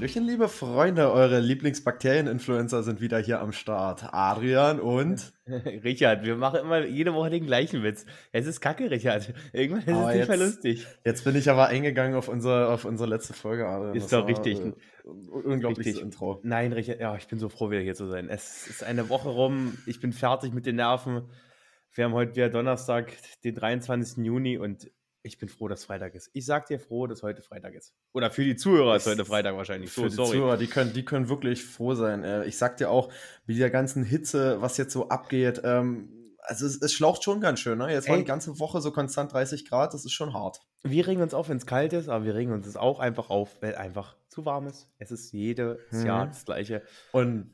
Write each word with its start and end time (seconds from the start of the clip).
Hallöchen, 0.08 0.26
liebe 0.26 0.48
Freunde, 0.48 1.12
eure 1.12 1.42
Lieblingsbakterieninfluencer 1.42 2.82
sind 2.82 3.02
wieder 3.02 3.20
hier 3.20 3.42
am 3.42 3.52
Start. 3.52 4.06
Adrian 4.14 4.80
und 4.80 5.34
Richard, 5.84 6.24
wir 6.24 6.38
machen 6.38 6.62
immer 6.62 6.86
jede 6.86 7.14
Woche 7.14 7.30
den 7.30 7.46
gleichen 7.46 7.84
Witz. 7.84 8.06
Es 8.32 8.48
ist 8.48 8.62
kacke, 8.62 8.90
Richard. 8.90 9.34
Irgendwann 9.52 9.82
ist 9.84 9.90
Aber 9.90 10.12
es 10.12 10.16
nicht 10.16 10.28
mehr 10.30 10.38
jetzt- 10.38 10.46
lustig. 10.64 10.88
jetzt 11.04 11.26
bin 11.26 11.36
ich 11.36 11.50
aber 11.50 11.68
eingegangen 11.68 12.16
auf 12.16 12.30
unsere, 12.30 12.70
auf 12.70 12.86
unsere 12.86 13.10
letzte 13.10 13.34
Folge, 13.34 13.68
Adrian. 13.68 13.96
Ist 13.96 14.04
Das 14.04 14.12
doch 14.22 14.28
richtig. 14.30 14.62
Äh, 14.62 14.72
unglaubliches 15.44 15.96
Richtig. 15.96 16.04
Intro. 16.06 16.40
Nein, 16.42 16.72
Richard, 16.72 17.02
ja, 17.02 17.14
ich 17.18 17.28
bin 17.28 17.38
so 17.38 17.50
froh, 17.50 17.70
wieder 17.70 17.82
hier 17.82 17.96
zu 17.96 18.06
sein. 18.08 18.30
Es 18.30 18.66
ist 18.66 18.86
eine 18.86 19.10
Woche 19.10 19.28
rum, 19.28 19.78
ich 19.88 20.00
bin 20.00 20.14
fertig 20.14 20.54
mit 20.54 20.66
den 20.66 20.78
Nerven. 20.78 21.24
Wir 21.94 22.06
haben 22.06 22.14
heute 22.14 22.34
wieder 22.34 22.50
Donnerstag, 22.50 23.12
den 23.44 23.56
23. 23.56 24.24
Juni 24.24 24.58
und 24.58 24.90
ich 25.28 25.38
bin 25.38 25.50
froh, 25.50 25.68
dass 25.68 25.86
Freitag 25.86 26.16
ist. 26.16 26.30
Ich 26.34 26.46
sag 26.46 26.66
dir 26.68 26.80
froh, 26.80 27.08
dass 27.08 27.24
heute 27.24 27.42
Freitag 27.42 27.74
ist. 27.76 27.94
Oder 28.14 28.32
für 28.32 28.44
die 28.44 28.56
Zuhörer 28.56 28.96
ist 28.96 29.06
heute 29.08 29.26
Freitag 29.26 29.56
wahrscheinlich. 29.56 29.92
Für 29.92 30.02
So, 30.02 30.08
die 30.08 30.14
sorry. 30.16 30.32
Zuhörer, 30.38 30.58
die 30.58 30.68
können, 30.68 30.94
die 30.94 31.06
können 31.06 31.30
wirklich 31.30 31.64
froh 31.64 31.94
sein. 31.94 32.24
Äh, 32.24 32.46
Ich 32.46 32.58
sag 32.58 32.78
dir 32.78 32.90
auch, 32.90 33.12
mit 33.46 33.60
der 33.60 33.70
ganzen 33.70 34.04
Hitze, 34.04 34.62
was 34.62 34.78
jetzt 34.78 34.94
so 34.94 35.10
abgeht, 35.10 35.62
ähm, 35.64 36.14
also 36.40 36.66
es, 36.66 36.82
es 36.82 36.94
schlaucht 36.94 37.24
schon 37.26 37.42
ganz 37.42 37.60
schön. 37.60 37.78
Ne? 37.78 37.92
Jetzt 37.92 38.08
war 38.08 38.16
Ey. 38.16 38.22
die 38.22 38.28
ganze 38.28 38.58
Woche 38.60 38.80
so 38.80 38.92
konstant 38.92 39.34
30 39.34 39.68
Grad, 39.68 39.94
das 39.94 40.06
ist 40.06 40.14
schon 40.14 40.34
hart. 40.34 40.62
Wir 40.84 41.06
regen 41.06 41.22
uns 41.22 41.34
auf, 41.34 41.50
wenn 41.50 41.58
es 41.58 41.66
kalt 41.66 41.92
ist, 41.92 42.08
aber 42.08 42.24
wir 42.24 42.36
regen 42.36 42.54
uns 42.54 42.66
es 42.66 42.78
auch 42.78 43.00
einfach 43.00 43.30
auf, 43.30 43.62
weil 43.62 43.76
einfach 43.76 44.16
zu 44.30 44.46
warm 44.46 44.68
ist. 44.68 44.90
Es 44.98 45.12
ist 45.12 45.34
jedes 45.34 45.78
Mhm. 45.92 46.06
Jahr 46.06 46.28
das 46.28 46.46
Gleiche. 46.46 46.84
Und 47.12 47.52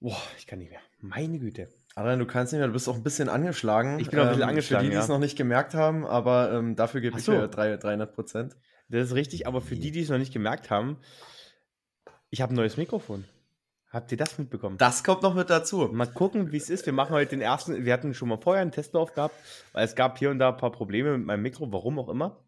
Boah, 0.00 0.20
ich 0.36 0.48
kann 0.48 0.58
nicht 0.58 0.70
mehr. 0.70 0.80
Meine 0.98 1.38
Güte. 1.38 1.68
Adrian, 1.94 2.18
du 2.18 2.26
kannst 2.26 2.52
nicht 2.52 2.58
mehr, 2.58 2.66
du 2.68 2.72
bist 2.72 2.88
auch 2.88 2.96
ein 2.96 3.02
bisschen 3.02 3.28
angeschlagen. 3.28 3.98
Ich 4.00 4.08
bin 4.10 4.18
auch 4.18 4.24
ein 4.24 4.28
bisschen 4.30 4.42
Ähm, 4.42 4.48
angeschlagen, 4.48 4.84
Für 4.86 4.90
die, 4.90 4.96
die 4.96 5.00
es 5.00 5.08
ja. 5.08 5.14
noch 5.14 5.20
nicht 5.20 5.36
gemerkt 5.36 5.74
haben, 5.74 6.06
aber 6.06 6.52
ähm, 6.52 6.74
dafür 6.76 7.00
gebe 7.00 7.14
Ach 7.16 7.18
ich 7.18 7.24
so. 7.24 7.32
dir 7.32 7.48
drei- 7.48 7.76
300 7.76 8.14
Prozent. 8.14 8.56
Das 8.88 9.08
ist 9.08 9.14
richtig, 9.14 9.46
aber 9.46 9.60
für 9.60 9.76
die, 9.76 9.90
die 9.90 10.00
es 10.00 10.08
noch 10.08 10.18
nicht 10.18 10.32
gemerkt 10.32 10.70
haben, 10.70 10.98
ich 12.30 12.40
habe 12.40 12.52
ein 12.54 12.56
neues 12.56 12.76
Mikrofon. 12.76 13.24
Habt 13.90 14.10
ihr 14.10 14.16
das 14.16 14.38
mitbekommen? 14.38 14.78
Das 14.78 15.04
kommt 15.04 15.22
noch 15.22 15.34
mit 15.34 15.50
dazu. 15.50 15.88
Mal 15.92 16.06
gucken, 16.06 16.50
wie 16.50 16.56
es 16.56 16.70
ist. 16.70 16.86
Wir 16.86 16.94
machen 16.94 17.10
heute 17.12 17.30
den 17.30 17.42
ersten. 17.42 17.84
Wir 17.84 17.92
hatten 17.92 18.14
schon 18.14 18.30
mal 18.30 18.38
vorher 18.40 18.62
einen 18.62 18.72
Testlauf 18.72 19.12
gehabt, 19.12 19.34
weil 19.74 19.84
es 19.84 19.94
gab 19.94 20.18
hier 20.18 20.30
und 20.30 20.38
da 20.38 20.48
ein 20.48 20.56
paar 20.56 20.72
Probleme 20.72 21.18
mit 21.18 21.26
meinem 21.26 21.42
Mikro, 21.42 21.70
warum 21.72 21.98
auch 21.98 22.08
immer. 22.08 22.42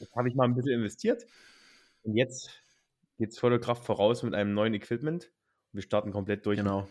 Jetzt 0.00 0.16
habe 0.16 0.28
ich 0.28 0.34
mal 0.34 0.44
ein 0.44 0.56
bisschen 0.56 0.72
investiert. 0.72 1.24
Und 2.02 2.16
jetzt 2.16 2.50
geht 3.16 3.30
es 3.30 3.38
voller 3.38 3.60
Kraft 3.60 3.84
voraus 3.84 4.24
mit 4.24 4.34
einem 4.34 4.54
neuen 4.54 4.74
Equipment. 4.74 5.30
Wir 5.70 5.82
starten 5.82 6.10
komplett 6.10 6.44
durch. 6.46 6.58
Genau. 6.58 6.88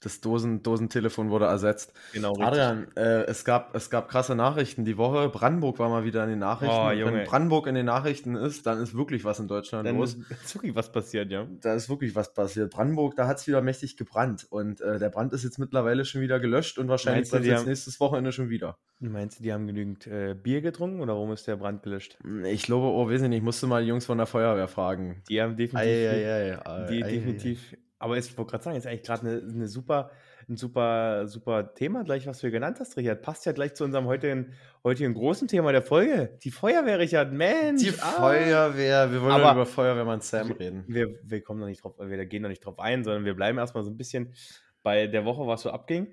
Das 0.00 0.20
Dosen, 0.20 0.62
Dosentelefon 0.62 1.30
wurde 1.30 1.46
ersetzt. 1.46 1.94
genau 2.12 2.32
richtig. 2.32 2.46
Adrian, 2.46 2.86
äh, 2.94 3.22
es, 3.24 3.44
gab, 3.44 3.74
es 3.74 3.88
gab 3.88 4.08
krasse 4.10 4.34
Nachrichten 4.34 4.84
die 4.84 4.98
Woche. 4.98 5.30
Brandenburg 5.30 5.78
war 5.78 5.88
mal 5.88 6.04
wieder 6.04 6.22
in 6.24 6.30
den 6.30 6.40
Nachrichten. 6.40 6.74
Oh. 6.74 6.88
Wenn 6.88 7.24
Brandenburg 7.24 7.66
in 7.68 7.74
den 7.74 7.86
Nachrichten 7.86 8.36
ist, 8.36 8.66
dann 8.66 8.82
ist 8.82 8.94
wirklich 8.94 9.24
was 9.24 9.38
in 9.40 9.48
Deutschland 9.48 9.86
Dann 9.86 9.96
los. 9.96 10.14
ist 10.14 10.30
ist 10.44 10.54
wirklich 10.54 10.74
was 10.74 10.92
passiert, 10.92 11.30
ja. 11.30 11.46
Da 11.62 11.72
ist 11.74 11.88
wirklich 11.88 12.14
was 12.14 12.34
passiert. 12.34 12.70
Brandenburg, 12.70 13.16
da 13.16 13.26
hat 13.26 13.38
es 13.38 13.46
wieder 13.46 13.62
mächtig 13.62 13.96
gebrannt. 13.96 14.46
Und 14.50 14.82
äh, 14.82 14.98
der 14.98 15.08
Brand 15.08 15.32
ist 15.32 15.42
jetzt 15.42 15.58
mittlerweile 15.58 16.04
schon 16.04 16.20
wieder 16.20 16.38
gelöscht 16.38 16.76
und 16.78 16.88
wahrscheinlich 16.88 17.30
brennt 17.30 17.50
haben- 17.50 17.64
nächstes 17.66 17.98
Wochenende 17.98 18.32
schon 18.32 18.50
wieder. 18.50 18.76
Meinst 19.00 19.38
du, 19.38 19.42
die 19.42 19.52
haben 19.52 19.66
genügend 19.66 20.06
äh, 20.06 20.34
Bier 20.34 20.60
getrunken 20.60 21.00
oder 21.00 21.14
warum 21.14 21.32
ist 21.32 21.46
der 21.46 21.56
Brand 21.56 21.82
gelöscht? 21.82 22.18
Ich 22.44 22.62
glaube, 22.64 22.86
oh, 22.86 23.08
weiß 23.10 23.22
ich 23.22 23.28
nicht, 23.28 23.42
musste 23.42 23.66
mal 23.66 23.82
die 23.82 23.88
Jungs 23.88 24.06
von 24.06 24.18
der 24.18 24.26
Feuerwehr 24.26 24.68
fragen. 24.68 25.22
Die 25.28 25.40
haben 25.42 25.56
definitiv. 25.56 25.90
Ei, 25.90 26.10
ei, 26.10 26.58
ei, 26.64 26.86
Die 26.90 27.00
definitiv. 27.02 27.76
Aber 27.98 28.16
ich 28.18 28.36
wollte 28.36 28.50
gerade 28.50 28.64
sagen, 28.64 28.76
ist 28.76 28.86
eigentlich 28.86 29.02
gerade 29.04 29.26
eine, 29.28 29.38
eine 29.52 29.68
super, 29.68 30.10
ein 30.48 30.56
super, 30.56 31.26
super 31.26 31.74
Thema, 31.74 32.02
gleich 32.04 32.26
was 32.26 32.38
du 32.38 32.42
hier 32.42 32.50
genannt 32.50 32.78
hast, 32.80 32.96
Richard. 32.96 33.22
Passt 33.22 33.46
ja 33.46 33.52
gleich 33.52 33.74
zu 33.74 33.84
unserem 33.84 34.06
heutigen, 34.06 34.52
heutigen 34.82 35.14
großen 35.14 35.48
Thema 35.48 35.72
der 35.72 35.80
Folge. 35.80 36.36
Die 36.42 36.50
Feuerwehr, 36.50 36.98
Richard. 36.98 37.32
Mensch. 37.32 37.82
Die 37.82 37.90
ah. 38.00 38.12
Feuerwehr, 38.18 39.10
wir 39.12 39.22
wollen 39.22 39.32
Aber- 39.32 39.52
über 39.52 39.66
Feuerwehrmann 39.66 40.20
Sam 40.20 40.50
reden. 40.52 40.84
Wir, 40.86 41.18
wir 41.22 41.42
kommen 41.42 41.60
noch 41.60 41.66
nicht 41.66 41.82
drauf, 41.82 41.94
wir 41.98 42.26
gehen 42.26 42.42
noch 42.42 42.48
nicht 42.50 42.64
drauf 42.64 42.78
ein, 42.78 43.04
sondern 43.04 43.24
wir 43.24 43.34
bleiben 43.34 43.56
erstmal 43.58 43.84
so 43.84 43.90
ein 43.90 43.96
bisschen 43.96 44.34
bei 44.82 45.06
der 45.06 45.24
Woche, 45.24 45.46
was 45.46 45.62
so 45.62 45.70
abging. 45.70 46.12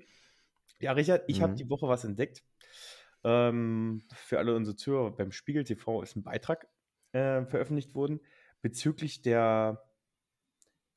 Ja, 0.78 0.92
Richard, 0.92 1.24
ich 1.26 1.42
habe 1.42 1.52
Mhm. 1.52 1.56
die 1.56 1.68
Woche 1.68 1.88
was 1.88 2.04
entdeckt. 2.04 2.42
Ähm, 3.24 4.02
für 4.14 4.38
alle 4.38 4.54
unsere 4.56 4.76
Zuhörer, 4.76 5.10
beim 5.14 5.30
Spiegel 5.30 5.64
TV 5.64 6.02
ist 6.02 6.16
ein 6.16 6.22
Beitrag 6.22 6.66
äh, 7.12 7.44
veröffentlicht 7.44 7.94
worden 7.94 8.20
bezüglich 8.62 9.22
der, 9.22 9.84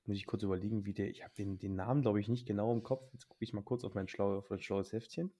muss 0.07 0.17
ich 0.17 0.25
kurz 0.25 0.43
überlegen, 0.43 0.85
wie 0.85 0.93
der, 0.93 1.09
ich 1.09 1.23
habe 1.23 1.33
den, 1.35 1.57
den 1.57 1.75
Namen, 1.75 2.01
glaube 2.01 2.19
ich, 2.19 2.27
nicht 2.29 2.45
genau 2.47 2.71
im 2.73 2.83
Kopf. 2.83 3.11
Jetzt 3.13 3.27
gucke 3.27 3.43
ich 3.43 3.53
mal 3.53 3.63
kurz 3.63 3.83
auf 3.83 3.93
mein, 3.95 4.07
schlau, 4.07 4.37
auf 4.37 4.49
mein 4.49 4.59
schlaues 4.61 4.91
Heftchen. 4.93 5.33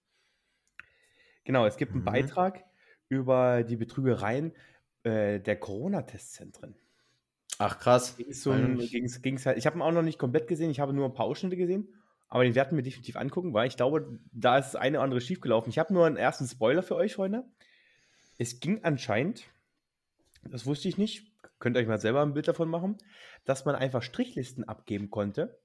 Genau, 1.44 1.66
es 1.66 1.78
gibt 1.78 1.94
einen 1.94 2.02
Mhm. 2.02 2.06
Beitrag 2.06 2.66
über 3.08 3.64
die 3.64 3.76
Betrügereien 3.78 4.54
äh, 5.04 5.40
der 5.40 5.60
Corona-Testzentren. 5.60 6.76
Ach 7.58 7.80
krass. 7.80 8.18
Ging's 8.18 8.42
so 8.44 8.52
ein, 8.52 8.78
ging's, 8.78 9.22
ging's 9.22 9.46
halt, 9.46 9.58
ich 9.58 9.66
habe 9.66 9.78
ihn 9.78 9.82
auch 9.82 9.92
noch 9.92 10.02
nicht 10.02 10.20
komplett 10.20 10.48
gesehen, 10.48 10.72
ich 10.72 10.80
habe 10.80 10.94
nur 10.94 11.06
ein 11.06 11.14
paar 11.14 11.26
Ausschnitte 11.26 11.56
gesehen, 11.58 11.88
aber 12.28 12.44
den 12.44 12.56
werden 12.56 12.76
wir 12.78 12.84
definitiv 12.84 13.16
angucken, 13.16 13.54
weil 13.54 13.68
ich 13.68 13.78
glaube, 13.78 14.20
da 14.32 14.58
ist 14.58 14.68
das 14.68 14.76
eine 14.76 14.98
oder 14.98 15.04
andere 15.04 15.22
schiefgelaufen. 15.22 15.70
Ich 15.70 15.80
habe 15.80 15.94
nur 15.94 16.06
einen 16.06 16.18
ersten 16.18 16.48
Spoiler 16.48 16.84
für 16.84 16.96
euch, 16.96 17.16
Freunde. 17.16 17.46
Es 18.38 18.60
ging 18.60 18.84
anscheinend, 18.84 19.46
das 20.44 20.66
wusste 20.66 20.88
ich 20.90 20.98
nicht, 20.98 21.32
könnt 21.60 21.78
ihr 21.78 21.82
euch 21.82 21.88
mal 21.88 22.00
selber 22.00 22.22
ein 22.22 22.34
Bild 22.34 22.48
davon 22.48 22.70
machen, 22.70 22.98
dass 23.46 23.66
man 23.66 23.76
einfach 23.76 24.04
Strichlisten 24.04 24.64
abgeben 24.64 25.10
konnte 25.10 25.60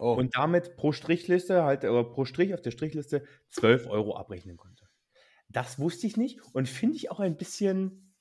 Oh, 0.00 0.12
und 0.14 0.36
damit 0.36 0.76
pro 0.76 0.92
Strichliste, 0.92 1.64
halt, 1.64 1.84
oder 1.84 2.04
pro 2.04 2.24
Strich 2.24 2.54
auf 2.54 2.60
der 2.62 2.70
Strichliste 2.70 3.24
12 3.48 3.88
Euro 3.88 4.16
abrechnen 4.16 4.56
konnte. 4.56 4.88
Das 5.48 5.78
wusste 5.78 6.06
ich 6.06 6.16
nicht 6.16 6.40
und 6.52 6.68
finde 6.68 6.96
ich 6.96 7.10
auch 7.10 7.20
ein 7.20 7.36
bisschen, 7.36 8.14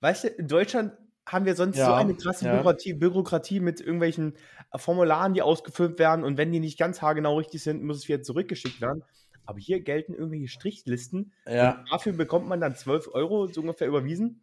weißt 0.00 0.24
du, 0.24 0.28
in 0.28 0.48
Deutschland 0.48 0.92
haben 1.26 1.44
wir 1.44 1.54
sonst 1.54 1.84
so 1.84 1.92
Ja, 1.92 1.96
eine 1.96 2.16
krasse 2.16 2.46
ja. 2.46 2.52
Bürokratie, 2.52 2.94
Bürokratie 2.94 3.60
mit 3.60 3.80
irgendwelchen 3.80 4.34
äh, 4.72 4.78
Formularen, 4.78 5.34
die 5.34 5.42
ausgefüllt 5.42 5.98
werden 6.00 6.24
und 6.24 6.36
wenn 6.38 6.50
die 6.50 6.58
nicht 6.60 6.78
ganz 6.78 7.00
haargenau 7.02 7.36
richtig 7.38 7.62
sind, 7.62 7.84
muss 7.84 7.98
es 7.98 8.08
wieder 8.08 8.22
zurückgeschickt 8.22 8.80
werden. 8.80 9.04
Aber 9.44 9.58
hier 9.60 9.80
gelten 9.80 10.14
irgendwelche 10.14 10.48
Strichlisten. 10.48 11.32
ja. 11.46 11.78
Und 11.78 11.92
dafür 11.92 12.12
bekommt 12.14 12.48
man 12.48 12.60
dann 12.60 12.74
12 12.74 13.08
Euro 13.14 13.46
so 13.46 13.60
ungefähr 13.60 13.86
überwiesen 13.86 14.42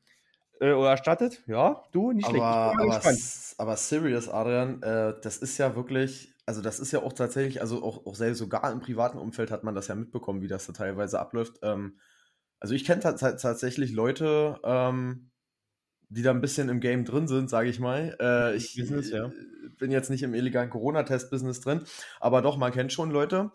äh, 0.59 0.71
oder 0.71 0.91
erstattet. 0.91 1.41
Ja, 1.47 1.83
du, 1.91 2.11
nicht 2.11 2.27
schlecht. 2.27 2.43
Aber, 2.43 2.73
mal 2.73 2.83
aber, 2.83 2.95
gespannt. 2.95 3.55
aber 3.57 3.77
serious, 3.77 4.29
Adrian, 4.29 4.81
äh, 4.83 5.13
das 5.21 5.37
ist 5.37 5.57
ja 5.57 5.75
wirklich, 5.75 6.33
also 6.45 6.61
das 6.61 6.79
ist 6.79 6.91
ja 6.91 7.01
auch 7.01 7.13
tatsächlich, 7.13 7.61
also 7.61 7.83
auch, 7.83 8.05
auch 8.05 8.15
selbst 8.15 8.39
sogar 8.39 8.71
im 8.71 8.79
privaten 8.79 9.17
Umfeld 9.17 9.51
hat 9.51 9.63
man 9.63 9.75
das 9.75 9.87
ja 9.87 9.95
mitbekommen, 9.95 10.41
wie 10.41 10.47
das 10.47 10.67
da 10.67 10.73
teilweise 10.73 11.19
abläuft. 11.19 11.59
Ähm, 11.61 11.99
also 12.59 12.73
ich 12.75 12.85
kenne 12.85 13.01
tatsächlich 13.01 13.91
Leute, 13.91 14.59
ähm, 14.63 15.31
die 16.09 16.23
da 16.23 16.31
ein 16.31 16.41
bisschen 16.41 16.69
im 16.69 16.79
Game 16.79 17.05
drin 17.05 17.27
sind, 17.27 17.49
sage 17.49 17.69
ich 17.69 17.79
mal. 17.79 18.17
Äh, 18.19 18.55
ich 18.55 18.75
Business, 18.75 19.11
ja. 19.11 19.27
äh, 19.27 19.31
bin 19.77 19.91
jetzt 19.91 20.09
nicht 20.09 20.23
im 20.23 20.33
illegalen 20.33 20.69
Corona-Test-Business 20.69 21.61
drin, 21.61 21.83
aber 22.19 22.41
doch, 22.41 22.57
man 22.57 22.71
kennt 22.71 22.91
schon 22.91 23.11
Leute. 23.11 23.51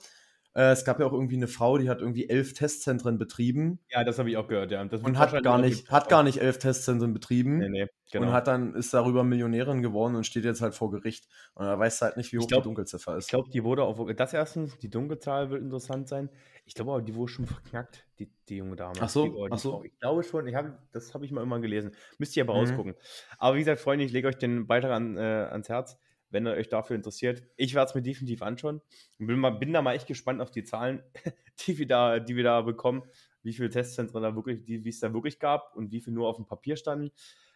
Äh, 0.57 0.71
es 0.71 0.85
gab 0.85 1.01
ja 1.01 1.07
auch 1.07 1.13
irgendwie 1.13 1.37
eine 1.37 1.49
Frau, 1.49 1.79
die 1.79 1.89
hat 1.91 2.01
irgendwie 2.01 2.29
elf 2.29 2.55
Testzentren 2.55 3.19
betrieben 3.19 3.81
Ja, 3.91 4.05
das 4.05 4.19
habe 4.21 4.31
ich 4.31 4.37
auch 4.37 4.47
gehört, 4.47 4.71
ja. 4.71 4.85
Das 4.85 5.03
und 5.03 5.19
hat 5.19 5.43
gar 5.43 5.59
nicht, 5.59 5.91
hat 5.91 6.09
gar 6.09 6.23
nicht 6.23 6.41
elf 6.41 6.59
Testzentren 6.59 7.13
betrieben 7.13 7.59
Nee, 7.59 7.69
nee, 7.69 7.87
genau. 8.13 8.27
und 8.29 8.33
hat 8.33 8.47
dann, 8.47 8.75
ist 8.75 8.95
darüber 8.95 9.25
Millionärin 9.25 9.83
geworden 9.83 10.15
und 10.15 10.25
steht 10.25 10.45
jetzt 10.45 10.61
halt 10.63 10.75
vor 10.75 10.91
Gericht. 10.93 11.27
Und 11.55 11.67
er 11.67 11.79
weiß 11.79 12.01
halt 12.03 12.17
nicht, 12.17 12.33
wie 12.33 12.37
Ich 12.37 12.43
hoch 12.45 12.47
glaub- 12.49 12.63
die 12.63 12.69
Dunkelziffer 12.69 13.13
Ich 13.15 13.25
ist. 13.25 13.29
glaube, 13.31 13.51
die 13.51 13.65
wurde 13.65 13.83
auch, 13.83 14.13
das 14.15 14.33
erstens, 14.33 14.79
die 14.79 14.91
Dunkelzahl 14.91 15.51
wird 15.51 15.61
interessant 15.61 16.09
sein. 16.09 16.31
Ich 16.67 16.75
glaube 16.75 16.93
aber, 16.93 17.03
die 17.03 17.15
wurde 17.15 17.33
schon 17.33 17.47
verknackt, 17.47 18.07
die, 18.21 18.31
die 18.49 18.57
junge 18.59 18.77
Dame. 18.77 18.95
Ach 19.01 19.09
so, 19.09 19.25
die, 19.25 19.31
die 19.33 19.49
ach 19.51 19.59
so. 19.59 19.71
Frau. 19.73 19.83
Ich 19.85 19.99
glaube 19.99 20.23
schon, 20.23 20.47
ich 20.47 20.55
hab, 20.55 20.79
das 20.93 21.13
habe 21.15 21.25
ich 21.25 21.33
mal 21.33 21.43
immer 21.43 21.59
gelesen. 21.61 21.91
Müsst 22.19 22.37
ihr 22.37 22.45
aber 22.45 22.55
Mhm. 22.55 22.61
rausgucken. 22.61 22.95
Aber 23.39 23.57
wie 23.57 23.59
gesagt, 23.59 23.81
Freunde, 23.81 24.05
ich 24.05 24.13
lege 24.13 24.29
euch 24.29 24.39
den 24.39 24.67
Beitrag 24.67 24.93
an, 24.93 25.17
äh, 25.17 25.21
ans 25.21 25.69
Herz, 25.69 25.99
wenn 26.35 26.47
ihr 26.47 26.53
euch 26.53 26.69
dafür 26.69 26.97
interessiert. 26.97 27.43
Ich 27.57 27.75
werde 27.75 27.89
es 27.89 27.95
mir 27.95 28.03
definitiv 28.03 28.43
anschauen. 28.43 28.83
Bin, 29.19 29.39
mal, 29.39 29.51
bin 29.51 29.73
da 29.73 29.81
mal 29.81 29.95
echt 29.95 30.07
gespannt 30.07 30.43
auf 30.43 30.51
die 30.51 30.65
Zahlen, 30.65 31.03
die 31.67 31.79
wir 31.79 31.87
da, 31.87 32.19
die 32.19 32.37
wir 32.37 32.45
da 32.45 32.61
bekommen. 32.61 33.05
Wie 33.43 33.53
viele 33.53 33.71
Testzentren 33.71 34.23
da 34.23 34.35
wirklich, 34.35 34.65
die, 34.65 34.85
wie 34.85 34.89
es 34.91 35.01
da 35.01 35.13
wirklich 35.15 35.39
gab 35.39 35.75
und 35.77 35.93
wie 35.93 36.01
viel 36.01 36.13
nur 36.13 36.29
auf 36.29 36.37
dem 36.37 36.47
Papier 36.47 36.77
standen. 36.77 37.11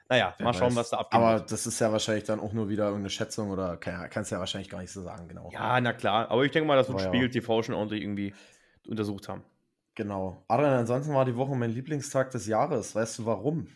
Naja, 0.08 0.34
Wer 0.38 0.44
mal 0.44 0.54
schauen, 0.54 0.70
weiß. 0.70 0.76
was 0.76 0.90
da 0.90 0.98
abgeht. 0.98 1.20
Aber 1.20 1.40
das 1.40 1.66
ist 1.66 1.80
ja 1.80 1.92
wahrscheinlich 1.92 2.24
dann 2.24 2.40
auch 2.40 2.52
nur 2.54 2.68
wieder 2.70 2.84
irgendeine 2.84 3.10
Schätzung 3.10 3.50
oder 3.50 3.76
kann, 3.76 4.08
kannst 4.08 4.30
du 4.30 4.36
ja 4.36 4.40
wahrscheinlich 4.40 4.70
gar 4.70 4.80
nicht 4.80 4.90
so 4.92 5.02
sagen, 5.02 5.28
genau. 5.28 5.50
Ja, 5.52 5.78
na 5.80 5.92
klar. 5.92 6.30
Aber 6.30 6.44
ich 6.44 6.50
denke 6.52 6.66
mal, 6.66 6.76
das 6.76 6.88
wird 6.88 7.00
ja. 7.00 7.08
Spiegel 7.08 7.28
TV 7.28 7.62
schon 7.62 7.74
ordentlich 7.74 8.02
irgendwie 8.02 8.34
untersucht 8.86 9.28
haben. 9.28 9.42
Genau. 9.94 10.44
Adrian, 10.48 10.72
ansonsten 10.74 11.12
war 11.12 11.24
die 11.24 11.36
Woche 11.36 11.54
mein 11.56 11.72
Lieblingstag 11.72 12.30
des 12.30 12.46
Jahres. 12.46 12.94
Weißt 12.94 13.18
du 13.18 13.26
warum? 13.26 13.66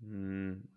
Hm, 0.00 0.68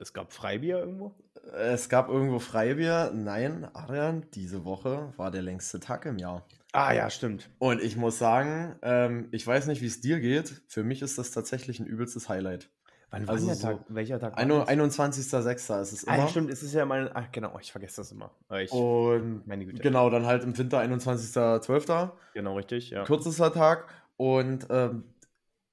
Es 0.00 0.12
gab 0.12 0.32
Freibier 0.32 0.78
irgendwo? 0.78 1.14
Es 1.56 1.88
gab 1.88 2.08
irgendwo 2.08 2.38
Freibier. 2.38 3.10
Nein, 3.14 3.66
Adrian, 3.74 4.26
diese 4.34 4.64
Woche 4.64 5.12
war 5.16 5.30
der 5.30 5.42
längste 5.42 5.80
Tag 5.80 6.06
im 6.06 6.18
Jahr. 6.18 6.46
Ah 6.72 6.92
ja, 6.92 7.10
stimmt. 7.10 7.50
Und 7.58 7.82
ich 7.82 7.96
muss 7.96 8.18
sagen, 8.18 8.76
ähm, 8.82 9.28
ich 9.32 9.46
weiß 9.46 9.66
nicht, 9.66 9.82
wie 9.82 9.86
es 9.86 10.00
dir 10.00 10.20
geht. 10.20 10.62
Für 10.68 10.84
mich 10.84 11.02
ist 11.02 11.18
das 11.18 11.32
tatsächlich 11.32 11.80
ein 11.80 11.86
übelstes 11.86 12.28
Highlight. 12.28 12.70
Wann 13.10 13.26
war 13.26 13.34
Also 13.34 13.46
der 13.46 13.56
so 13.56 13.66
Tag? 13.66 13.78
Welcher 13.88 14.20
Tag? 14.20 14.32
war 14.34 14.38
Ein- 14.38 14.48
das? 14.50 14.68
21.06. 14.68 15.80
ist 15.82 15.92
es 15.92 16.06
Ah, 16.06 16.14
immer. 16.14 16.22
ja, 16.24 16.28
stimmt, 16.28 16.50
es 16.50 16.62
ist 16.62 16.74
ja 16.74 16.84
mein. 16.84 17.10
Ach, 17.12 17.26
genau, 17.32 17.58
ich 17.60 17.72
vergesse 17.72 17.96
das 18.02 18.12
immer. 18.12 18.30
Ich, 18.60 18.70
Und 18.70 19.44
meine 19.48 19.64
Güte. 19.66 19.82
genau, 19.82 20.10
dann 20.10 20.26
halt 20.26 20.44
im 20.44 20.56
Winter 20.56 20.78
21.12. 20.78 22.12
Genau, 22.34 22.54
richtig, 22.56 22.90
ja. 22.90 23.02
kürzester 23.04 23.52
Tag. 23.52 23.86
Und 24.16 24.68
ähm, 24.70 25.04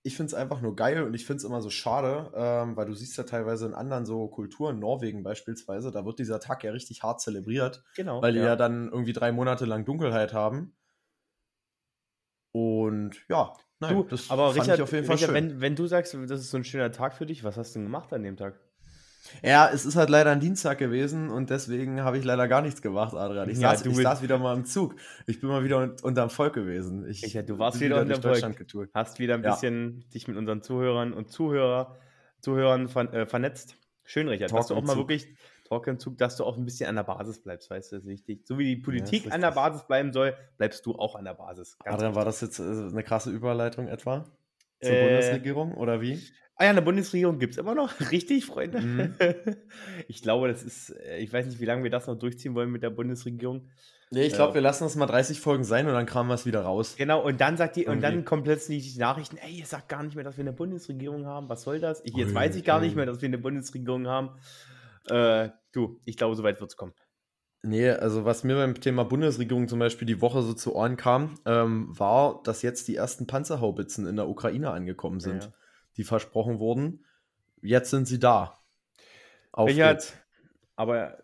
ich 0.07 0.15
finde 0.18 0.27
es 0.30 0.33
einfach 0.33 0.62
nur 0.62 0.75
geil 0.75 1.04
und 1.04 1.13
ich 1.13 1.25
finde 1.25 1.38
es 1.38 1.44
immer 1.44 1.62
so 1.62 1.69
schade, 1.69 2.31
ähm, 2.36 2.75
weil 2.75 2.88
du 2.88 2.94
siehst 2.94 3.18
ja 3.18 3.24
teilweise 3.25 3.65
in 3.68 3.74
anderen 3.75 4.06
so 4.06 4.27
Kulturen, 4.27 4.80
Norwegen 4.80 5.21
beispielsweise, 5.24 5.92
da 5.92 6.06
wird 6.06 6.19
dieser 6.19 6.39
Tag 6.39 6.63
ja 6.63 6.71
richtig 6.71 7.04
hart 7.04 7.21
zelebriert, 7.21 7.83
Genau. 7.95 8.21
weil 8.21 8.33
die 8.33 8.39
ja 8.39 8.56
dann 8.56 8.89
irgendwie 8.89 9.13
drei 9.13 9.31
Monate 9.31 9.65
lang 9.65 9.86
Dunkelheit 9.86 10.33
haben. 10.33 10.75
Und 12.51 13.18
ja, 13.30 13.54
nein, 13.80 13.95
Du, 13.95 14.04
das 14.04 14.30
aber 14.30 14.54
fand 14.54 14.62
Richard, 14.63 14.80
ich 14.80 14.81
auf 14.83 14.92
jeden 14.92 15.06
Fall 15.06 15.15
Richard 15.15 15.31
schön. 15.31 15.36
wenn, 15.36 15.62
wenn 15.62 15.75
du 15.75 15.86
sagst, 15.88 16.13
das 16.13 16.42
ist 16.42 16.51
so 16.51 16.57
ein 16.57 16.63
schöner 16.63 16.92
Tag 16.92 17.13
für 17.15 17.25
dich, 17.25 17.44
was 17.44 17.57
hast 17.57 17.75
du 17.75 17.80
denn 17.80 17.86
gemacht 17.86 18.12
an 18.13 18.24
dem 18.24 18.38
Tag? 18.38 18.60
Ja, 19.43 19.69
es 19.71 19.85
ist 19.85 19.95
halt 19.95 20.09
leider 20.09 20.31
ein 20.31 20.39
Dienstag 20.39 20.77
gewesen 20.77 21.29
und 21.29 21.49
deswegen 21.49 22.01
habe 22.01 22.17
ich 22.17 22.23
leider 22.23 22.47
gar 22.47 22.61
nichts 22.61 22.81
gemacht, 22.81 23.13
Adrian. 23.13 23.49
Ich, 23.49 23.59
Ja, 23.59 23.71
saß, 23.71 23.83
du 23.83 23.89
ich 23.89 23.95
bist- 23.97 24.03
saß 24.07 24.21
wieder 24.21 24.37
mal 24.37 24.55
im 24.55 24.65
Zug. 24.65 24.95
Ich 25.25 25.39
bin 25.41 25.49
mal 25.49 25.63
wieder 25.63 25.77
un 25.79 25.95
unterm 26.01 26.29
Volk 26.29 26.53
gewesen. 26.53 27.05
Ich, 27.09 27.23
Richard, 27.23 27.49
du 27.49 27.59
warst 27.59 27.79
wieder 27.81 28.03
durch 28.05 28.17
unterm 28.17 28.39
Volk. 28.41 28.57
Getourt. 28.57 28.89
Hast 28.93 29.19
wieder 29.19 29.35
ein 29.35 29.43
Ja. 29.43 29.51
bisschen 29.53 30.05
dich 30.13 30.27
mit 30.27 30.37
unseren 30.37 30.61
Zuhörern 30.61 31.13
und 31.13 31.29
Zuhörer, 31.31 31.97
Zuhörern 32.41 32.87
ver, 32.87 33.13
äh, 33.13 33.25
vernetzt. 33.25 33.75
Schön, 34.05 34.27
Richard, 34.29 34.49
Talk 34.51 34.59
dass 34.59 34.67
du 34.67 34.75
auch 34.75 34.81
mal 34.83 34.93
Zug. 34.93 35.09
wirklich 35.09 35.27
Talk 35.67 35.85
im 35.87 35.99
Zug, 35.99 36.17
dass 36.17 36.37
du 36.37 36.45
auch 36.45 36.55
ein 36.57 36.63
bisschen 36.63 36.87
an 36.87 36.95
der 36.95 37.03
Basis 37.03 37.41
bleibst, 37.43 37.69
weißt 37.69 37.91
du, 37.91 37.95
das 37.97 38.05
ist 38.05 38.09
wichtig. 38.09 38.47
So 38.47 38.57
wie 38.57 38.63
die 38.75 38.81
Politik 38.81 39.25
ist 39.25 39.33
an 39.33 39.41
der 39.41 39.49
richtig. 39.49 39.63
Basis 39.63 39.85
bleiben 39.87 40.13
soll, 40.13 40.33
bleibst 40.57 40.85
du 40.85 40.95
auch 40.95 41.15
an 41.15 41.25
der 41.25 41.33
Basis. 41.33 41.77
Ganz 41.83 41.95
Adrian, 41.95 42.15
war 42.15 42.23
das 42.23 42.39
jetzt 42.39 42.59
äh, 42.59 42.63
eine 42.63 43.03
krasse 43.03 43.31
Überleitung 43.31 43.89
etwa? 43.89 44.23
Zur 44.81 44.91
Äh, 44.93 45.03
Bundesregierung 45.03 45.73
oder 45.73 45.99
wie? 45.99 46.21
Ah 46.59 46.63
ja, 46.65 46.69
eine 46.71 46.81
Bundesregierung 46.81 47.38
gibt 47.39 47.54
es 47.54 47.57
immer 47.59 47.75
noch, 47.75 47.94
richtig, 48.12 48.45
Freunde? 48.45 48.81
Mhm. 48.81 49.13
Ich 50.07 50.21
glaube, 50.21 50.48
das 50.48 50.63
ist, 50.63 50.89
äh, 50.89 51.19
ich 51.19 51.31
weiß 51.31 51.45
nicht, 51.45 51.59
wie 51.59 51.65
lange 51.65 51.83
wir 51.83 51.92
das 51.92 52.07
noch 52.07 52.18
durchziehen 52.18 52.56
wollen 52.56 52.71
mit 52.71 52.83
der 52.83 52.89
Bundesregierung. 52.89 53.69
Nee, 54.09 54.24
ich 54.24 54.33
glaube, 54.33 54.54
wir 54.54 54.62
lassen 54.62 54.86
das 54.86 54.95
mal 54.95 55.06
30 55.06 55.42
Folgen 55.42 55.65
sein 55.65 55.86
und 55.86 55.94
dann 55.94 56.06
kramen 56.06 56.30
wir 56.30 56.36
es 56.36 56.45
wieder 56.45 56.62
raus. 56.62 56.95
Genau, 56.98 57.21
und 57.21 57.42
dann 57.42 57.57
sagt 57.57 57.75
die, 57.75 57.88
und 57.88 58.01
dann 58.01 58.13
Irgendwie. 58.13 58.25
kommen 58.25 58.44
plötzlich 58.44 58.94
die 58.94 59.00
Nachrichten, 59.00 59.36
ey, 59.38 59.51
ihr 59.51 59.65
sagt 59.65 59.89
gar 59.89 60.01
nicht 60.01 60.15
mehr, 60.15 60.24
dass 60.24 60.38
wir 60.38 60.44
eine 60.44 60.54
Bundesregierung 60.54 61.25
haben. 61.25 61.50
Was 61.50 61.63
soll 61.63 61.80
das? 61.80 62.01
Ich, 62.06 62.15
jetzt 62.15 62.30
Ui, 62.30 62.36
weiß 62.36 62.56
ich 62.56 62.63
gar 62.63 62.80
ui. 62.80 62.86
nicht 62.86 62.95
mehr, 62.95 63.06
dass 63.06 63.21
wir 63.21 63.27
eine 63.27 63.38
Bundesregierung 63.38 64.07
haben. 64.07 64.30
Äh, 65.10 65.50
du, 65.74 66.00
ich 66.06 66.15
glaube, 66.15 66.36
soweit 66.38 66.60
wird 66.62 66.71
es 66.71 66.77
kommen. 66.77 66.94
Nee, 67.63 67.89
also 67.89 68.24
was 68.24 68.45
mir 68.45 68.56
beim 68.56 68.80
Thema 68.80 69.03
Bundesregierung 69.03 69.68
zum 69.68 69.80
Beispiel 69.80 70.06
die 70.06 70.21
Woche 70.21 70.42
so 70.42 70.53
zu 70.53 70.74
Ohren 70.74 70.95
kam, 70.95 71.36
ähm, 71.45 71.88
war, 71.89 72.42
dass 72.44 72.62
jetzt 72.62 72.88
die 72.88 72.95
ersten 72.95 73.27
Panzerhaubitzen 73.27 74.07
in 74.07 74.15
der 74.15 74.30
Ukraine 74.30 74.71
angekommen 74.71 75.19
sind, 75.19 75.44
Ja. 75.44 75.53
Die 75.97 76.03
versprochen 76.03 76.59
wurden. 76.59 77.05
Jetzt 77.61 77.89
sind 77.89 78.07
sie 78.07 78.19
da. 78.19 78.59
Auf 79.51 79.69
Richard, 79.69 79.99
geht's. 79.99 80.13
aber 80.75 81.23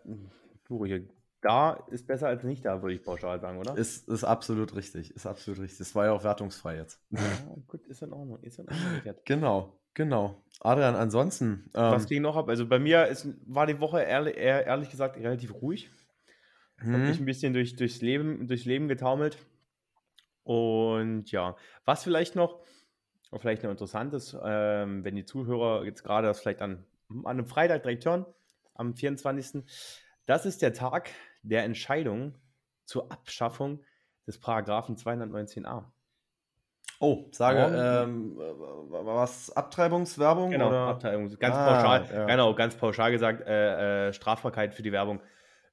du, 0.66 0.82
Richard, 0.82 1.04
da 1.40 1.74
ist 1.90 2.06
besser 2.06 2.28
als 2.28 2.42
nicht 2.42 2.64
da, 2.64 2.82
würde 2.82 2.94
ich 2.94 3.02
pauschal 3.02 3.38
sagen, 3.40 3.58
oder? 3.58 3.76
Ist, 3.76 4.08
ist 4.08 4.24
absolut 4.24 4.74
richtig, 4.74 5.14
ist 5.14 5.26
absolut 5.26 5.60
richtig. 5.60 5.78
Das 5.78 5.94
war 5.94 6.06
ja 6.06 6.12
auch 6.12 6.24
wertungsfrei 6.24 6.76
jetzt. 6.76 7.00
ja, 7.10 7.20
gut, 7.68 7.86
ist 7.86 8.02
in 8.02 8.12
Ordnung, 8.12 8.42
ist 8.42 8.58
in 8.58 8.66
Ordnung. 8.66 9.14
Genau, 9.24 9.78
genau. 9.92 10.42
Adrian, 10.60 10.96
ansonsten, 10.96 11.70
ähm, 11.74 11.92
Was 11.92 12.06
ging 12.06 12.22
noch 12.22 12.36
ab? 12.36 12.48
Also 12.48 12.66
bei 12.66 12.78
mir 12.78 13.06
ist, 13.06 13.28
war 13.46 13.66
die 13.66 13.78
Woche 13.78 14.00
ehrlich, 14.02 14.36
ehrlich 14.36 14.90
gesagt 14.90 15.16
relativ 15.18 15.54
ruhig. 15.54 15.90
Hm, 16.78 17.08
mich 17.08 17.20
ein 17.20 17.26
bisschen 17.26 17.52
durch, 17.52 17.76
durchs, 17.76 18.00
Leben, 18.00 18.48
durchs 18.48 18.64
Leben 18.64 18.88
getaumelt. 18.88 19.38
Und 20.42 21.30
ja, 21.30 21.56
was 21.84 22.04
vielleicht 22.04 22.36
noch, 22.36 22.60
vielleicht 23.40 23.62
noch 23.62 23.70
interessant 23.70 24.12
ist, 24.14 24.36
ähm, 24.44 25.04
wenn 25.04 25.14
die 25.16 25.24
Zuhörer 25.24 25.84
jetzt 25.84 26.02
gerade 26.04 26.26
das 26.28 26.40
vielleicht 26.40 26.62
an, 26.62 26.84
an 27.10 27.26
einem 27.26 27.46
Freitag 27.46 27.82
direkt 27.82 28.04
hören, 28.06 28.26
am 28.74 28.94
24. 28.94 29.62
Das 30.26 30.46
ist 30.46 30.62
der 30.62 30.72
Tag 30.72 31.10
der 31.42 31.64
Entscheidung 31.64 32.34
zur 32.84 33.10
Abschaffung 33.12 33.80
des 34.26 34.38
Paragraphen 34.40 34.96
219a. 34.96 35.84
oh, 37.00 37.26
sage, 37.32 37.58
ähm, 37.76 38.36
was, 38.36 39.50
Abtreibungswerbung? 39.54 40.50
Genau, 40.50 40.68
oder? 40.68 40.86
Abtreibung. 40.86 41.28
Ganz 41.38 41.54
Ah, 41.56 41.66
pauschal, 41.82 42.08
ja. 42.12 42.26
genau, 42.26 42.54
ganz 42.54 42.74
pauschal 42.76 43.10
gesagt, 43.12 43.46
äh, 43.46 44.08
äh, 44.08 44.12
Strafbarkeit 44.12 44.74
für 44.74 44.82
die 44.82 44.92
Werbung 44.92 45.20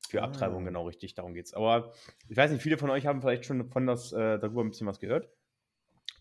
für 0.10 0.22
Ah. 0.22 0.25
Abtreibung, 0.25 0.66
genau 0.66 0.86
richtig, 0.88 1.14
darum 1.14 1.34
geht's. 1.34 1.54
Aber 1.54 1.94
ich 2.28 2.36
weiß 2.36 2.52
nicht, 2.52 2.62
viele 2.62 2.78
von 2.78 2.90
euch 2.90 3.06
haben 3.06 3.22
vielleicht 3.22 3.46
schon 3.46 3.69
von 3.69 3.86
das, 3.88 4.12
äh, 4.12 4.40
darüber 4.40 4.62
ein 4.64 4.69
bisschen 4.69 4.88
was 4.88 5.00
gehört. 5.00 5.30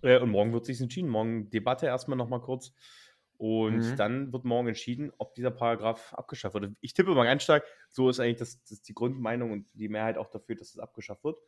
Äh, 0.02 0.18
und 0.18 0.30
morgen 0.30 0.52
wird 0.52 0.66
sich 0.66 0.80
entschieden. 0.80 1.08
Morgen 1.08 1.50
Debatte 1.50 1.86
erstmal 1.86 2.16
nochmal 2.18 2.40
kurz. 2.40 2.72
Und 3.36 3.70
Mhm. 3.70 3.98
dann 3.98 4.32
wird 4.34 4.44
morgen 4.44 4.68
entschieden, 4.68 5.12
ob 5.16 5.34
dieser 5.34 5.50
Paragraph 5.50 6.12
abgeschafft 6.12 6.54
wird. 6.54 6.72
Ich 6.82 6.92
tippe 6.92 7.14
mal 7.14 7.24
ganz 7.24 7.42
stark, 7.42 7.64
so 7.90 8.10
ist 8.10 8.20
eigentlich 8.20 8.36
das, 8.36 8.62
das 8.64 8.82
die 8.82 8.92
Grundmeinung 8.92 9.50
und 9.52 9.70
die 9.72 9.88
Mehrheit 9.88 10.18
auch 10.18 10.28
dafür, 10.28 10.56
dass 10.56 10.68
es 10.68 10.78
abgeschafft 10.78 11.24
wird. 11.24 11.38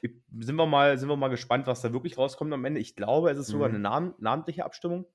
Ich, 0.00 0.12
sind, 0.38 0.54
wir 0.54 0.66
mal, 0.66 0.96
sind 0.96 1.08
wir 1.08 1.16
mal 1.16 1.26
gespannt, 1.28 1.66
was 1.66 1.80
da 1.82 1.92
wirklich 1.92 2.18
rauskommt 2.18 2.52
am 2.52 2.64
Ende. 2.64 2.80
Ich 2.80 2.94
glaube, 2.94 3.30
es 3.30 3.38
ist 3.38 3.48
sogar 3.48 3.68
Mhm. 3.68 3.74
eine 3.74 3.80
Namen, 3.80 4.14
namentliche 4.18 4.64
Abstimmung. 4.64 5.06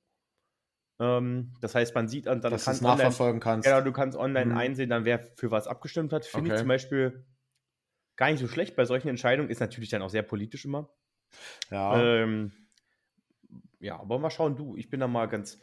Ähm, 0.99 1.53
das 1.61 1.75
heißt, 1.75 1.93
man 1.95 2.07
sieht, 2.07 2.25
dann 2.27 2.41
dann 2.41 2.53
Dass 2.53 2.65
du 2.65 2.71
es 2.71 2.81
kann 2.81 2.85
online, 2.85 2.97
nachverfolgen 2.99 3.39
kannst. 3.39 3.65
genau, 3.65 3.81
du 3.81 3.91
kannst 3.91 4.17
online 4.17 4.53
Mhm. 4.53 4.57
einsehen, 4.57 4.89
dann 4.89 5.05
wer 5.05 5.19
für 5.19 5.51
was 5.51 5.67
abgestimmt 5.67 6.13
hat. 6.13 6.25
Finde 6.25 6.49
ich 6.49 6.53
Okay. 6.53 6.61
zum 6.61 6.69
Beispiel 6.69 7.25
gar 8.17 8.31
nicht 8.31 8.39
so 8.39 8.47
schlecht 8.47 8.75
bei 8.75 8.85
solchen 8.85 9.09
Entscheidungen. 9.09 9.49
Ist 9.49 9.61
natürlich 9.61 9.89
dann 9.89 10.01
auch 10.03 10.09
sehr 10.09 10.23
politisch 10.23 10.65
immer. 10.65 10.89
Ja. 11.69 12.15
Ähm, 12.23 12.64
ja, 13.79 13.99
aber 13.99 14.19
mal 14.19 14.29
schauen, 14.29 14.55
du, 14.55 14.75
ich 14.75 14.89
bin 14.89 14.99
da 14.99 15.07
mal 15.07 15.27
ganz. 15.27 15.59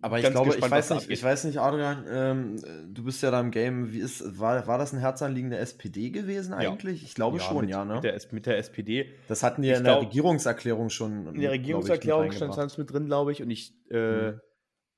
Aber 0.00 0.16
ich 0.18 0.22
ganz 0.22 0.34
glaube, 0.34 0.50
ich 0.50 0.54
gespannt, 0.56 0.70
was 0.72 0.90
weiß 0.90 0.96
nicht, 0.98 1.10
ich 1.10 1.24
weiß 1.24 1.42
nicht, 1.44 1.58
Adrian, 1.58 2.04
ähm, 2.08 2.94
du 2.94 3.02
bist 3.02 3.20
ja 3.20 3.32
da 3.32 3.40
im 3.40 3.50
Game. 3.50 3.92
Wie 3.92 3.98
ist, 3.98 4.38
war, 4.38 4.64
war 4.68 4.78
das 4.78 4.92
ein 4.92 5.00
Herzanliegen 5.00 5.50
der 5.50 5.58
SPD 5.60 6.10
gewesen 6.10 6.52
Ja. 6.52 6.58
eigentlich? 6.70 7.02
Ich 7.02 7.14
glaube 7.14 7.40
schon, 7.40 7.62
mit, 7.62 7.70
ja, 7.70 7.84
ne? 7.84 7.94
Mit 7.94 8.04
der, 8.04 8.20
mit 8.30 8.46
der 8.46 8.58
SPD. 8.58 9.12
das 9.26 9.42
hatten 9.42 9.62
die 9.62 9.70
Ich 9.70 9.76
in 9.76 9.82
der 9.82 9.94
glaub- 9.94 10.04
Regierungserklärung 10.06 10.90
schon. 10.90 11.34
In 11.34 11.40
der 11.40 11.50
Regierungserklärung 11.50 12.30
stand 12.30 12.56
es 12.56 12.78
mit 12.78 12.92
drin, 12.92 13.06
glaube 13.06 13.32
ich. 13.32 13.42
Und 13.42 13.50
ich, 13.50 13.74
äh, 13.90 14.30
Mhm. 14.32 14.40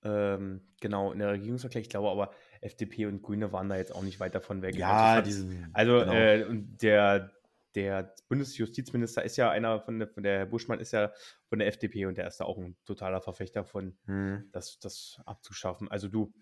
ähm, 0.05 0.61
genau, 0.83 1.13
in 1.13 1.19
der 1.19 1.31
Regierungserklärung, 1.33 1.83
ich 1.83 1.89
glaube 1.91 2.11
aber, 2.11 2.31
FDP 2.61 3.07
und 3.07 3.23
Grüne 3.23 3.53
waren 3.53 3.71
da 3.71 3.77
jetzt 3.77 3.95
auch 3.95 4.03
nicht 4.03 4.21
weit 4.21 4.35
davon 4.35 4.61
weg. 4.61 4.77
Ja, 4.77 5.15
Also, 5.15 5.23
diese. 5.25 5.49
Also 5.73 5.99
genau. 6.01 6.13
äh, 6.13 6.45
der, 6.51 7.31
der 7.75 8.15
Bundesjustizminister 8.29 9.23
ist 9.25 9.37
ja 9.37 9.51
einer 9.51 9.81
von 9.81 9.99
der, 9.99 10.09
von 10.09 10.23
der 10.23 10.39
Herr 10.39 10.47
Buschmann 10.47 10.81
ist 10.81 10.93
ja 10.93 11.13
von 11.49 11.59
der 11.59 11.69
FDP 11.69 12.07
und 12.07 12.19
der 12.19 12.27
ist 12.27 12.39
da 12.39 12.45
auch 12.45 12.59
ein 12.59 12.77
totaler 12.85 13.21
Verfechter 13.21 13.65
von, 13.65 13.97
Hm. 14.07 14.49
das, 14.53 14.79
das 14.81 15.21
abzuschaffen. 15.27 15.89
Also 15.91 16.09
du, 16.09 16.33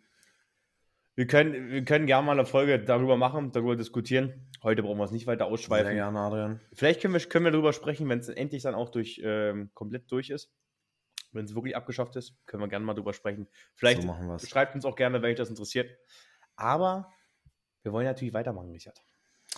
wir 1.15 1.27
können, 1.27 1.71
wir 1.71 1.85
können 1.85 2.07
gerne 2.07 2.25
mal 2.27 2.33
eine 2.33 2.47
Folge 2.47 2.79
darüber 2.79 3.17
machen, 3.17 3.51
darüber 3.53 3.75
diskutieren. 3.77 4.49
Heute 4.63 4.83
brauchen 4.83 4.99
wir 4.99 5.05
es 5.05 5.11
nicht 5.11 5.27
weiter 5.27 5.45
Sehr 5.45 5.53
ausschweifen. 5.53 5.93
gerne, 5.95 6.19
Adrian. 6.19 6.61
Vielleicht 6.73 7.01
können 7.03 7.13
wir, 7.15 7.21
können 7.21 7.45
wir 7.45 7.51
darüber 7.53 7.73
sprechen, 7.73 8.09
wenn 8.09 8.21
es 8.21 8.29
endlich 8.29 8.63
dann 8.63 8.75
auch 8.77 8.89
durch 8.91 9.21
ähm, 9.25 9.71
komplett 9.75 10.11
durch 10.13 10.31
ist. 10.31 10.53
Wenn 11.33 11.45
es 11.45 11.55
wirklich 11.55 11.77
abgeschafft 11.77 12.17
ist, 12.17 12.37
können 12.47 12.63
wir 12.63 12.69
gerne 12.69 12.87
mal 12.87 12.95
drüber 12.95 13.13
sprechen. 13.13 13.49
Vielleicht 13.75 14.03
so 14.03 14.39
schreibt 14.47 14.75
uns 14.77 14.85
auch 14.85 14.97
gerne, 14.97 15.21
wenn 15.21 15.31
euch 15.31 15.37
das 15.37 15.51
interessiert. 15.51 15.91
Aber 16.57 17.13
wir 17.83 17.93
wollen 17.93 18.07
natürlich 18.07 18.33
weitermachen, 18.33 18.71
Richard. 18.71 18.99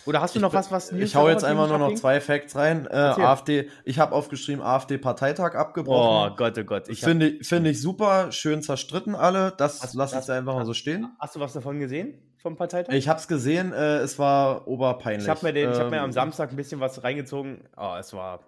Oder 0.05 0.21
hast 0.21 0.35
du 0.35 0.39
noch 0.39 0.53
was, 0.53 0.71
was 0.71 0.91
Ich 0.91 1.15
hau 1.15 1.29
jetzt 1.29 1.43
einfach 1.43 1.67
nur 1.67 1.77
noch 1.77 1.93
zwei 1.93 2.19
Facts 2.21 2.55
rein. 2.55 2.87
Äh. 2.87 2.95
AfD, 2.95 3.69
ich 3.85 3.99
habe 3.99 4.15
aufgeschrieben, 4.15 4.63
AfD-Parteitag 4.63 5.53
Oh 5.53 5.57
abgebrochen. 5.59 6.35
Gott, 6.37 6.57
oh 6.57 6.63
Gott. 6.63 6.89
Ich 6.89 7.03
hab, 7.03 7.09
Finde 7.09 7.37
find 7.43 7.67
ich 7.67 7.79
super, 7.81 8.31
schön 8.31 8.63
zerstritten 8.63 9.13
alle. 9.15 9.53
Das 9.57 9.81
Hast- 9.83 9.93
lasse 9.93 10.15
ich 10.15 10.19
hast- 10.19 10.29
da 10.29 10.37
einfach 10.37 10.55
mal 10.55 10.65
so 10.65 10.73
stehen. 10.73 11.07
hast 11.19 11.35
du 11.35 11.39
was 11.39 11.53
davon 11.53 11.79
gesehen 11.79 12.15
vom 12.37 12.55
Parteitag? 12.55 12.93
Ich 12.93 13.07
habe 13.07 13.19
es 13.19 13.27
gesehen, 13.27 13.73
äh, 13.73 13.97
es 13.97 14.17
war 14.17 14.67
oberpeinlich. 14.67 15.23
Ich 15.23 15.29
habe 15.29 15.45
mir, 15.45 15.53
den- 15.53 15.71
ich 15.71 15.77
hab 15.79 15.91
mir 15.91 15.99
am 15.99 16.05
Ähm, 16.05 16.11
Samstag 16.13 16.49
ein 16.51 16.55
bisschen 16.55 16.79
was 16.79 17.03
reingezogen. 17.03 17.59
Oh, 17.77 17.95
es 17.99 18.11
war. 18.13 18.39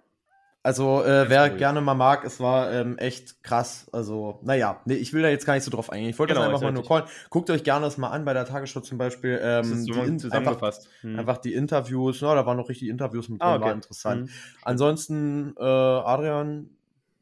Also, 0.64 1.04
äh, 1.04 1.28
wer 1.28 1.48
ruhig. 1.50 1.58
gerne 1.58 1.82
mal 1.82 1.92
mag, 1.94 2.24
es 2.24 2.40
war 2.40 2.72
ähm, 2.72 2.96
echt 2.96 3.42
krass. 3.44 3.86
Also, 3.92 4.40
naja, 4.42 4.80
nee, 4.86 4.94
ich 4.94 5.12
will 5.12 5.20
da 5.22 5.28
jetzt 5.28 5.44
gar 5.44 5.52
nicht 5.54 5.62
so 5.62 5.70
drauf 5.70 5.90
eingehen. 5.92 6.08
Ich 6.08 6.18
wollte 6.18 6.32
Genau, 6.32 6.40
das 6.50 6.60
ist 6.60 6.64
einfach 6.66 6.72
mal 6.72 6.72
nur 6.72 6.88
callen. 6.88 7.04
Guckt 7.28 7.50
euch 7.50 7.62
gerne 7.64 7.84
das 7.84 7.98
mal 7.98 8.08
an 8.08 8.24
bei 8.24 8.32
der 8.32 8.46
Tagesschau 8.46 8.80
zum 8.80 8.96
Beispiel. 8.96 9.38
Das 9.38 9.66
Ähm, 9.66 9.72
ist 9.80 9.86
die 9.86 9.92
so 9.92 10.00
einfach, 10.00 10.16
zusammengefasst. 10.18 10.88
Hm. 11.02 11.18
einfach 11.18 11.36
die 11.36 11.52
Interviews, 11.52 12.18
ja, 12.22 12.34
da 12.34 12.46
waren 12.46 12.56
noch 12.56 12.70
richtig 12.70 12.88
Interviews 12.88 13.28
mit 13.28 13.42
drin, 13.42 13.48
Ah, 13.48 13.54
okay. 13.56 13.64
war 13.66 13.72
interessant. 13.72 14.28
Hm. 14.30 14.34
Ansonsten, 14.62 15.54
äh, 15.58 15.62
Adrian, 15.62 16.70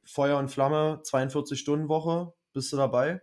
Feuer 0.05 0.39
und 0.39 0.49
Flamme, 0.49 1.01
42-Stunden-Woche, 1.03 2.33
bist 2.53 2.73
du 2.73 2.77
dabei? 2.77 3.23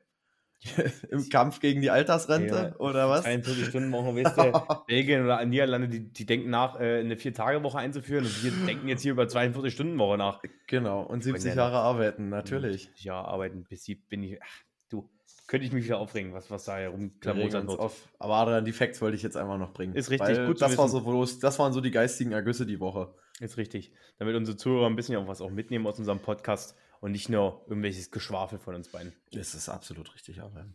Im 1.09 1.29
Kampf 1.29 1.59
gegen 1.59 1.81
die 1.81 1.89
Altersrente 1.89 2.73
Ja, 2.73 2.79
oder 2.79 3.09
was? 3.09 3.23
42 3.23 3.67
Stunden 3.67 3.91
Woche, 3.91 4.15
weißt 4.15 4.37
du, 4.37 4.83
Belgien 4.87 5.23
oder 5.23 5.43
Niederlande, 5.45 5.87
die, 5.87 6.11
die 6.11 6.25
denken 6.25 6.49
nach, 6.49 6.79
äh, 6.79 6.99
eine 6.99 7.15
Vier-Tage-Woche 7.15 7.77
einzuführen 7.77 8.25
und 8.25 8.43
wir 8.43 8.51
denken 8.65 8.87
jetzt 8.87 9.01
hier 9.01 9.13
über 9.13 9.23
42-Stunden-Woche 9.23 10.17
nach. 10.17 10.41
Genau, 10.67 11.03
und 11.03 11.23
70 11.23 11.43
Freunde. 11.43 11.57
Jahre 11.57 11.77
arbeiten, 11.77 12.29
natürlich. 12.29 12.91
Ja, 12.95 13.21
arbeiten, 13.21 13.65
bis 13.69 13.83
sie 13.83 13.95
bin 13.95 14.23
ich. 14.23 14.41
Ach, 14.43 14.63
du, 14.89 15.09
könnte 15.47 15.65
ich 15.65 15.71
mich 15.71 15.85
wieder 15.85 15.97
aufregen, 15.97 16.33
was, 16.33 16.51
was 16.51 16.65
da 16.65 16.89
uns 16.89 17.13
wird. 17.23 17.67
auf. 17.67 18.09
Aber 18.19 18.35
Adrian, 18.35 18.65
die 18.65 18.73
Facts 18.73 19.01
wollte 19.01 19.15
ich 19.15 19.23
jetzt 19.23 19.37
einfach 19.37 19.57
noch 19.57 19.73
bringen. 19.73 19.95
Ist 19.95 20.09
richtig, 20.09 20.45
gut 20.45 20.61
das, 20.61 20.77
war 20.77 20.89
so 20.89 21.01
bloß, 21.01 21.39
das 21.39 21.57
waren 21.57 21.71
so 21.71 21.81
die 21.81 21.91
geistigen 21.91 22.33
Ergüsse 22.33 22.65
die 22.65 22.79
Woche. 22.79 23.13
Ist 23.39 23.57
richtig. 23.57 23.93
Damit 24.17 24.35
unsere 24.35 24.57
Zuhörer 24.57 24.87
ein 24.87 24.95
bisschen 24.95 25.15
auch 25.15 25.27
was 25.27 25.41
auch 25.41 25.49
mitnehmen 25.49 25.87
aus 25.87 25.97
unserem 25.97 26.19
Podcast 26.19 26.75
und 26.99 27.11
nicht 27.11 27.29
nur 27.29 27.65
irgendwelches 27.67 28.11
Geschwafel 28.11 28.59
von 28.59 28.75
uns 28.75 28.89
beiden. 28.89 29.13
Das 29.31 29.53
ist 29.53 29.69
absolut 29.69 30.13
richtig, 30.13 30.41
Adrian. 30.41 30.73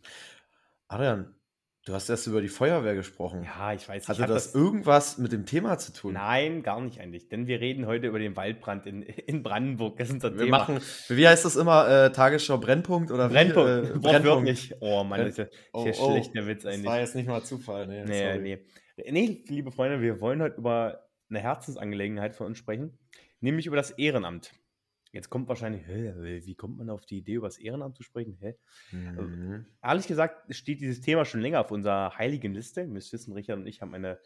Adrian, 0.87 1.35
du 1.85 1.93
hast 1.93 2.09
erst 2.09 2.27
über 2.27 2.41
die 2.41 2.47
Feuerwehr 2.47 2.95
gesprochen. 2.95 3.43
Ja, 3.43 3.73
ich 3.73 3.87
weiß. 3.87 4.07
Hatte 4.07 4.21
ich 4.21 4.27
das, 4.27 4.45
das, 4.45 4.55
irgendwas 4.55 5.17
mit 5.17 5.31
dem 5.31 5.45
Thema 5.45 5.77
zu 5.77 5.93
tun? 5.93 6.13
Nein, 6.13 6.63
gar 6.63 6.81
nicht 6.81 6.99
eigentlich. 6.99 7.29
Denn 7.29 7.47
wir 7.47 7.59
reden 7.59 7.85
heute 7.85 8.07
über 8.07 8.19
den 8.19 8.35
Waldbrand 8.35 8.85
in, 8.85 9.01
in 9.03 9.43
Brandenburg. 9.43 9.97
Das 9.97 10.09
ist 10.09 10.15
unser 10.15 10.33
wir 10.33 10.45
Thema. 10.45 10.59
Machen, 10.59 10.79
wie 11.09 11.27
heißt 11.27 11.45
das 11.45 11.55
immer? 11.55 11.87
Äh, 11.87 12.11
Tagesschau 12.11 12.57
Brennpunkt 12.57 13.11
oder 13.11 13.29
Brennpunkt. 13.29 13.69
Wie, 13.69 13.95
äh, 13.95 13.99
Brennpunkt. 13.99 14.75
Oh 14.79 15.03
Mann, 15.03 15.19
das 15.19 15.29
ist 15.29 15.37
ja 15.37 15.45
oh, 15.73 15.87
oh, 15.99 16.21
der 16.33 16.47
Witz 16.47 16.65
eigentlich. 16.65 16.83
Das 16.83 16.85
war 16.85 16.99
jetzt 16.99 17.15
nicht 17.15 17.27
mal 17.27 17.43
Zufall. 17.43 17.87
Nee, 17.87 18.03
nee, 18.05 18.23
sorry. 18.23 18.39
nee. 18.39 18.65
Nee, 19.11 19.43
liebe 19.47 19.71
Freunde, 19.71 20.01
wir 20.01 20.21
wollen 20.21 20.41
heute 20.41 20.57
über 20.57 21.05
eine 21.29 21.39
Herzensangelegenheit 21.39 22.35
von 22.35 22.47
uns 22.47 22.57
sprechen, 22.57 22.97
nämlich 23.41 23.65
über 23.65 23.75
das 23.75 23.91
Ehrenamt. 23.91 24.51
Jetzt 25.15 25.29
kommt 25.29 25.47
wahrscheinlich, 25.47 25.87
hä, 25.87 26.13
wie 26.43 26.55
kommt 26.55 26.75
man 26.77 26.89
auf 26.89 27.05
die 27.05 27.19
Idee, 27.19 27.35
über 27.35 27.47
das 27.47 27.57
Ehrenamt 27.57 27.95
zu 27.95 28.03
sprechen? 28.03 28.37
Hä? 28.41 28.55
Mhm. 28.91 29.65
Ehrlich 29.81 30.07
gesagt 30.07 30.53
steht 30.53 30.81
dieses 30.81 30.99
Thema 30.99 31.23
schon 31.23 31.39
länger 31.39 31.61
auf 31.61 31.71
unserer 31.71 32.17
heiligen 32.17 32.53
Liste. 32.53 32.81
Ihr 32.81 32.87
müsst 32.87 33.13
wissen, 33.13 33.31
Richard 33.31 33.57
und 33.57 33.65
ich 33.65 33.81
haben 33.81 33.93
eine 33.93 34.19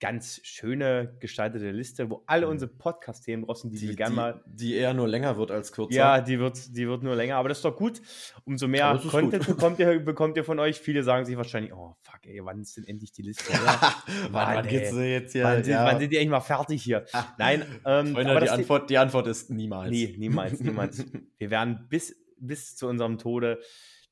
ganz 0.00 0.40
schöne 0.44 1.14
gestaltete 1.20 1.70
Liste, 1.70 2.08
wo 2.10 2.22
alle 2.26 2.46
Mhm. 2.46 2.52
unsere 2.52 2.70
Podcast-Themen 2.70 3.44
drauf 3.44 3.58
sind, 3.58 3.72
die, 3.74 3.78
Die, 3.78 3.88
wir 3.90 3.96
gerne 3.96 4.16
mal. 4.16 4.42
die, 4.46 4.74
eher 4.74 4.94
nur 4.94 5.06
länger 5.06 5.36
wird 5.36 5.50
als 5.50 5.72
kürzer. 5.72 5.92
Ja, 5.94 6.20
die 6.22 6.38
wird, 6.38 6.74
die 6.74 6.88
wird 6.88 7.02
nur 7.02 7.14
länger, 7.14 7.36
aber 7.36 7.50
das 7.50 7.58
ist 7.58 7.64
doch 7.64 7.76
gut. 7.76 8.00
Umso 8.44 8.66
mehr 8.66 8.98
Content 9.10 9.44
gut. 9.46 9.56
bekommt 9.56 9.78
ihr, 9.78 10.00
bekommt 10.00 10.36
ihr 10.38 10.44
von 10.44 10.58
euch. 10.58 10.80
Viele 10.80 11.02
sagen 11.02 11.26
sich 11.26 11.36
wahrscheinlich, 11.36 11.74
oh 11.74 11.94
fuck, 12.00 12.20
ey, 12.24 12.40
wann 12.42 12.62
ist 12.62 12.76
denn 12.78 12.84
endlich 12.84 13.12
die 13.12 13.22
Liste? 13.22 13.44
Wann, 13.52 14.32
Mann, 14.32 14.56
wann 14.56 14.66
geht's 14.68 14.92
jetzt 14.94 15.32
hier? 15.32 15.44
wann, 15.44 15.62
sind, 15.62 15.72
ja. 15.72 15.84
wann 15.84 15.98
sind 15.98 16.10
die 16.12 16.18
eigentlich 16.18 16.30
mal 16.30 16.40
fertig 16.40 16.82
hier? 16.82 17.04
Nein, 17.38 17.62
ähm, 17.84 18.14
Freunde, 18.14 18.30
aber 18.30 18.40
die, 18.40 18.50
Antwort, 18.50 18.90
die 18.90 18.98
Antwort 18.98 19.26
ist 19.26 19.50
niemals. 19.50 19.90
Nee, 19.90 20.14
niemals, 20.18 20.60
niemals. 20.60 21.04
Wir 21.38 21.50
werden 21.50 21.86
bis, 21.88 22.16
bis 22.38 22.74
zu 22.76 22.86
unserem 22.86 23.18
Tode 23.18 23.60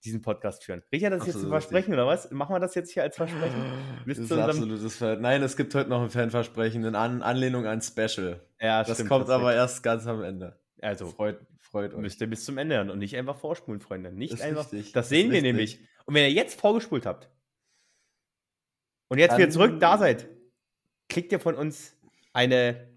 diesen 0.05 0.23
Podcast 0.23 0.65
führen. 0.65 0.83
Richard, 0.93 1.13
das 1.13 1.23
ist 1.27 1.35
jetzt 1.35 1.45
ein 1.45 1.49
Versprechen, 1.49 1.93
oder 1.93 2.07
was? 2.07 2.31
Machen 2.31 2.55
wir 2.55 2.61
das 2.61 2.75
jetzt 2.75 2.93
hier 2.93 3.03
als 3.03 3.17
Versprechen? 3.17 3.63
Bis 4.07 4.19
Das 4.19 4.31
ist 4.31 4.33
absolutes 4.33 4.97
Ver 4.97 5.17
Nein, 5.17 5.43
es 5.43 5.57
gibt 5.57 5.75
heute 5.75 5.91
noch 5.91 6.03
ein 6.03 6.11
Fanversprechen 6.11 6.85
in 6.85 6.95
An 6.95 7.23
Anlehnung 7.23 7.67
an 7.67 7.81
Special. 7.83 8.41
Ja, 8.61 8.85
Das 8.85 8.97
stimmt, 8.97 9.09
kommt 9.09 9.29
aber 9.31 9.55
erst 9.55 9.83
ganz 9.83 10.07
am 10.07 10.23
Ende. 10.23 10.59
Also, 10.81 11.07
Freut, 11.07 11.41
freut 11.61 11.93
euch. 11.95 12.01
müsst 12.01 12.21
ihr 12.21 12.29
bis 12.29 12.45
zum 12.45 12.57
Ende 12.59 12.77
hören 12.77 12.91
und 12.91 12.99
nicht 13.01 13.17
einfach 13.17 13.37
vorspulen, 13.37 13.81
Freunde. 13.81 14.13
Nicht 14.13 14.35
Ist 14.35 14.43
einfach. 14.43 14.73
richtig, 14.73 14.93
Das 14.93 15.09
sehen 15.09 15.27
wir 15.31 15.39
richtig. 15.39 15.43
nämlich. 15.43 15.79
Und 16.07 16.15
wenn 16.15 16.23
ihr 16.23 16.31
jetzt 16.33 16.61
vorgespult 16.61 17.05
habt 17.05 17.29
und 19.09 19.19
jetzt 19.19 19.33
Dann- 19.33 19.39
wieder 19.39 19.51
zurück 19.51 19.81
da 19.81 19.99
seid, 19.99 20.29
kriegt 21.09 21.33
ihr 21.33 21.41
von 21.41 21.55
uns 21.57 21.97
eine 22.33 22.89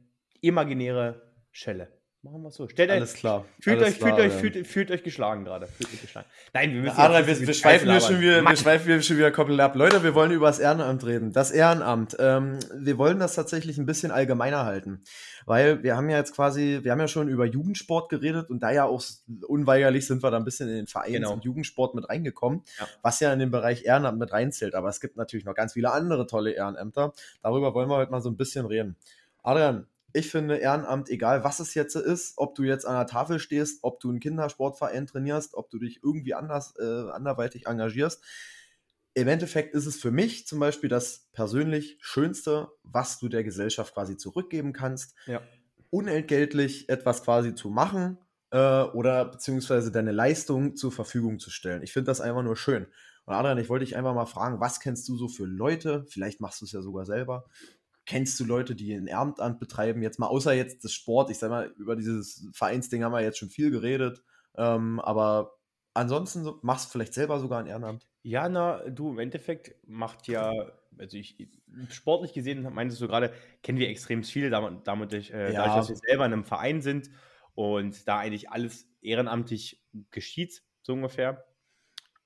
imaginäre 0.42 1.34
Schelle. 1.52 1.92
Machen 2.24 2.44
wir 2.44 2.50
es 2.50 2.56
so. 2.56 2.68
Stellt 2.68 2.92
euch, 2.92 2.98
Alles 2.98 3.14
klar. 3.16 3.46
fühlt, 3.60 3.80
alles 3.82 3.94
euch, 3.94 3.98
klar, 4.00 4.16
fühlt, 4.16 4.32
euch, 4.32 4.40
fühlt, 4.54 4.68
fühlt 4.68 4.92
euch 4.92 5.02
geschlagen 5.02 5.44
gerade. 5.44 5.66
Fühlt 5.66 5.92
euch 5.92 6.02
geschlagen. 6.02 6.28
Nein, 6.54 6.72
wir 6.72 6.82
müssen 6.82 6.96
Adrian, 7.00 7.26
wir, 7.26 7.40
wir 7.48 7.54
schweifen 7.56 7.90
hier 7.90 8.00
schon 8.00 8.22
wieder, 8.22 8.44
wir 8.44 8.56
schweifen 8.56 8.86
hier 8.86 9.02
schon 9.02 9.18
wieder 9.18 9.32
komplett 9.32 9.60
ab. 9.60 9.76
Leute, 9.76 10.04
wir 10.04 10.14
wollen 10.14 10.30
über 10.30 10.46
das 10.46 10.60
Ehrenamt 10.60 11.04
reden. 11.04 11.34
Das 11.34 11.50
Ehrenamt. 11.50 12.16
Ähm, 12.20 12.60
wir 12.76 13.00
wollen 13.00 13.18
das 13.18 13.34
tatsächlich 13.34 13.80
ein 13.80 13.88
bisschen 13.88 14.12
allgemeiner 14.12 14.66
halten. 14.66 15.04
Weil 15.48 15.82
wir 15.82 15.98
haben 15.98 16.12
ja 16.12 16.18
jetzt 16.18 16.36
quasi, 16.36 16.82
wir 16.84 16.92
haben 16.92 17.00
ja 17.00 17.08
schon 17.08 17.28
über 17.28 17.46
Jugendsport 17.46 18.10
geredet 18.10 18.52
und 18.52 18.62
da 18.62 18.70
ja 18.70 18.86
auch 18.86 19.04
unweigerlich 19.48 20.06
sind 20.06 20.22
wir 20.22 20.30
da 20.30 20.38
ein 20.38 20.46
bisschen 20.46 20.70
in 20.70 20.76
den 20.76 20.88
Vereins- 20.88 21.14
Genau. 21.14 21.34
und 21.34 21.44
Jugendsport 21.44 21.96
mit 21.96 22.08
reingekommen, 22.08 22.62
Ja. 22.80 22.88
was 23.02 23.20
ja 23.20 23.34
in 23.34 23.40
den 23.40 23.50
Bereich 23.50 23.86
Ehrenamt 23.86 24.20
mit 24.20 24.32
reinzählt. 24.32 24.76
Aber 24.76 24.90
es 24.90 25.02
gibt 25.02 25.18
natürlich 25.18 25.46
noch 25.46 25.56
ganz 25.56 25.74
viele 25.74 25.92
andere 25.92 26.28
tolle 26.28 26.52
Ehrenämter. 26.52 27.14
Darüber 27.42 27.74
wollen 27.74 27.90
wir 27.90 27.96
heute 27.96 28.12
mal 28.12 28.22
so 28.22 28.30
ein 28.30 28.38
bisschen 28.38 28.68
reden. 28.68 28.96
Adrian, 29.42 29.88
ich 30.14 30.30
finde 30.30 30.58
Ehrenamt, 30.58 31.10
egal 31.10 31.44
was 31.44 31.60
es 31.60 31.74
jetzt 31.74 31.96
ist, 31.96 32.34
ob 32.38 32.56
du 32.56 32.64
jetzt 32.64 32.86
an 32.86 32.96
der 32.96 33.08
Tafel 33.08 33.40
stehst, 33.40 33.84
ob 33.84 34.00
du 34.00 34.10
einen 34.10 34.20
Kindersportverein 34.20 35.08
trainierst, 35.08 35.54
ob 35.56 35.70
du 35.70 35.80
dich 35.80 36.02
irgendwie 36.04 36.34
anders, 36.34 36.74
äh, 36.80 37.10
anderweitig 37.12 37.68
engagierst, 37.68 38.24
im 39.14 39.28
Endeffekt 39.28 39.76
ist 39.76 39.86
es 39.86 39.98
für 39.98 40.12
mich 40.12 40.48
zum 40.48 40.60
Beispiel 40.60 40.90
das 40.90 41.28
persönlich 41.34 41.98
Schönste, 42.02 42.70
was 42.84 43.20
du 43.20 43.28
der 43.28 43.44
Gesellschaft 43.44 43.94
quasi 43.94 44.16
zurückgeben 44.18 44.72
kannst, 44.74 45.16
Ja. 45.26 45.42
unentgeltlich 45.90 46.88
etwas 46.90 47.24
quasi 47.24 47.54
zu 47.54 47.70
machen 47.70 48.18
äh, 48.52 48.84
oder 48.84 49.26
beziehungsweise 49.26 49.92
deine 49.92 50.12
Leistung 50.12 50.76
zur 50.76 50.92
Verfügung 50.92 51.40
zu 51.40 51.50
stellen. 51.50 51.84
Ich 51.84 51.92
finde 51.92 52.06
das 52.06 52.22
einfach 52.22 52.44
nur 52.44 52.56
schön. 52.56 52.88
Und 53.26 53.34
Adrian, 53.34 53.58
ich 53.58 53.70
wollte 53.70 53.86
dich 53.86 53.96
einfach 53.98 54.16
mal 54.16 54.26
fragen, 54.26 54.60
was 54.60 54.80
kennst 54.80 55.08
du 55.10 55.18
so 55.18 55.28
für 55.28 55.46
Leute? 55.46 56.06
Vielleicht 56.10 56.40
machst 56.40 56.62
du 56.62 56.66
es 56.66 56.72
ja 56.72 56.82
sogar 56.82 57.06
selber. 57.06 57.46
Kennst 58.06 58.40
du 58.40 58.46
Leute, 58.46 58.76
die 58.76 58.94
ein 58.94 59.08
Ehrenamt 59.08 59.60
betreiben? 59.60 60.02
Jetzt 60.02 60.20
mal 60.20 60.28
außer 60.28 60.54
jetzt 60.54 60.84
das 60.84 60.92
Sport. 60.94 61.30
Ich 61.30 61.38
sag 61.40 61.50
mal, 61.50 61.68
über 61.78 61.96
dieses 61.96 62.48
Vereinsding 62.54 63.04
haben 63.04 63.12
wir 63.14 63.22
jetzt 63.22 63.38
schon 63.38 63.50
viel 63.50 63.72
geredet. 63.72 64.24
Ähm, 64.56 65.00
aber 65.00 65.60
ansonsten 65.94 66.44
so, 66.44 66.60
machst 66.64 66.88
du 66.88 66.92
vielleicht 66.92 67.14
selber 67.14 67.40
sogar 67.40 67.60
ein 67.60 67.68
Ehrenamt. 67.68 68.08
Ja, 68.24 68.50
na, 68.50 68.88
du, 68.90 69.10
im 69.10 69.20
Endeffekt 69.20 69.76
macht 69.88 70.28
ja, 70.28 70.52
also 70.98 71.18
ich, 71.18 71.50
sportlich 71.90 72.34
gesehen, 72.34 72.62
meintest 72.74 73.02
du 73.02 73.08
gerade, 73.08 73.34
kennen 73.64 73.80
wir 73.80 73.90
extrem 73.90 74.24
viele, 74.24 74.52
damit, 74.52 74.86
damit 74.88 75.14
ich, 75.14 75.34
äh, 75.34 75.54
Ja. 75.54 75.56
dadurch, 75.56 75.74
dass 75.74 75.90
wir 75.90 75.96
selber 75.96 76.26
in 76.28 76.34
einem 76.34 76.46
Verein 76.46 76.82
sind 76.84 77.10
und 77.56 78.08
da 78.08 78.20
eigentlich 78.20 78.52
alles 78.52 78.88
ehrenamtlich 79.02 79.84
geschieht, 80.12 80.62
so 80.84 80.94
ungefähr. 80.94 81.46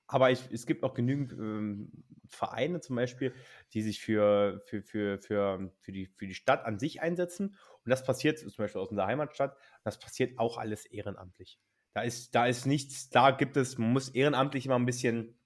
Aber 0.08 0.30
ich, 0.30 0.50
es 0.52 0.66
gibt 0.66 0.84
auch 0.84 0.94
genügend 0.94 1.32
ähm, 1.32 2.04
Vereine 2.28 2.80
zum 2.80 2.96
Beispiel, 2.96 3.34
die 3.72 3.82
sich 3.82 4.00
für, 4.00 4.60
für, 4.64 4.82
für, 4.82 5.18
für, 5.18 5.72
für, 5.80 5.92
die, 5.92 6.06
für 6.06 6.26
die 6.26 6.34
Stadt 6.34 6.64
an 6.64 6.78
sich 6.78 7.00
einsetzen. 7.02 7.56
Und 7.84 7.90
das 7.90 8.04
passiert 8.04 8.38
zum 8.38 8.50
Beispiel 8.56 8.80
aus 8.80 8.90
unserer 8.90 9.06
Heimatstadt. 9.06 9.56
Das 9.84 9.98
passiert 9.98 10.38
auch 10.38 10.58
alles 10.58 10.86
ehrenamtlich. 10.86 11.58
Da 11.94 12.02
ist, 12.02 12.34
da 12.34 12.46
ist 12.46 12.66
nichts, 12.66 13.08
da 13.08 13.30
gibt 13.30 13.56
es, 13.56 13.78
man 13.78 13.92
muss 13.92 14.10
ehrenamtlich 14.10 14.66
immer 14.66 14.78
ein 14.78 14.84
bisschen, 14.84 15.38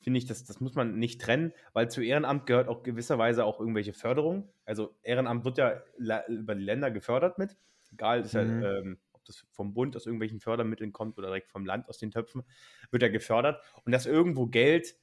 finde 0.00 0.18
ich, 0.18 0.26
das, 0.26 0.44
das 0.44 0.60
muss 0.60 0.74
man 0.74 0.98
nicht 0.98 1.20
trennen, 1.20 1.52
weil 1.72 1.90
zu 1.90 2.00
Ehrenamt 2.02 2.46
gehört 2.46 2.68
auch 2.68 2.82
gewisserweise 2.82 3.44
auch 3.44 3.60
irgendwelche 3.60 3.92
Förderung. 3.92 4.52
Also 4.64 4.96
Ehrenamt 5.02 5.44
wird 5.44 5.58
ja 5.58 5.82
über 6.28 6.54
die 6.54 6.62
Länder 6.64 6.90
gefördert 6.90 7.38
mit. 7.38 7.56
Egal, 7.92 8.20
ist 8.22 8.34
Mhm. 8.34 8.40
ja, 8.62 8.78
ähm, 8.78 9.00
ob 9.12 9.24
das 9.24 9.46
vom 9.50 9.74
Bund 9.74 9.96
aus 9.96 10.06
irgendwelchen 10.06 10.40
Fördermitteln 10.40 10.92
kommt 10.92 11.18
oder 11.18 11.28
direkt 11.28 11.50
vom 11.50 11.66
Land 11.66 11.88
aus 11.88 11.98
den 11.98 12.10
Töpfen, 12.12 12.44
wird 12.90 13.02
ja 13.02 13.08
gefördert. 13.08 13.62
Und 13.84 13.92
dass 13.92 14.06
irgendwo 14.06 14.46
Geld 14.46 14.94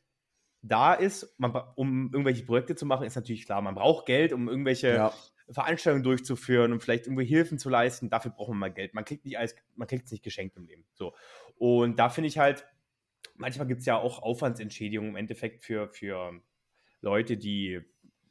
da 0.61 0.93
ist, 0.93 1.35
man, 1.39 1.51
um 1.75 2.05
irgendwelche 2.13 2.45
Projekte 2.45 2.75
zu 2.75 2.85
machen, 2.85 3.05
ist 3.05 3.15
natürlich 3.15 3.45
klar. 3.45 3.61
Man 3.61 3.75
braucht 3.75 4.05
Geld, 4.05 4.33
um 4.33 4.49
irgendwelche 4.49 5.03
Ja. 5.03 5.27
Veranstaltungen 5.49 6.03
durchzuführen 6.03 6.73
und 6.73 6.81
vielleicht 6.83 7.07
irgendwie 7.07 7.25
Hilfen 7.25 7.57
zu 7.57 7.69
leisten. 7.69 8.09
Dafür 8.09 8.31
braucht 8.31 8.49
man 8.49 8.59
mal 8.59 8.73
Geld. 8.73 8.93
Man 8.93 9.05
kriegt 9.05 9.25
nicht 9.25 9.37
alles, 9.37 9.55
man 9.75 9.87
kriegt 9.87 10.05
es 10.05 10.11
nicht 10.11 10.23
geschenkt 10.23 10.57
im 10.57 10.65
Leben. 10.65 10.85
So. 10.93 11.13
Und 11.57 11.99
da 11.99 12.09
finde 12.09 12.27
ich 12.27 12.37
halt, 12.37 12.65
manchmal 13.35 13.67
gibt 13.67 13.81
es 13.81 13.85
ja 13.85 13.97
auch 13.97 14.19
Aufwandsentschädigungen 14.21 15.11
im 15.11 15.15
Endeffekt 15.17 15.63
für, 15.63 15.89
für 15.89 16.41
Leute, 17.01 17.37
die 17.37 17.81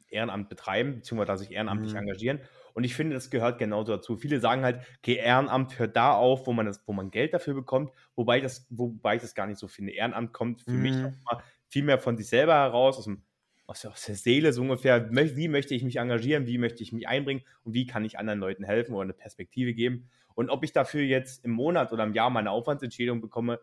Ehrenamt 0.09 0.49
betreiben, 0.49 0.95
beziehungsweise 0.95 1.43
sich 1.43 1.51
ehrenamtlich 1.51 1.93
Mhm. 1.93 1.97
engagieren. 1.97 2.41
Und 2.73 2.83
ich 2.85 2.95
finde, 2.95 3.15
das 3.15 3.29
gehört 3.29 3.59
genauso 3.59 3.93
dazu. 3.95 4.17
Viele 4.17 4.39
sagen 4.39 4.63
halt, 4.63 4.81
okay, 4.99 5.15
Ehrenamt 5.15 5.79
hört 5.79 5.97
da 5.97 6.13
auf, 6.13 6.47
wo 6.47 6.53
man, 6.53 6.65
das, 6.65 6.87
wo 6.87 6.93
man 6.93 7.11
Geld 7.11 7.33
dafür 7.33 7.53
bekommt, 7.55 7.91
wobei, 8.15 8.39
das, 8.39 8.67
wobei 8.69 9.15
ich 9.17 9.21
das 9.21 9.35
gar 9.35 9.47
nicht 9.47 9.59
so 9.59 9.67
finde. 9.67 9.93
Ehrenamt 9.93 10.33
kommt 10.33 10.61
für 10.61 10.77
mich 10.77 10.93
Mhm. 10.93 11.17
auch 11.25 11.35
mal 11.35 11.43
viel 11.69 11.83
mehr 11.83 11.99
von 11.99 12.17
sich 12.17 12.27
selber 12.27 12.53
heraus, 12.55 12.97
aus, 12.97 13.05
dem, 13.05 13.23
aus, 13.65 13.81
der- 13.81 13.91
aus 13.91 14.05
der 14.05 14.15
Seele 14.15 14.53
so 14.53 14.61
ungefähr. 14.61 15.09
Wie 15.11 15.47
möchte 15.47 15.75
ich 15.75 15.83
mich 15.83 15.97
engagieren, 15.97 16.47
wie 16.47 16.57
möchte 16.57 16.83
ich 16.83 16.91
mich 16.93 17.07
einbringen 17.07 17.43
und 17.63 17.73
wie 17.73 17.85
kann 17.85 18.05
ich 18.05 18.17
anderen 18.19 18.39
Leuten 18.39 18.63
helfen 18.63 18.93
oder 18.93 19.03
eine 19.03 19.13
Perspektive 19.13 19.73
geben. 19.73 20.09
Und 20.35 20.49
ob 20.49 20.63
ich 20.63 20.71
dafür 20.71 21.01
jetzt 21.01 21.43
im 21.45 21.51
Monat 21.51 21.91
oder 21.91 22.03
im 22.03 22.13
Jahr 22.13 22.29
meine 22.29 22.51
Aufwandsentschädigung 22.51 23.21
bekomme, 23.21 23.59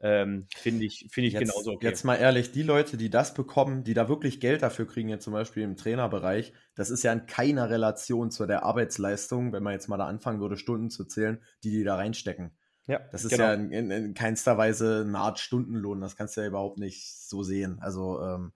ähm, 0.00 0.48
finde 0.54 0.84
ich, 0.84 1.06
finde 1.10 1.28
ich 1.28 1.36
Jetzt, 1.36 1.38
genauso 1.38 1.72
okay. 1.72 1.86
jetzt 1.88 2.04
mal 2.04 2.16
ehrlich, 2.16 2.52
die 2.52 2.62
Leute, 2.62 2.96
die 2.96 3.10
das 3.10 3.34
bekommen, 3.34 3.82
die 3.84 3.94
da 3.94 4.08
wirklich 4.08 4.40
Geld 4.40 4.62
dafür 4.62 4.86
kriegen, 4.86 5.08
jetzt 5.08 5.24
zum 5.24 5.32
Beispiel 5.32 5.62
im 5.64 5.76
Trainerbereich, 5.76 6.52
das 6.74 6.90
ist 6.90 7.02
ja 7.02 7.12
in 7.12 7.26
keiner 7.26 7.70
Relation 7.70 8.30
zu 8.30 8.46
der 8.46 8.62
Arbeitsleistung, 8.62 9.52
wenn 9.52 9.62
man 9.62 9.72
jetzt 9.72 9.88
mal 9.88 9.96
da 9.96 10.06
anfangen 10.06 10.40
würde, 10.40 10.56
Stunden 10.56 10.90
zu 10.90 11.04
zählen, 11.06 11.42
die 11.64 11.70
die 11.70 11.84
da 11.84 11.96
reinstecken. 11.96 12.56
Ja, 12.86 13.00
Das 13.10 13.24
ist 13.24 13.30
genau. 13.30 13.44
ja 13.44 13.54
in, 13.54 13.70
in, 13.70 13.90
in 13.90 14.14
keinster 14.14 14.58
Weise 14.58 15.04
eine 15.06 15.18
Art 15.18 15.38
Stundenlohn, 15.38 16.00
das 16.00 16.16
kannst 16.16 16.36
du 16.36 16.40
ja 16.40 16.48
überhaupt 16.48 16.78
nicht 16.78 17.14
so 17.16 17.42
sehen. 17.42 17.78
Also, 17.80 18.20
ähm, 18.20 18.52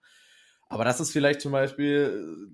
aber 0.67 0.83
das 0.85 0.99
ist 0.99 1.11
vielleicht 1.11 1.41
zum 1.41 1.51
Beispiel 1.51 2.49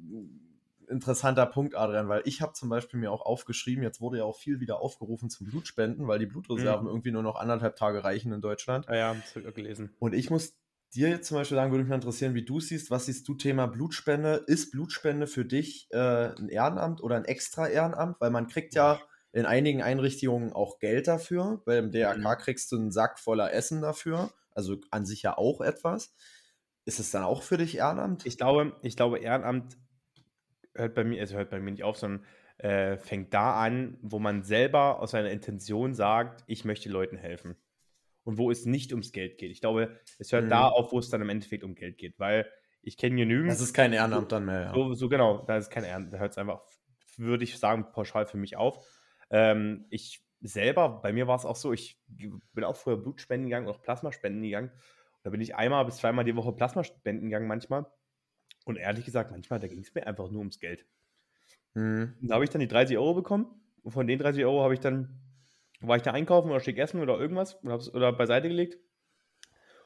äh, 0.88 0.92
interessanter 0.92 1.46
Punkt, 1.48 1.76
Adrian, 1.76 2.08
weil 2.10 2.22
ich 2.26 2.42
habe 2.42 2.54
zum 2.54 2.70
Beispiel 2.70 3.00
mir 3.00 3.12
auch 3.12 3.26
aufgeschrieben, 3.26 3.84
jetzt 3.84 4.02
wurde 4.02 4.20
ja 4.20 4.24
auch 4.24 4.38
viel 4.38 4.60
wieder 4.60 4.80
aufgerufen 4.80 5.30
zum 5.30 5.48
Blutspenden, 5.48 6.08
weil 6.08 6.20
die 6.20 6.28
Blutreserven 6.28 6.86
Mhm. 6.86 6.94
irgendwie 6.94 7.12
nur 7.12 7.24
noch 7.24 7.36
anderthalb 7.36 7.76
Tage 7.76 8.04
reichen 8.04 8.32
in 8.32 8.42
Deutschland. 8.42 8.88
Ah 8.88 8.96
ja, 8.96 9.14
das 9.14 9.32
habe 9.32 9.42
ich 9.42 9.48
auch 9.48 9.54
gelesen. 9.54 9.96
Und 10.00 10.14
ich 10.14 10.30
muss 10.30 10.58
dir 10.94 11.10
jetzt 11.10 11.28
zum 11.28 11.38
Beispiel 11.38 11.56
sagen, 11.56 11.72
würde 11.72 11.84
mich 11.84 11.90
mal 11.90 11.96
interessieren, 11.96 12.36
wie 12.36 12.46
du 12.46 12.60
siehst. 12.60 12.92
Was 12.92 13.06
siehst 13.08 13.28
du 13.28 13.34
Thema 13.34 13.68
Blutspende? 13.68 14.44
Ist 14.48 14.72
Blutspende 14.72 15.28
für 15.28 15.44
dich 15.46 15.88
äh, 15.92 15.98
ein 16.36 16.50
Ehrenamt 16.50 17.02
oder 17.02 17.16
ein 17.16 17.26
extra 17.26 17.68
Ehrenamt? 17.68 18.18
Weil 18.20 18.30
man 18.32 18.48
kriegt 18.48 18.76
ja 18.76 19.02
in 19.36 19.46
einigen 19.46 19.82
Einrichtungen 19.82 20.54
auch 20.54 20.80
Geld 20.80 21.10
dafür. 21.10 21.62
Beim 21.66 21.92
DRK 21.92 22.18
Mhm. 22.18 22.38
kriegst 22.38 22.72
du 22.72 22.78
einen 22.78 22.92
Sack 22.92 23.20
voller 23.20 23.52
Essen 23.52 23.82
dafür. 23.82 24.32
Also 24.52 24.78
an 24.92 25.06
sich 25.06 25.24
ja 25.24 25.38
auch 25.38 25.60
etwas. 25.60 26.16
Ist 26.86 27.00
es 27.00 27.12
dann 27.12 27.24
auch 27.24 27.44
für 27.44 27.58
dich 27.58 27.76
Ehrenamt? 27.76 28.26
Ich 28.26 28.38
glaube, 28.38 28.78
ich 28.82 28.96
glaube, 28.96 29.20
Ehrenamt 29.20 29.78
hört 30.74 30.96
bei 30.96 31.04
mir, 31.04 31.20
also 31.20 31.36
hört 31.36 31.50
bei 31.50 31.60
mir 31.60 31.72
nicht 31.72 31.84
auf, 31.84 31.98
sondern 31.98 32.24
äh, 32.60 32.96
fängt 32.96 33.34
da 33.34 33.62
an, 33.62 33.98
wo 34.02 34.20
man 34.20 34.44
selber 34.44 35.02
aus 35.02 35.12
seiner 35.12 35.32
Intention 35.32 35.96
sagt, 35.96 36.46
ich 36.48 36.64
möchte 36.64 36.88
Leuten 36.88 37.18
helfen. 37.18 37.58
Und 38.24 38.38
wo 38.38 38.50
es 38.50 38.66
nicht 38.66 38.94
ums 38.94 39.12
Geld 39.12 39.38
geht. 39.38 39.52
Ich 39.52 39.60
glaube, 39.60 40.00
es 40.18 40.32
hört 40.32 40.46
mhm. 40.46 40.50
da 40.50 40.70
auf, 40.70 40.94
wo 40.94 41.00
es 41.00 41.10
dann 41.10 41.22
im 41.22 41.30
Endeffekt 41.30 41.66
um 41.66 41.76
Geld 41.76 41.98
geht, 41.98 42.18
weil 42.20 42.50
ich 42.82 42.96
kenne 42.96 43.18
genügend. 43.18 43.52
Das 43.52 43.60
ist 43.60 43.74
kein 43.74 43.92
Ehrenamt 43.92 44.32
dann 44.32 44.46
mehr, 44.46 44.62
ja. 44.62 44.74
So, 44.74 44.94
so 44.94 45.10
genau, 45.10 45.44
da 45.46 45.58
ist 45.58 45.70
kein 45.70 45.84
Ehrenamt. 45.84 46.14
Da 46.14 46.20
hört 46.20 46.32
es 46.32 46.38
einfach, 46.38 46.62
würde 47.18 47.44
ich 47.44 47.60
sagen, 47.60 47.92
pauschal 47.92 48.28
für 48.28 48.38
mich 48.38 48.56
auf. 48.56 48.80
Ähm, 49.30 49.86
ich 49.90 50.24
selber, 50.42 51.02
bei 51.02 51.12
mir 51.12 51.28
war 51.28 51.36
es 51.36 51.46
auch 51.46 51.56
so, 51.56 51.74
ich 51.74 52.00
bin 52.08 52.64
auch 52.64 52.76
früher 52.76 52.98
Blutspenden 52.98 53.48
gegangen 53.48 53.68
und 53.68 53.74
auch 53.74 53.82
Plasmaspenden 53.82 54.44
gegangen. 54.44 54.72
Da 55.24 55.30
bin 55.30 55.42
ich 55.42 55.56
einmal 55.56 55.86
bis 55.86 55.98
zweimal 55.98 56.26
die 56.26 56.36
Woche 56.36 56.54
Plasmaspenden 56.54 57.30
gegangen 57.30 57.48
manchmal. 57.48 57.86
Und 58.66 58.78
ehrlich 58.78 59.06
gesagt, 59.06 59.32
manchmal, 59.32 59.60
da 59.60 59.68
ging 59.68 59.80
es 59.80 59.94
mir 59.94 60.06
einfach 60.06 60.30
nur 60.30 60.40
ums 60.40 60.60
Geld. 60.60 60.86
Mhm. 61.74 62.16
Da 62.22 62.36
habe 62.36 62.44
ich 62.44 62.50
dann 62.50 62.62
die 62.62 62.68
30 62.68 62.98
Euro 62.98 63.14
bekommen. 63.14 63.48
Und 63.84 63.92
von 63.92 64.08
den 64.08 64.20
30 64.20 64.44
Euro 64.46 64.64
habe 64.64 64.74
ich 64.74 64.80
dann, 64.80 65.20
war 65.80 65.96
ich 65.98 66.04
da 66.04 66.12
einkaufen 66.12 66.50
oder 66.50 66.60
schick 66.60 66.78
essen 66.78 67.00
oder 67.00 67.20
irgendwas 67.20 67.64
oder, 67.64 67.80
oder 67.94 68.14
beiseite 68.14 68.50
gelegt. 68.50 68.80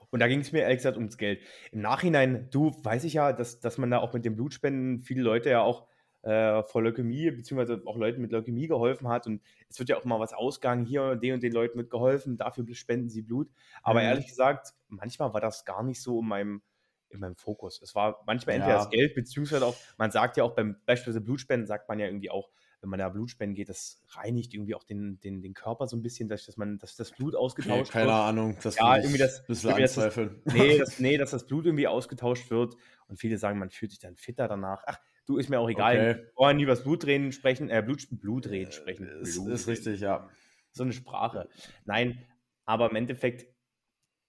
Und 0.10 0.19
da 0.19 0.27
ging 0.27 0.39
es 0.39 0.51
mir 0.51 0.62
ehrlich 0.62 0.77
gesagt 0.77 0.98
ums 0.98 1.17
Geld. 1.17 1.41
Im 1.72 1.81
Nachhinein, 1.81 2.50
du, 2.50 2.72
weiß 2.84 3.03
ich 3.03 3.13
ja, 3.13 3.34
dass, 3.34 3.60
dass 3.60 3.77
man 3.77 3.91
da 3.91 4.00
auch 4.00 4.13
mit 4.13 4.25
den 4.25 4.36
Blutspenden 4.36 5.03
viele 5.03 5.22
Leute 5.22 5.50
ja 5.50 5.62
auch 5.62 5.88
äh, 6.22 6.64
vor 6.64 6.84
Leukämie, 6.84 7.32
beziehungsweise 7.32 7.82
auch 7.86 7.98
Leuten 7.98 8.22
mit 8.22 8.32
Leukämie 8.32 8.68
geholfen 8.68 9.08
hat. 9.08 9.28
Und 9.28 9.42
es 9.70 9.80
wird 9.80 9.90
ja 9.90 9.98
auch 9.98 10.06
mal 10.06 10.20
was 10.20 10.34
ausgegangen, 10.34 10.86
hier 10.86 11.16
den 11.16 11.36
und 11.36 11.44
den 11.44 11.54
Leuten 11.54 11.78
wird 11.78 11.90
geholfen, 11.90 12.38
dafür 12.38 12.66
spenden 12.74 13.10
sie 13.10 13.22
Blut. 13.22 13.50
Aber 13.84 14.00
mhm. 14.00 14.08
ehrlich 14.08 14.28
gesagt, 14.28 14.74
manchmal 14.88 15.34
war 15.34 15.42
das 15.42 15.66
gar 15.66 15.84
nicht 15.84 16.02
so 16.02 16.20
in 16.22 16.28
meinem, 16.28 16.62
in 17.10 17.20
meinem 17.20 17.36
Fokus. 17.36 17.82
Es 17.82 17.96
war 17.96 18.22
manchmal 18.26 18.56
entweder 18.56 18.76
ja. 18.76 18.80
das 18.80 18.90
Geld, 18.90 19.16
beziehungsweise 19.16 19.66
auch, 19.66 19.76
man 19.98 20.12
sagt 20.12 20.38
ja 20.38 20.44
auch 20.44 20.56
beim 20.56 20.76
beispielsweise 20.86 21.22
Blutspenden, 21.22 21.68
sagt 21.68 21.88
man 21.88 22.00
ja 22.00 22.08
irgendwie 22.08 22.30
auch, 22.30 22.50
wenn 22.82 22.90
man 22.90 23.00
da 23.00 23.10
Blutspenden 23.10 23.56
geht, 23.56 23.68
das 23.68 24.02
reinigt 24.12 24.54
irgendwie 24.54 24.74
auch 24.74 24.86
den, 24.86 25.20
den, 25.20 25.42
den 25.42 25.54
Körper 25.54 25.88
so 25.88 25.98
ein 25.98 26.02
bisschen, 26.02 26.30
dass, 26.30 26.46
dass 26.46 26.56
man 26.56 26.78
dass 26.78 26.96
das 26.96 27.12
Blut 27.12 27.36
ausgetauscht 27.36 27.90
okay, 27.90 27.92
keine 27.92 28.06
wird. 28.06 28.16
Keine 28.16 28.24
Ahnung, 28.24 28.58
das 28.64 28.78
ja, 28.78 28.98
irgendwie 28.98 29.18
das, 29.18 29.44
irgendwie 29.50 29.82
das, 29.82 29.96
das, 29.96 30.18
nee, 30.46 30.78
das, 30.78 31.00
nee, 31.00 31.18
dass 31.18 31.32
das 31.32 31.46
Blut 31.46 31.66
irgendwie 31.66 31.88
ausgetauscht 31.88 32.50
wird 32.52 32.76
und 33.08 33.20
viele 33.20 33.38
sagen, 33.38 33.60
man 33.60 33.70
fühlt 33.70 33.92
sich 33.92 34.00
dann 34.00 34.16
fitter 34.16 34.48
danach. 34.48 34.84
Ach, 34.86 34.98
Du, 35.29 35.38
ist 35.38 35.48
mir 35.48 35.59
auch 35.59 35.69
egal. 35.69 35.95
Okay. 35.95 36.31
Wollen 36.36 36.57
nie 36.57 36.63
über 36.63 36.71
das 36.71 36.81
Blutreden 36.81 37.31
sprechen, 37.31 37.69
äh, 37.69 37.83
Blut, 37.86 38.07
Blutreden 38.09 38.71
sprechen. 38.71 39.07
Ist, 39.21 39.38
ist 39.38 39.67
richtig, 39.67 40.00
ja. 40.00 40.27
So 40.71 40.81
eine 40.81 40.91
Sprache. 40.91 41.48
Nein, 41.86 42.25
aber 42.65 42.89
im 42.89 42.95
Endeffekt, 42.95 43.45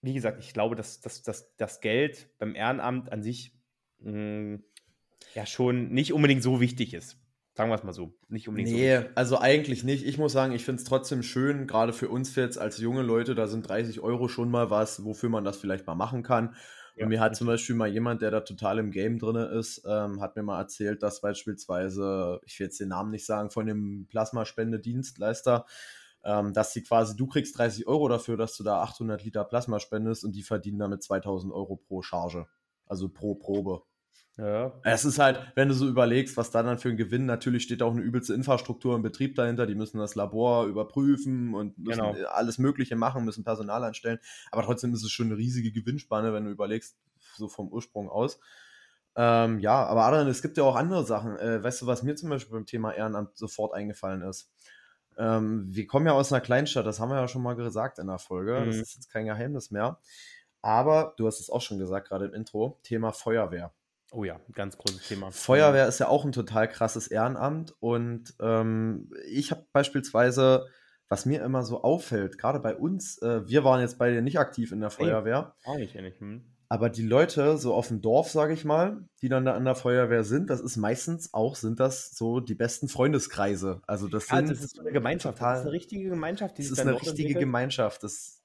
wie 0.03 0.13
gesagt, 0.13 0.37
ich 0.39 0.53
glaube, 0.53 0.75
dass, 0.75 1.01
dass, 1.01 1.23
dass 1.23 1.55
das 1.55 1.81
Geld 1.81 2.29
beim 2.37 2.53
Ehrenamt 2.53 3.11
an 3.11 3.23
sich 3.23 3.57
mh, 3.97 4.11
hm, 4.11 4.63
ja 5.33 5.47
schon 5.47 5.89
nicht 5.89 6.13
unbedingt 6.13 6.43
so 6.43 6.61
wichtig 6.61 6.93
ist. 6.93 7.17
Sagen 7.55 7.71
wir 7.71 7.75
es 7.75 7.83
mal 7.83 7.93
so. 7.93 8.13
Nicht 8.29 8.47
unbedingt 8.47 8.71
nee, 8.71 8.99
so 8.99 9.05
also 9.15 9.39
eigentlich 9.39 9.83
nicht. 9.83 10.05
Ich 10.05 10.19
muss 10.19 10.33
sagen, 10.33 10.53
ich 10.53 10.63
finde 10.63 10.83
es 10.83 10.87
trotzdem 10.87 11.23
schön, 11.23 11.65
gerade 11.65 11.93
für 11.93 12.09
uns 12.09 12.35
jetzt 12.35 12.59
als 12.59 12.77
junge 12.77 13.01
Leute, 13.01 13.33
da 13.33 13.47
sind 13.47 13.67
30 13.67 14.01
Euro 14.01 14.27
schon 14.27 14.51
mal 14.51 14.69
was, 14.69 15.03
wofür 15.03 15.29
man 15.29 15.45
das 15.45 15.57
vielleicht 15.57 15.87
mal 15.87 15.95
machen 15.95 16.21
kann. 16.21 16.53
Und 16.97 17.09
mir 17.09 17.19
hat 17.19 17.35
zum 17.35 17.47
Beispiel 17.47 17.75
mal 17.75 17.87
jemand, 17.87 18.21
der 18.21 18.31
da 18.31 18.41
total 18.41 18.79
im 18.79 18.91
Game 18.91 19.17
drin 19.17 19.35
ist, 19.35 19.83
ähm, 19.85 20.21
hat 20.21 20.35
mir 20.35 20.43
mal 20.43 20.59
erzählt, 20.59 21.03
dass 21.03 21.21
beispielsweise, 21.21 22.39
ich 22.45 22.59
will 22.59 22.67
jetzt 22.67 22.79
den 22.79 22.89
Namen 22.89 23.11
nicht 23.11 23.25
sagen, 23.25 23.49
von 23.49 23.65
dem 23.65 24.07
Plasmaspendedienstleister, 24.09 25.65
ähm, 26.23 26.53
dass 26.53 26.73
sie 26.73 26.83
quasi, 26.83 27.15
du 27.15 27.27
kriegst 27.27 27.57
30 27.57 27.87
Euro 27.87 28.07
dafür, 28.07 28.37
dass 28.37 28.55
du 28.57 28.63
da 28.63 28.81
800 28.81 29.23
Liter 29.23 29.43
Plasma 29.43 29.79
spendest 29.79 30.23
und 30.23 30.35
die 30.35 30.43
verdienen 30.43 30.79
damit 30.79 31.03
2000 31.03 31.53
Euro 31.53 31.75
pro 31.77 32.01
Charge. 32.01 32.47
Also 32.85 33.09
pro 33.09 33.35
Probe. 33.35 33.83
Ja. 34.37 34.79
Es 34.83 35.03
ist 35.03 35.19
halt, 35.19 35.39
wenn 35.55 35.67
du 35.67 35.73
so 35.73 35.87
überlegst, 35.87 36.37
was 36.37 36.51
da 36.51 36.63
dann 36.63 36.79
für 36.79 36.89
ein 36.89 36.97
Gewinn, 36.97 37.25
natürlich 37.25 37.63
steht 37.63 37.83
auch 37.83 37.91
eine 37.91 38.01
übelste 38.01 38.33
Infrastruktur 38.33 38.95
im 38.95 39.01
Betrieb 39.01 39.35
dahinter, 39.35 39.67
die 39.67 39.75
müssen 39.75 39.97
das 39.97 40.15
Labor 40.15 40.65
überprüfen 40.65 41.53
und 41.53 41.77
müssen 41.77 42.01
genau. 42.01 42.27
alles 42.29 42.57
Mögliche 42.57 42.95
machen, 42.95 43.25
müssen 43.25 43.43
Personal 43.43 43.83
anstellen, 43.83 44.19
aber 44.51 44.63
trotzdem 44.63 44.93
ist 44.93 45.03
es 45.03 45.11
schon 45.11 45.27
eine 45.27 45.37
riesige 45.37 45.71
Gewinnspanne, 45.71 46.33
wenn 46.33 46.45
du 46.45 46.51
überlegst, 46.51 46.97
so 47.35 47.49
vom 47.49 47.67
Ursprung 47.67 48.09
aus. 48.09 48.39
Ähm, 49.15 49.59
ja, 49.59 49.85
aber 49.85 50.05
Adrian, 50.05 50.27
es 50.27 50.41
gibt 50.41 50.57
ja 50.57 50.63
auch 50.63 50.75
andere 50.75 51.05
Sachen. 51.05 51.37
Äh, 51.37 51.61
weißt 51.61 51.81
du, 51.81 51.87
was 51.87 52.01
mir 52.01 52.15
zum 52.15 52.29
Beispiel 52.29 52.53
beim 52.53 52.65
Thema 52.65 52.93
Ehrenamt 52.93 53.37
sofort 53.37 53.73
eingefallen 53.73 54.21
ist? 54.21 54.49
Ähm, 55.17 55.65
wir 55.69 55.85
kommen 55.87 56.05
ja 56.05 56.13
aus 56.13 56.31
einer 56.31 56.41
Kleinstadt, 56.41 56.85
das 56.85 56.99
haben 56.99 57.09
wir 57.09 57.17
ja 57.17 57.27
schon 57.27 57.43
mal 57.43 57.55
gesagt 57.55 57.99
in 57.99 58.07
der 58.07 58.19
Folge. 58.19 58.61
Mhm. 58.61 58.65
Das 58.67 58.77
ist 58.77 58.95
jetzt 58.95 59.11
kein 59.11 59.25
Geheimnis 59.25 59.71
mehr. 59.71 59.99
Aber 60.61 61.13
du 61.17 61.27
hast 61.27 61.39
es 61.39 61.49
auch 61.49 61.61
schon 61.61 61.79
gesagt, 61.79 62.07
gerade 62.07 62.25
im 62.25 62.33
Intro, 62.33 62.79
Thema 62.83 63.11
Feuerwehr. 63.11 63.73
Oh 64.11 64.25
ja, 64.25 64.39
ganz 64.53 64.77
großes 64.77 65.07
Thema. 65.07 65.31
Feuerwehr 65.31 65.87
ist 65.87 65.99
ja 65.99 66.09
auch 66.09 66.25
ein 66.25 66.33
total 66.33 66.67
krasses 66.67 67.07
Ehrenamt 67.07 67.73
und 67.79 68.35
ähm, 68.41 69.09
ich 69.29 69.51
habe 69.51 69.65
beispielsweise, 69.71 70.67
was 71.07 71.25
mir 71.25 71.41
immer 71.41 71.63
so 71.63 71.81
auffällt, 71.81 72.37
gerade 72.37 72.59
bei 72.59 72.75
uns, 72.75 73.21
äh, 73.21 73.47
wir 73.47 73.63
waren 73.63 73.79
jetzt 73.79 73.97
beide 73.97 74.21
nicht 74.21 74.37
aktiv 74.37 74.73
in 74.73 74.81
der 74.81 74.89
Feuerwehr. 74.89 75.55
Auch 75.63 75.77
nicht, 75.77 75.95
nicht. 75.95 76.19
Hm. 76.19 76.43
Aber 76.67 76.89
die 76.89 77.03
Leute 77.03 77.57
so 77.57 77.73
auf 77.73 77.87
dem 77.87 78.01
Dorf, 78.01 78.29
sage 78.29 78.53
ich 78.53 78.65
mal, 78.65 79.05
die 79.21 79.29
dann 79.29 79.45
da 79.45 79.53
an 79.55 79.65
der 79.65 79.75
Feuerwehr 79.75 80.23
sind, 80.23 80.49
das 80.49 80.61
ist 80.61 80.75
meistens 80.75 81.33
auch, 81.33 81.55
sind 81.55 81.79
das 81.79 82.11
so 82.11 82.41
die 82.41 82.55
besten 82.55 82.89
Freundeskreise. 82.89 83.81
Also 83.87 84.07
das, 84.07 84.29
ja, 84.29 84.37
sind 84.37 84.51
das 84.51 84.59
ist 84.59 84.79
eine 84.79 84.91
Gemeinschaft, 84.91 85.37
total, 85.37 85.53
das 85.53 85.59
ist 85.61 85.65
eine 85.67 85.73
richtige 85.73 86.09
Gemeinschaft. 86.09 86.57
Die 86.57 86.63
das 86.63 86.71
ist 86.71 86.79
eine 86.79 86.93
richtige 86.93 87.11
entwickelt. 87.11 87.39
Gemeinschaft. 87.39 88.03
Das 88.03 88.40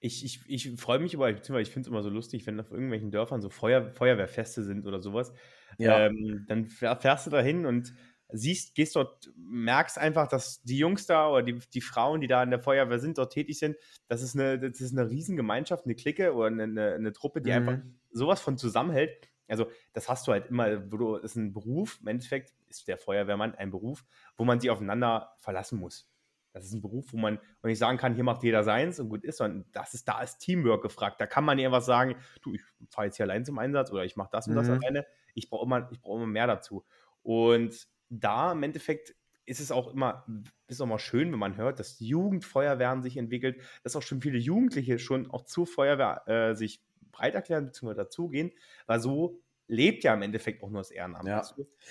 ich, 0.00 0.24
ich, 0.24 0.40
ich 0.48 0.80
freue 0.80 0.98
mich 0.98 1.14
über, 1.14 1.32
beziehungsweise 1.32 1.68
ich 1.68 1.72
finde 1.72 1.88
es 1.88 1.90
immer 1.90 2.02
so 2.02 2.10
lustig, 2.10 2.46
wenn 2.46 2.60
auf 2.60 2.70
irgendwelchen 2.70 3.10
Dörfern 3.10 3.40
so 3.40 3.50
Feuer, 3.50 3.90
Feuerwehrfeste 3.92 4.62
sind 4.62 4.86
oder 4.86 5.00
sowas. 5.00 5.32
Ja. 5.78 6.06
Ähm, 6.06 6.44
dann 6.48 6.66
fährst 6.66 7.26
du 7.26 7.30
da 7.30 7.40
hin 7.40 7.66
und 7.66 7.92
siehst, 8.30 8.74
gehst 8.74 8.94
dort, 8.96 9.32
merkst 9.36 9.98
einfach, 9.98 10.28
dass 10.28 10.62
die 10.62 10.78
Jungs 10.78 11.06
da 11.06 11.30
oder 11.30 11.42
die, 11.42 11.58
die 11.72 11.80
Frauen, 11.80 12.20
die 12.20 12.26
da 12.26 12.42
in 12.42 12.50
der 12.50 12.60
Feuerwehr 12.60 12.98
sind, 12.98 13.18
dort 13.18 13.32
tätig 13.32 13.58
sind, 13.58 13.76
das 14.06 14.22
ist 14.22 14.34
eine, 14.36 14.58
das 14.58 14.80
ist 14.80 14.96
eine 14.96 15.08
Riesengemeinschaft, 15.08 15.84
eine 15.84 15.94
Clique 15.94 16.34
oder 16.34 16.46
eine, 16.46 16.64
eine, 16.64 16.94
eine 16.94 17.12
Truppe, 17.12 17.40
die 17.40 17.50
mhm. 17.50 17.56
einfach 17.56 17.84
sowas 18.10 18.40
von 18.40 18.58
zusammenhält. 18.58 19.28
Also, 19.48 19.66
das 19.94 20.10
hast 20.10 20.28
du 20.28 20.32
halt 20.32 20.50
immer, 20.50 20.92
wo 20.92 20.96
du, 20.98 21.16
das 21.16 21.32
ist 21.32 21.36
ein 21.36 21.54
Beruf, 21.54 21.98
im 22.02 22.08
Endeffekt 22.08 22.52
ist 22.68 22.86
der 22.86 22.98
Feuerwehrmann 22.98 23.54
ein 23.54 23.70
Beruf, 23.70 24.04
wo 24.36 24.44
man 24.44 24.60
sich 24.60 24.68
aufeinander 24.68 25.32
verlassen 25.38 25.78
muss. 25.78 26.06
Das 26.52 26.64
ist 26.64 26.72
ein 26.72 26.80
Beruf, 26.80 27.12
wo 27.12 27.18
man 27.18 27.38
nicht 27.62 27.78
sagen 27.78 27.98
kann, 27.98 28.14
hier 28.14 28.24
macht 28.24 28.42
jeder 28.42 28.64
seins 28.64 28.98
und 28.98 29.08
gut 29.08 29.24
ist, 29.24 29.38
sondern 29.38 29.66
das 29.72 29.94
ist, 29.94 30.08
da 30.08 30.22
ist 30.22 30.38
Teamwork 30.38 30.82
gefragt. 30.82 31.20
Da 31.20 31.26
kann 31.26 31.44
man 31.44 31.56
nicht 31.56 31.66
einfach 31.66 31.82
sagen, 31.82 32.16
du, 32.42 32.54
ich 32.54 32.62
fahre 32.90 33.06
jetzt 33.06 33.16
hier 33.16 33.24
allein 33.24 33.44
zum 33.44 33.58
Einsatz 33.58 33.92
oder 33.92 34.04
ich 34.04 34.16
mache 34.16 34.30
das 34.32 34.48
und 34.48 34.54
das 34.54 34.68
mhm. 34.68 34.74
alleine. 34.74 35.06
Ich 35.34 35.50
brauche 35.50 35.64
immer, 35.64 35.88
ich 35.92 36.04
immer 36.04 36.26
mehr 36.26 36.46
dazu. 36.46 36.84
Und 37.22 37.88
da 38.08 38.52
im 38.52 38.62
Endeffekt 38.62 39.14
ist 39.44 39.60
es 39.60 39.72
auch 39.72 39.92
immer, 39.92 40.26
ist 40.66 40.80
auch 40.80 40.86
mal 40.86 40.98
schön, 40.98 41.32
wenn 41.32 41.38
man 41.38 41.56
hört, 41.56 41.80
dass 41.80 42.00
Jugendfeuerwehren 42.00 43.02
sich 43.02 43.16
entwickelt, 43.16 43.60
dass 43.82 43.96
auch 43.96 44.02
schon 44.02 44.20
viele 44.20 44.38
Jugendliche 44.38 44.98
schon 44.98 45.30
auch 45.30 45.44
zur 45.44 45.66
Feuerwehr 45.66 46.22
äh, 46.26 46.54
sich 46.54 46.82
breit 47.12 47.34
erklären 47.34 47.66
bzw. 47.66 47.94
dazugehen, 47.94 48.52
weil 48.86 49.00
so 49.00 49.40
lebt 49.66 50.04
ja 50.04 50.14
im 50.14 50.22
Endeffekt 50.22 50.62
auch 50.62 50.70
nur 50.70 50.80
das 50.80 50.90
Ehrenamt. 50.90 51.26
Ja. 51.26 51.42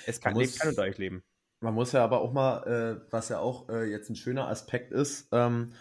Es 0.06 0.22
kann, 0.22 0.36
lebt 0.36 0.60
kann 0.60 0.70
unter 0.70 0.84
euch 0.84 0.98
leben. 0.98 1.24
Man 1.60 1.74
muss 1.74 1.92
ja 1.92 2.04
aber 2.04 2.22
auch 2.22 2.34
mal, 2.34 2.64
äh, 2.68 3.12
was 3.12 3.30
ja 3.30 3.40
auch 3.40 3.70
äh, 3.70 3.90
jetzt 3.90 4.10
ein 4.10 4.16
schöner 4.16 4.48
Aspekt 4.48 4.92
ist, 4.92 5.28
ähm, 5.32 5.74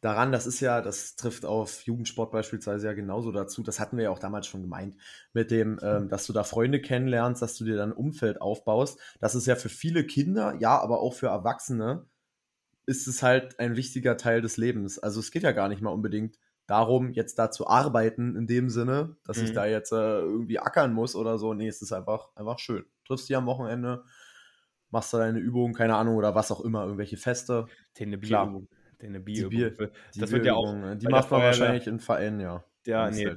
daran, 0.00 0.32
das 0.32 0.46
ist 0.46 0.60
ja, 0.60 0.82
das 0.82 1.16
trifft 1.16 1.46
auf 1.46 1.82
Jugendsport 1.82 2.30
beispielsweise 2.30 2.86
ja 2.86 2.92
genauso 2.92 3.32
dazu. 3.32 3.62
Das 3.62 3.80
hatten 3.80 3.96
wir 3.96 4.04
ja 4.04 4.10
auch 4.10 4.18
damals 4.18 4.46
schon 4.46 4.60
gemeint, 4.60 4.96
mit 5.32 5.50
dem, 5.50 5.80
ähm, 5.82 6.08
dass 6.08 6.26
du 6.26 6.32
da 6.34 6.44
Freunde 6.44 6.80
kennenlernst, 6.80 7.40
dass 7.40 7.56
du 7.56 7.64
dir 7.64 7.76
dann 7.76 7.90
ein 7.90 7.96
Umfeld 7.96 8.40
aufbaust. 8.40 9.00
Das 9.20 9.34
ist 9.34 9.46
ja 9.46 9.56
für 9.56 9.70
viele 9.70 10.04
Kinder, 10.04 10.56
ja, 10.60 10.78
aber 10.78 11.00
auch 11.00 11.14
für 11.14 11.28
Erwachsene 11.28 12.04
ist 12.86 13.06
es 13.06 13.22
halt 13.22 13.58
ein 13.58 13.76
wichtiger 13.76 14.18
Teil 14.18 14.42
des 14.42 14.58
Lebens. 14.58 14.98
Also 14.98 15.20
es 15.20 15.30
geht 15.30 15.42
ja 15.42 15.52
gar 15.52 15.70
nicht 15.70 15.80
mal 15.80 15.90
unbedingt 15.90 16.38
darum, 16.66 17.10
jetzt 17.10 17.38
da 17.38 17.50
zu 17.50 17.66
arbeiten 17.66 18.36
in 18.36 18.46
dem 18.46 18.68
Sinne, 18.68 19.16
dass 19.24 19.38
mhm. 19.38 19.44
ich 19.44 19.52
da 19.52 19.64
jetzt 19.64 19.92
äh, 19.92 20.18
irgendwie 20.20 20.58
ackern 20.58 20.92
muss 20.92 21.14
oder 21.16 21.38
so. 21.38 21.54
Nee, 21.54 21.68
es 21.68 21.80
ist 21.80 21.92
einfach, 21.92 22.28
einfach 22.36 22.58
schön. 22.58 22.84
Triffst 23.06 23.28
dich 23.28 23.36
am 23.36 23.46
Wochenende, 23.46 24.04
machst 24.94 25.12
du 25.12 25.18
deine 25.18 25.40
Übungen, 25.40 25.74
keine 25.74 25.96
Ahnung, 25.96 26.16
oder 26.16 26.34
was 26.34 26.50
auch 26.50 26.60
immer, 26.60 26.84
irgendwelche 26.84 27.18
Feste. 27.18 27.66
Deine 27.98 28.16
Bierübung. 28.16 28.68
Deine 28.98 29.20
Bierübung. 29.20 29.50
Die, 29.50 29.70
Bier, 29.70 29.90
das 30.16 30.30
wird 30.30 30.46
ja 30.46 30.54
auch. 30.54 30.72
Die 30.96 31.08
macht 31.08 31.30
man 31.30 31.42
wahrscheinlich 31.42 31.86
in 31.86 31.98
Vereinen, 31.98 32.40
ja. 32.40 32.64
Ja, 32.86 33.10
nee. 33.10 33.28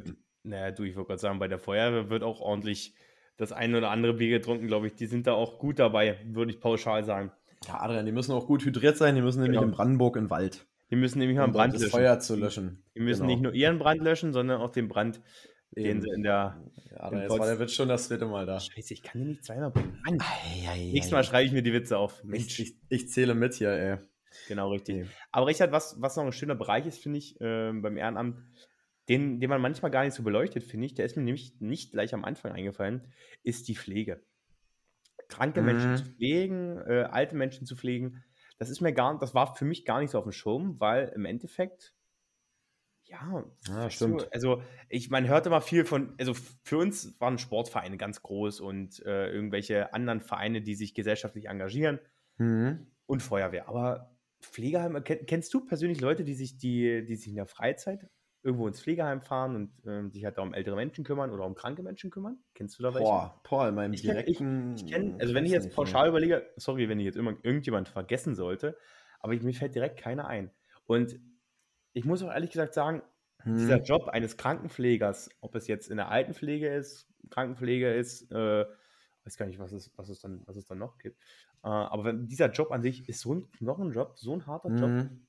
Naja, 0.44 0.72
du, 0.72 0.84
ich 0.84 0.96
wollte 0.96 1.08
gerade 1.08 1.20
sagen, 1.20 1.40
bei 1.40 1.50
der 1.50 1.60
Feuerwehr 1.60 2.10
wird 2.10 2.24
auch 2.24 2.40
ordentlich 2.40 2.94
das 3.36 3.52
ein 3.52 3.76
oder 3.76 3.90
andere 3.90 4.14
Bier 4.14 4.30
getrunken, 4.30 4.68
glaube 4.68 4.88
ich. 4.88 4.96
Die 4.96 5.08
sind 5.08 5.28
da 5.28 5.34
auch 5.34 5.60
gut 5.60 5.80
dabei, 5.80 6.20
würde 6.26 6.52
ich 6.52 6.62
pauschal 6.62 7.04
sagen. 7.04 7.32
Ja, 7.68 7.82
Adrian, 7.82 8.06
die 8.06 8.12
müssen 8.12 8.32
auch 8.32 8.46
gut 8.46 8.64
hydriert 8.64 8.98
sein. 8.98 9.16
Die 9.16 9.22
müssen 9.22 9.42
nämlich 9.42 9.60
genau. 9.60 9.70
in 9.70 9.76
Brandenburg 9.76 10.16
in 10.16 10.30
Wald. 10.30 10.66
Die 10.90 10.96
müssen 10.96 11.20
nämlich 11.20 11.38
mal 11.38 11.46
um 11.46 11.52
Brand 11.52 11.74
löschen. 11.74 11.90
Feuer 11.90 12.20
zu 12.20 12.36
löschen. 12.36 12.84
Die 12.96 13.02
müssen 13.02 13.24
genau. 13.24 13.34
nicht 13.34 13.42
nur 13.42 13.54
ihren 13.54 13.80
Brand 13.80 14.02
löschen, 14.02 14.32
sondern 14.32 14.62
auch 14.62 14.70
den 14.70 14.88
Brand 14.88 15.22
den 15.76 16.02
sie 16.02 16.10
in 16.10 16.24
der. 16.24 16.62
Ja, 16.92 17.10
da 17.10 17.22
jetzt 17.22 17.38
war 17.38 17.46
der 17.46 17.60
Witz 17.60 17.74
schon 17.74 17.90
das 17.90 18.08
dritte 18.08 18.26
Mal 18.26 18.46
da. 18.46 18.60
Scheiße, 18.60 18.94
ich 18.94 19.04
kann 19.04 19.22
den 19.22 19.30
nicht 19.30 19.46
zweimal 19.46 19.72
bringen. 19.72 20.00
Mann. 20.06 20.20
Nächstes 20.92 21.12
Mal 21.12 21.24
schreibe 21.24 21.46
ich 21.46 21.52
mir 21.52 21.64
die 21.64 21.74
Witze 21.74 21.98
auf. 21.98 22.24
Mensch. 22.24 22.60
Ich, 22.60 22.76
ich 22.90 23.10
zähle 23.10 23.36
mit 23.36 23.54
hier, 23.54 23.72
ey. 23.72 23.98
Genau, 24.48 24.72
richtig. 24.72 25.04
Okay. 25.04 25.08
Aber 25.32 25.48
Richard, 25.48 25.72
was, 25.72 26.02
was 26.02 26.16
noch 26.16 26.26
ein 26.26 26.32
schöner 26.32 26.56
Bereich 26.56 26.86
ist, 26.86 27.02
finde 27.02 27.18
ich, 27.20 27.40
äh, 27.42 27.72
beim 27.74 27.98
Ehrenamt, 27.98 28.40
den, 29.10 29.40
den 29.40 29.50
man 29.50 29.62
manchmal 29.62 29.92
gar 29.92 30.04
nicht 30.04 30.14
so 30.14 30.24
beleuchtet, 30.24 30.64
finde 30.64 30.86
ich, 30.86 30.94
der 30.94 31.06
ist 31.06 31.16
mir 31.16 31.24
nämlich 31.24 31.60
nicht 31.60 31.92
gleich 31.92 32.14
am 32.14 32.26
Anfang 32.26 32.52
eingefallen, 32.52 33.08
ist 33.44 33.68
die 33.68 33.76
Pflege. 33.76 34.22
kranke 35.30 35.62
Menschen 35.62 35.98
zu 35.98 36.06
pflegen, 36.06 36.78
äh, 36.88 37.08
alte 37.10 37.36
Menschen 37.36 37.66
zu 37.66 37.76
pflegen, 37.76 38.24
das 38.60 38.70
ist 38.70 38.82
mir 38.82 38.94
gar 38.94 39.18
das 39.20 39.34
war 39.34 39.56
für 39.56 39.66
mich 39.66 39.86
gar 39.86 40.00
nicht 40.00 40.12
so 40.12 40.18
auf 40.18 40.26
dem 40.26 40.32
Schirm, 40.32 40.80
weil 40.80 41.10
im 41.16 41.26
Endeffekt 41.26 41.94
ja, 43.08 43.44
Ja, 43.68 43.90
weißt 43.90 44.06
du, 44.06 44.08
stimmt. 44.08 44.30
also 44.32 44.62
ich 44.90 45.10
man 45.10 45.28
hört 45.28 45.46
immer 45.48 45.62
viel 45.62 45.86
von 45.86 46.16
also 46.20 46.34
für 46.64 46.78
uns 46.78 47.20
waren 47.20 47.38
Sportvereine 47.38 47.98
ganz 47.98 48.22
groß 48.22 48.60
und, 48.60 49.00
äh, 49.06 49.30
irgendwelche 49.32 49.94
anderen 49.94 50.22
Vereine, 50.22 50.62
die 50.62 50.76
sich 50.76 50.94
gesellschaftlich 50.94 51.46
engagieren 51.48 52.00
Mhm. 52.40 52.88
und 53.06 53.24
Feuerwehr. 53.24 53.68
Aber 53.68 54.18
Pflegeheime 54.42 55.02
ken 55.02 55.26
kennst 55.26 55.54
du 55.54 55.66
persönlich 55.66 56.00
Leute, 56.02 56.24
die 56.24 56.34
sich 56.36 56.58
die 56.58 57.06
die 57.06 57.16
sich 57.16 57.30
in 57.30 57.36
der 57.36 57.48
Freizeit 57.48 58.08
irgendwo 58.44 58.68
ins 58.68 58.82
Pflegeheim 58.82 59.22
fahren 59.22 59.56
und, 59.56 59.72
ähm, 59.88 60.12
sich 60.12 60.24
halt 60.26 60.38
da 60.38 60.42
um 60.44 60.54
ältere 60.54 60.76
Menschen 60.76 61.04
kümmern 61.04 61.32
oder 61.32 61.46
um 61.46 61.56
kranke 61.56 61.84
Menschen 61.84 62.12
kümmern? 62.12 62.44
Kennst 62.54 62.78
du 62.80 62.84
da 62.84 62.94
welche? 62.94 63.24
Boah, 63.44 63.68
in 63.70 63.76
meinem 63.76 63.96
Ich 63.96 64.04
kenne 64.06 64.24
ich 64.26 64.46
direkten. 64.46 64.48
ich 64.76 64.86
kenne 64.88 65.16
also 65.20 65.34
wenn 65.34 65.46
ich 65.46 65.52
jetzt 65.52 65.72
pauschal 65.74 66.10
überlege 66.10 66.52
sorry, 66.58 66.90
wenn 66.90 67.00
ich 67.00 67.06
jetzt 67.06 67.18
immer 67.18 67.32
irgendjemand 67.44 67.90
vergessen 67.90 68.36
sollte, 68.36 68.78
aber 69.20 69.34
ich 69.34 69.42
mir 69.44 69.54
fällt 69.54 69.76
direkt 69.76 70.00
keiner 70.00 70.28
ein. 70.28 70.52
Und 70.86 71.20
ich 71.98 72.06
muss 72.06 72.22
auch 72.22 72.32
ehrlich 72.32 72.52
gesagt 72.52 72.74
sagen, 72.74 73.02
ne. 73.44 73.58
dieser. 73.58 73.82
Job 73.82 74.08
eines 74.08 74.38
Krankenpflegers, 74.38 75.30
ob 75.42 75.56
es 75.56 75.68
jetzt 75.68 75.90
in 75.90 75.98
der 75.98 76.10
Altenpflege 76.10 76.68
ist, 76.68 77.08
Krankenpflege 77.30 77.94
ist, 77.94 78.32
äh, 78.32 78.66
weiß 79.26 79.38
gar 79.38 79.48
nicht, 79.48 79.60
was 79.60 79.72
es, 79.72 79.92
was 79.98 80.10
es, 80.10 80.22
dann, 80.22 80.42
was 80.46 80.56
es 80.56 80.66
dann 80.66 80.78
noch 80.78 80.98
gibt. 81.00 81.20
Äh, 81.64 81.70
aber 81.70 82.06
wenn, 82.06 82.28
dieser 82.28 82.52
Job 82.52 82.72
an 82.72 82.82
sich 82.82 83.10
ist 83.10 83.22
so 83.22 83.34
ein 83.34 83.52
Knochenjob, 83.52 84.18
so 84.18 84.34
ein 84.34 84.46
harter 84.46 84.70
Job. 84.70 84.90
Mhm. 84.90 85.28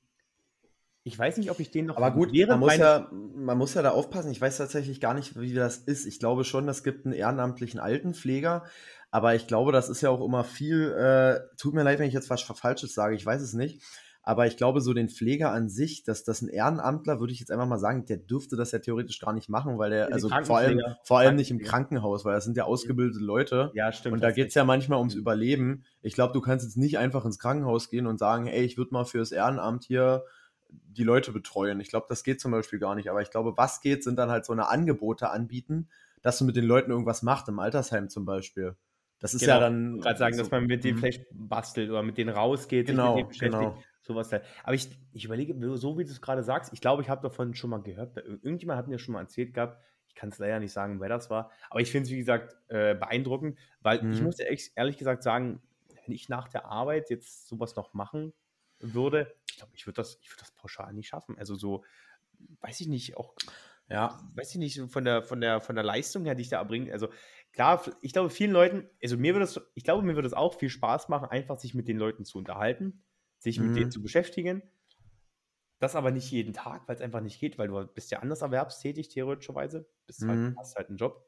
Ich 1.03 1.17
weiß 1.17 1.37
nicht, 1.37 1.49
ob 1.49 1.59
ich 1.59 1.71
den 1.71 1.87
noch 1.87 1.97
Aber 1.97 2.11
gut, 2.11 2.31
man 2.47 2.59
muss, 2.59 2.77
ja, 2.77 3.09
man 3.11 3.57
muss 3.57 3.73
ja 3.73 3.81
da 3.81 3.91
aufpassen. 3.91 4.31
Ich 4.31 4.39
weiß 4.39 4.57
tatsächlich 4.57 5.01
gar 5.01 5.13
nicht, 5.13 5.39
wie 5.39 5.53
das 5.53 5.77
ist. 5.77 6.05
Ich 6.05 6.19
glaube 6.19 6.43
schon, 6.43 6.67
es 6.69 6.83
gibt 6.83 7.05
einen 7.05 7.15
ehrenamtlichen 7.15 7.79
Altenpfleger, 7.79 8.65
aber 9.09 9.33
ich 9.33 9.47
glaube, 9.47 9.71
das 9.71 9.89
ist 9.89 10.01
ja 10.01 10.09
auch 10.11 10.23
immer 10.23 10.43
viel. 10.43 10.91
Äh, 10.91 11.39
tut 11.57 11.73
mir 11.73 11.83
leid, 11.83 11.99
wenn 11.99 12.07
ich 12.07 12.13
jetzt 12.13 12.29
was 12.29 12.43
Falsches 12.43 12.93
sage, 12.93 13.15
ich 13.15 13.25
weiß 13.25 13.41
es 13.41 13.53
nicht. 13.53 13.81
Aber 14.29 14.45
ich 14.45 14.57
glaube, 14.57 14.79
so 14.79 14.93
den 14.93 15.09
Pfleger 15.09 15.51
an 15.51 15.69
sich, 15.69 16.03
dass 16.03 16.23
das 16.23 16.43
ein 16.43 16.49
Ehrenamtler, 16.49 17.19
würde 17.19 17.33
ich 17.33 17.39
jetzt 17.39 17.49
einfach 17.49 17.65
mal 17.65 17.79
sagen, 17.79 18.05
der 18.05 18.17
dürfte 18.17 18.55
das 18.55 18.71
ja 18.71 18.77
theoretisch 18.77 19.19
gar 19.19 19.33
nicht 19.33 19.49
machen, 19.49 19.79
weil 19.79 19.89
der, 19.89 20.13
also 20.13 20.29
vor 20.43 20.59
allem, 20.59 20.79
vor 21.03 21.17
allem 21.17 21.35
nicht 21.35 21.49
im. 21.49 21.57
Krankenhaus, 21.57 22.25
weil 22.25 22.35
das 22.35 22.43
sind 22.45 22.55
ja 22.55 22.65
ausgebildete 22.65 23.23
Leute. 23.23 23.71
ja, 23.73 23.91
stimmt. 23.91 24.13
Und 24.13 24.21
da 24.23 24.29
geht 24.29 24.49
es 24.49 24.53
ja 24.53 24.63
manchmal 24.65 24.99
ums 24.99 25.15
Überleben. 25.15 25.83
Ich 26.03 26.13
glaube, 26.13 26.33
du 26.33 26.41
kannst 26.41 26.63
jetzt 26.63 26.77
nicht 26.77 26.99
einfach 26.99 27.25
ins 27.25 27.39
Krankenhaus 27.39 27.89
gehen 27.89 28.05
und 28.05 28.19
sagen, 28.19 28.45
ey, 28.45 28.63
ich 28.63 28.77
würde 28.77 28.93
mal 28.93 29.03
fürs 29.05 29.31
Ehrenamt 29.31 29.83
hier 29.85 30.23
die 30.69 31.03
Leute 31.03 31.31
betreuen. 31.31 31.79
Ich 31.79 31.89
glaube, 31.89 32.05
das 32.07 32.23
geht 32.23 32.39
zum 32.39 32.51
Beispiel 32.51 32.77
gar 32.77 32.93
nicht. 32.93 33.09
Aber 33.09 33.23
ich 33.23 33.31
glaube, 33.31 33.53
was 33.57 33.81
geht, 33.81 34.03
sind 34.03 34.17
dann 34.19 34.29
halt 34.29 34.45
so 34.45 34.53
eine 34.53 34.67
Angebote 34.69 35.31
anbieten, 35.31 35.87
dass 36.21 36.37
du 36.37 36.45
mit 36.45 36.55
den 36.55 36.65
Leuten 36.65 36.91
irgendwas 36.91 37.23
machst, 37.23 37.47
im 37.49 37.57
Altersheim 37.57 38.09
zum 38.09 38.25
Beispiel. 38.25 38.75
Das 39.21 39.33
ist 39.33 39.41
ja 39.41 39.55
Genau, 39.55 39.59
dann. 39.61 39.95
Ich 39.95 40.01
gerade 40.03 40.19
sagen, 40.19 40.37
dass 40.37 40.47
so- 40.47 40.51
man 40.55 40.65
mit 40.67 40.83
denen 40.83 40.97
Mhm. 40.97 40.99
vielleicht 41.01 41.25
bastelt 41.31 41.89
oder 41.89 42.03
mit 42.03 42.17
denen 42.17 42.29
rausgeht, 42.29 42.85
sich 42.87 42.95
Genau, 42.95 43.15
mit 43.15 43.17
denen 43.21 43.27
beschäftigt. 43.29 43.59
genau. 43.59 43.83
Sowas 44.09 44.31
halt. 44.31 44.43
Aber 44.63 44.73
ich, 44.73 44.89
ich 45.13 45.25
überlege, 45.25 45.55
so 45.77 45.97
wie 45.99 46.03
du 46.03 46.11
es 46.11 46.21
gerade 46.21 46.43
sagst, 46.43 46.73
ich 46.73 46.81
glaube, 46.81 47.01
ich 47.03 47.09
habe 47.09 47.21
davon 47.21 47.53
schon 47.53 47.69
mal 47.69 47.81
gehört. 47.81 48.17
Irgendjemand 48.17 48.77
hat 48.79 48.87
mir 48.87 48.97
schon 48.99 49.13
mal 49.13 49.21
erzählt 49.21 49.53
gehabt. 49.53 49.83
Ich 50.07 50.15
kann 50.15 50.29
es 50.29 50.39
leider 50.39 50.59
nicht 50.59 50.73
sagen, 50.73 50.99
wer 50.99 51.09
das 51.09 51.29
war. 51.29 51.51
Aber 51.69 51.79
ich 51.81 51.91
finde 51.91 52.05
es, 52.07 52.11
wie 52.11 52.17
gesagt, 52.17 52.55
äh, 52.69 52.95
beeindruckend, 52.95 53.59
weil 53.81 54.07
ich 54.09 54.21
Mhm. 54.21 54.23
muss 54.23 54.39
ehrlich, 54.39 54.71
ehrlich 54.75 54.97
gesagt 54.97 55.21
sagen, 55.23 55.61
wenn 56.05 56.15
ich 56.15 56.27
nach 56.29 56.47
der 56.49 56.65
Arbeit 56.65 57.11
jetzt 57.11 57.47
sowas 57.47 57.75
noch 57.75 57.93
machen 57.93 58.33
würde, 58.79 59.35
ich 59.49 59.57
glaube, 59.57 59.73
ich 59.75 59.85
würde 59.85 59.97
das, 59.97 60.17
ich 60.21 60.31
würde 60.31 60.39
das 60.41 60.51
pauschal 60.53 60.93
nicht 60.93 61.07
schaffen. 61.09 61.37
Also 61.37 61.55
so, 61.55 61.83
weiß 62.61 62.79
ich 62.81 62.87
nicht, 62.87 63.17
auch 63.17 63.35
Ja, 63.89 64.19
weiß 64.35 64.51
ich 64.51 64.57
nicht, 64.57 64.81
von 64.91 65.05
der, 65.05 65.23
von 65.23 65.41
der, 65.41 65.61
von 65.61 65.75
der 65.75 65.83
Leistung 65.83 66.25
her, 66.25 66.35
die 66.35 66.43
ich 66.43 66.49
da 66.49 66.59
erbringe. 66.59 66.93
Also 66.93 67.09
klar, 67.53 67.83
ich 68.01 68.13
glaube, 68.13 68.29
vielen 68.29 68.51
Leuten, 68.51 68.89
also 69.03 69.17
mir 69.17 69.33
würde 69.35 69.45
es, 69.45 69.59
ich 69.75 69.83
glaube, 69.83 70.03
mir 70.05 70.15
würde 70.15 70.27
es 70.27 70.33
auch 70.35 70.55
viel 70.55 70.69
Spaß 70.69 71.09
machen, 71.09 71.29
einfach 71.29 71.59
sich 71.59 71.73
mit 71.75 71.87
den 71.87 71.97
Leuten 71.97 72.25
zu 72.25 72.37
unterhalten, 72.37 73.03
sich 73.39 73.59
mit 73.59 73.75
Mhm. 73.75 73.75
denen 73.75 73.91
zu 73.91 74.01
beschäftigen. 74.01 74.63
Das 75.79 75.95
aber 75.95 76.11
nicht 76.11 76.29
jeden 76.31 76.53
Tag, 76.53 76.87
weil 76.87 76.95
es 76.95 77.01
einfach 77.01 77.21
nicht 77.21 77.39
geht, 77.39 77.57
weil 77.57 77.69
du 77.69 77.85
bist 77.87 78.11
ja 78.11 78.19
anders 78.19 78.41
erwerbstätig, 78.41 79.09
theoretischerweise. 79.09 79.89
Bist 80.07 80.27
halt, 80.27 80.39
Mhm. 80.39 80.57
hast 80.57 80.75
halt 80.75 80.89
einen 80.89 80.97
Job. 80.97 81.25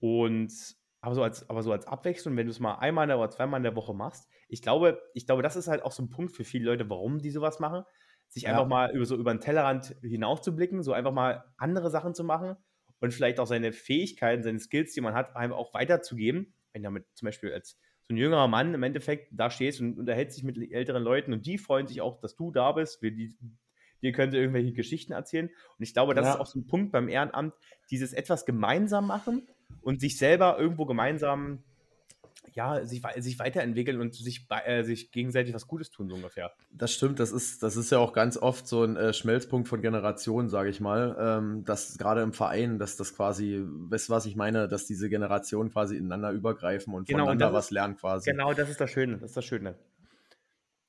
Und 0.00 0.52
aber 1.00 1.14
so 1.14 1.22
als, 1.22 1.48
aber 1.50 1.62
so 1.62 1.72
als 1.72 1.86
Abwechslung, 1.86 2.36
wenn 2.36 2.46
du 2.46 2.50
es 2.52 2.60
mal 2.60 2.76
einmal 2.76 3.04
in 3.04 3.08
der, 3.10 3.18
oder 3.18 3.30
zweimal 3.30 3.58
in 3.60 3.64
der 3.64 3.76
Woche 3.76 3.94
machst, 3.94 4.28
ich 4.48 4.62
glaube, 4.62 5.02
ich 5.14 5.26
glaube, 5.26 5.42
das 5.42 5.56
ist 5.56 5.68
halt 5.68 5.82
auch 5.84 5.92
so 5.92 6.02
ein 6.02 6.10
Punkt 6.10 6.32
für 6.32 6.44
viele 6.44 6.66
Leute, 6.66 6.90
warum 6.90 7.20
die 7.20 7.30
sowas 7.30 7.60
machen, 7.60 7.84
sich 8.28 8.46
Ja. 8.46 8.48
einfach 8.48 8.66
mal 8.66 8.90
über 8.94 9.04
so 9.06 9.16
über 9.16 9.32
den 9.34 9.40
Tellerrand 9.40 9.96
hinauszublicken, 10.02 10.82
so 10.82 10.92
einfach 10.92 11.12
mal 11.12 11.44
andere 11.58 11.90
Sachen 11.90 12.14
zu 12.14 12.24
machen 12.24 12.56
und 13.00 13.14
vielleicht 13.14 13.40
auch 13.40 13.46
seine 13.46 13.72
Fähigkeiten, 13.72 14.42
seine 14.42 14.60
Skills, 14.60 14.94
die 14.94 15.00
man 15.00 15.14
hat, 15.14 15.36
einfach 15.36 15.56
auch 15.56 15.74
weiterzugeben. 15.74 16.54
Wenn 16.72 16.82
du 16.82 16.88
damit 16.88 17.06
zum 17.14 17.26
Beispiel 17.26 17.52
als 17.52 17.78
so 18.08 18.14
ein 18.14 18.18
jüngerer 18.18 18.48
Mann 18.48 18.74
im 18.74 18.82
Endeffekt 18.82 19.28
da 19.32 19.50
stehst 19.50 19.80
und 19.80 19.98
unterhältst 19.98 20.36
dich 20.36 20.44
mit 20.44 20.56
älteren 20.72 21.02
Leuten 21.02 21.32
und 21.32 21.44
die 21.46 21.58
freuen 21.58 21.86
sich 21.86 22.00
auch, 22.00 22.20
dass 22.20 22.36
du 22.36 22.52
da 22.52 22.72
bist, 22.72 23.02
wir 23.02 23.10
die, 23.10 23.34
dir 24.02 24.12
können 24.12 24.30
sie 24.30 24.38
irgendwelche 24.38 24.72
Geschichten 24.72 25.12
erzählen. 25.12 25.48
Und 25.48 25.82
ich 25.82 25.92
glaube, 25.92 26.14
das 26.14 26.24
Ja. 26.26 26.34
ist 26.34 26.40
auch 26.40 26.46
so 26.46 26.58
ein 26.60 26.66
Punkt 26.66 26.92
beim 26.92 27.08
Ehrenamt, 27.08 27.54
dieses 27.90 28.12
etwas 28.12 28.46
gemeinsam 28.46 29.06
machen 29.06 29.48
und 29.82 30.00
sich 30.00 30.18
selber 30.18 30.58
irgendwo 30.58 30.86
gemeinsam 30.86 31.64
ja, 32.54 32.84
sich, 32.84 33.02
sich 33.18 33.38
weiterentwickeln 33.38 34.00
und 34.00 34.14
sich, 34.14 34.46
äh, 34.64 34.82
sich 34.82 35.10
gegenseitig 35.10 35.54
was 35.54 35.66
Gutes 35.66 35.90
tun, 35.90 36.08
so 36.08 36.14
ungefähr. 36.14 36.52
Das 36.72 36.92
stimmt, 36.92 37.18
das 37.20 37.32
ist, 37.32 37.62
das 37.62 37.76
ist 37.76 37.90
ja 37.90 37.98
auch 37.98 38.12
ganz 38.12 38.36
oft 38.36 38.66
so 38.66 38.82
ein 38.84 38.96
äh, 38.96 39.12
Schmelzpunkt 39.12 39.68
von 39.68 39.82
Generationen, 39.82 40.48
sage 40.48 40.70
ich 40.70 40.80
mal. 40.80 41.16
Ähm, 41.18 41.64
dass 41.64 41.98
gerade 41.98 42.22
im 42.22 42.32
Verein, 42.32 42.78
dass 42.78 42.96
das 42.96 43.14
quasi, 43.14 43.62
weißt 43.66 44.08
du, 44.08 44.12
was 44.12 44.26
ich 44.26 44.36
meine, 44.36 44.68
dass 44.68 44.86
diese 44.86 45.08
Generationen 45.08 45.70
quasi 45.70 45.96
ineinander 45.96 46.30
übergreifen 46.30 46.94
und 46.94 47.08
Genau, 47.08 47.20
und 47.20 47.26
voneinander 47.26 47.46
das 47.46 47.54
was 47.54 47.64
ist- 47.66 47.70
lernen 47.72 47.96
quasi. 47.96 48.30
Genau, 48.30 48.52
das 48.54 48.70
ist 48.70 48.80
das 48.80 48.90
Schöne. 48.90 49.14
Das 49.18 49.30
ist 49.30 49.36
das 49.36 49.44
Schöne. 49.44 49.74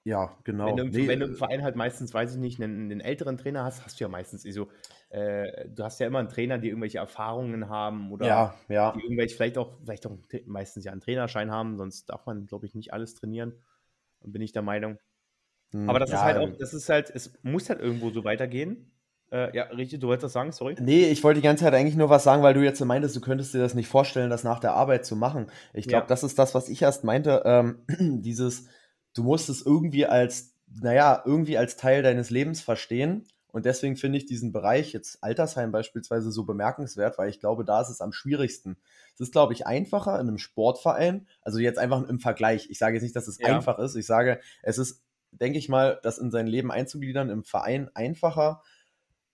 Ja, 0.07 0.37
genau. 0.45 0.67
Wenn, 0.67 0.77
du, 0.77 0.83
im- 0.83 0.93
Nee, 0.93 1.07
wenn 1.07 1.19
du 1.19 1.25
im 1.27 1.35
Verein 1.35 1.63
halt 1.63 1.75
meistens, 1.75 2.13
weiß 2.13 2.33
ich 2.33 2.39
nicht, 2.39 2.61
einen, 2.61 2.91
einen 2.91 3.01
älteren 3.01 3.37
Trainer 3.37 3.63
hast, 3.63 3.85
hast 3.85 3.99
du 3.99 4.05
ja 4.05 4.07
meistens 4.07 4.45
eh 4.45 4.51
so, 4.51 4.69
äh, 5.09 5.67
du 5.69 5.83
hast 5.83 5.99
ja 5.99 6.07
immer 6.07 6.19
einen 6.19 6.29
Trainer, 6.29 6.57
die 6.57 6.69
irgendwelche 6.69 6.97
Erfahrungen 6.99 7.69
haben 7.69 8.11
oder 8.11 8.27
ja, 8.27 8.55
ja. 8.69 8.93
die 8.95 9.01
irgendwelche, 9.01 9.35
vielleicht 9.35 9.57
auch, 9.57 9.77
vielleicht 9.83 10.07
auch 10.07 10.17
meistens 10.45 10.85
ja 10.85 10.91
einen 10.91 11.01
Trainerschein 11.01 11.51
haben, 11.51 11.77
sonst 11.77 12.09
darf 12.09 12.25
man, 12.25 12.47
glaube 12.47 12.65
ich, 12.65 12.73
nicht 12.75 12.93
alles 12.93 13.15
trainieren. 13.15 13.53
Bin 14.21 14.41
ich 14.41 14.51
der 14.51 14.61
Meinung. 14.63 14.97
Hm, 15.73 15.89
Aber 15.89 15.99
das 15.99 16.09
ja, 16.09 16.15
ist 16.15 16.23
halt 16.23 16.37
auch, 16.37 16.57
das 16.57 16.73
ist 16.73 16.89
halt, 16.89 17.09
es 17.13 17.37
muss 17.43 17.69
halt 17.69 17.79
irgendwo 17.79 18.09
so 18.09 18.23
weitergehen. 18.23 18.91
Äh, 19.31 19.55
ja, 19.55 19.63
richtig, 19.65 19.99
du 19.99 20.07
wolltest 20.07 20.25
das 20.25 20.33
sagen, 20.33 20.51
sorry. 20.51 20.75
Nee, 20.79 21.07
ich 21.09 21.23
wollte 21.23 21.39
die 21.41 21.43
ganze 21.43 21.63
Zeit 21.63 21.73
eigentlich 21.73 21.95
nur 21.95 22.09
was 22.09 22.23
sagen, 22.23 22.43
weil 22.43 22.53
du 22.53 22.63
jetzt 22.63 22.79
meintest, 22.83 23.15
du 23.15 23.21
könntest 23.21 23.53
dir 23.53 23.59
das 23.59 23.73
nicht 23.73 23.87
vorstellen, 23.87 24.29
das 24.29 24.43
nach 24.43 24.59
der 24.59 24.73
Arbeit 24.73 25.05
zu 25.05 25.15
machen. 25.15 25.47
Ich 25.73 25.87
glaube, 25.87 26.05
Ja. 26.05 26.07
das 26.07 26.23
ist 26.23 26.37
das, 26.39 26.53
was 26.55 26.69
ich 26.69 26.81
erst 26.81 27.03
meinte. 27.03 27.41
Ähm, 27.45 27.79
dieses, 28.21 28.67
du 29.17 29.23
musst 29.23 29.49
es 29.49 29.65
irgendwie 29.65 30.05
als, 30.05 30.53
naja, 30.81 31.21
irgendwie 31.25 31.57
als 31.57 31.77
Teil 31.77 32.03
deines 32.03 32.29
Lebens 32.29 32.61
verstehen. 32.61 33.25
Und 33.51 33.65
deswegen 33.65 33.95
finde 33.95 34.19
ich 34.19 34.25
diesen 34.25 34.51
Bereich 34.51 34.93
jetzt 34.93 35.23
Altersheim 35.23 35.71
beispielsweise 35.71 36.31
so 36.31 36.43
bemerkenswert, 36.43 37.17
weil 37.17 37.29
ich 37.29 37.39
glaube, 37.39 37.65
da 37.65 37.81
ist 37.81 37.89
es 37.89 38.01
am 38.01 38.11
schwierigsten. 38.11 38.77
Es 39.15 39.21
ist, 39.21 39.31
glaube 39.31 39.53
ich, 39.53 39.65
einfacher 39.65 40.19
in 40.19 40.27
einem 40.27 40.37
Sportverein, 40.37 41.27
also 41.41 41.57
jetzt 41.57 41.79
einfach 41.79 42.07
im 42.07 42.19
Vergleich. 42.19 42.69
Ich 42.69 42.77
sage 42.77 42.95
jetzt 42.95 43.03
nicht, 43.03 43.15
dass 43.15 43.27
es 43.27 43.39
Ja. 43.39 43.55
einfach 43.55 43.79
ist. 43.79 43.95
Ich 43.95 44.05
sage, 44.05 44.39
es 44.61 44.77
ist, 44.77 45.01
denke 45.31 45.57
ich 45.57 45.69
mal, 45.69 45.99
das 46.03 46.19
in 46.19 46.29
sein 46.29 46.45
Leben 46.45 46.71
einzugliedern 46.71 47.29
im 47.29 47.43
Verein 47.43 47.89
einfacher, 47.95 48.61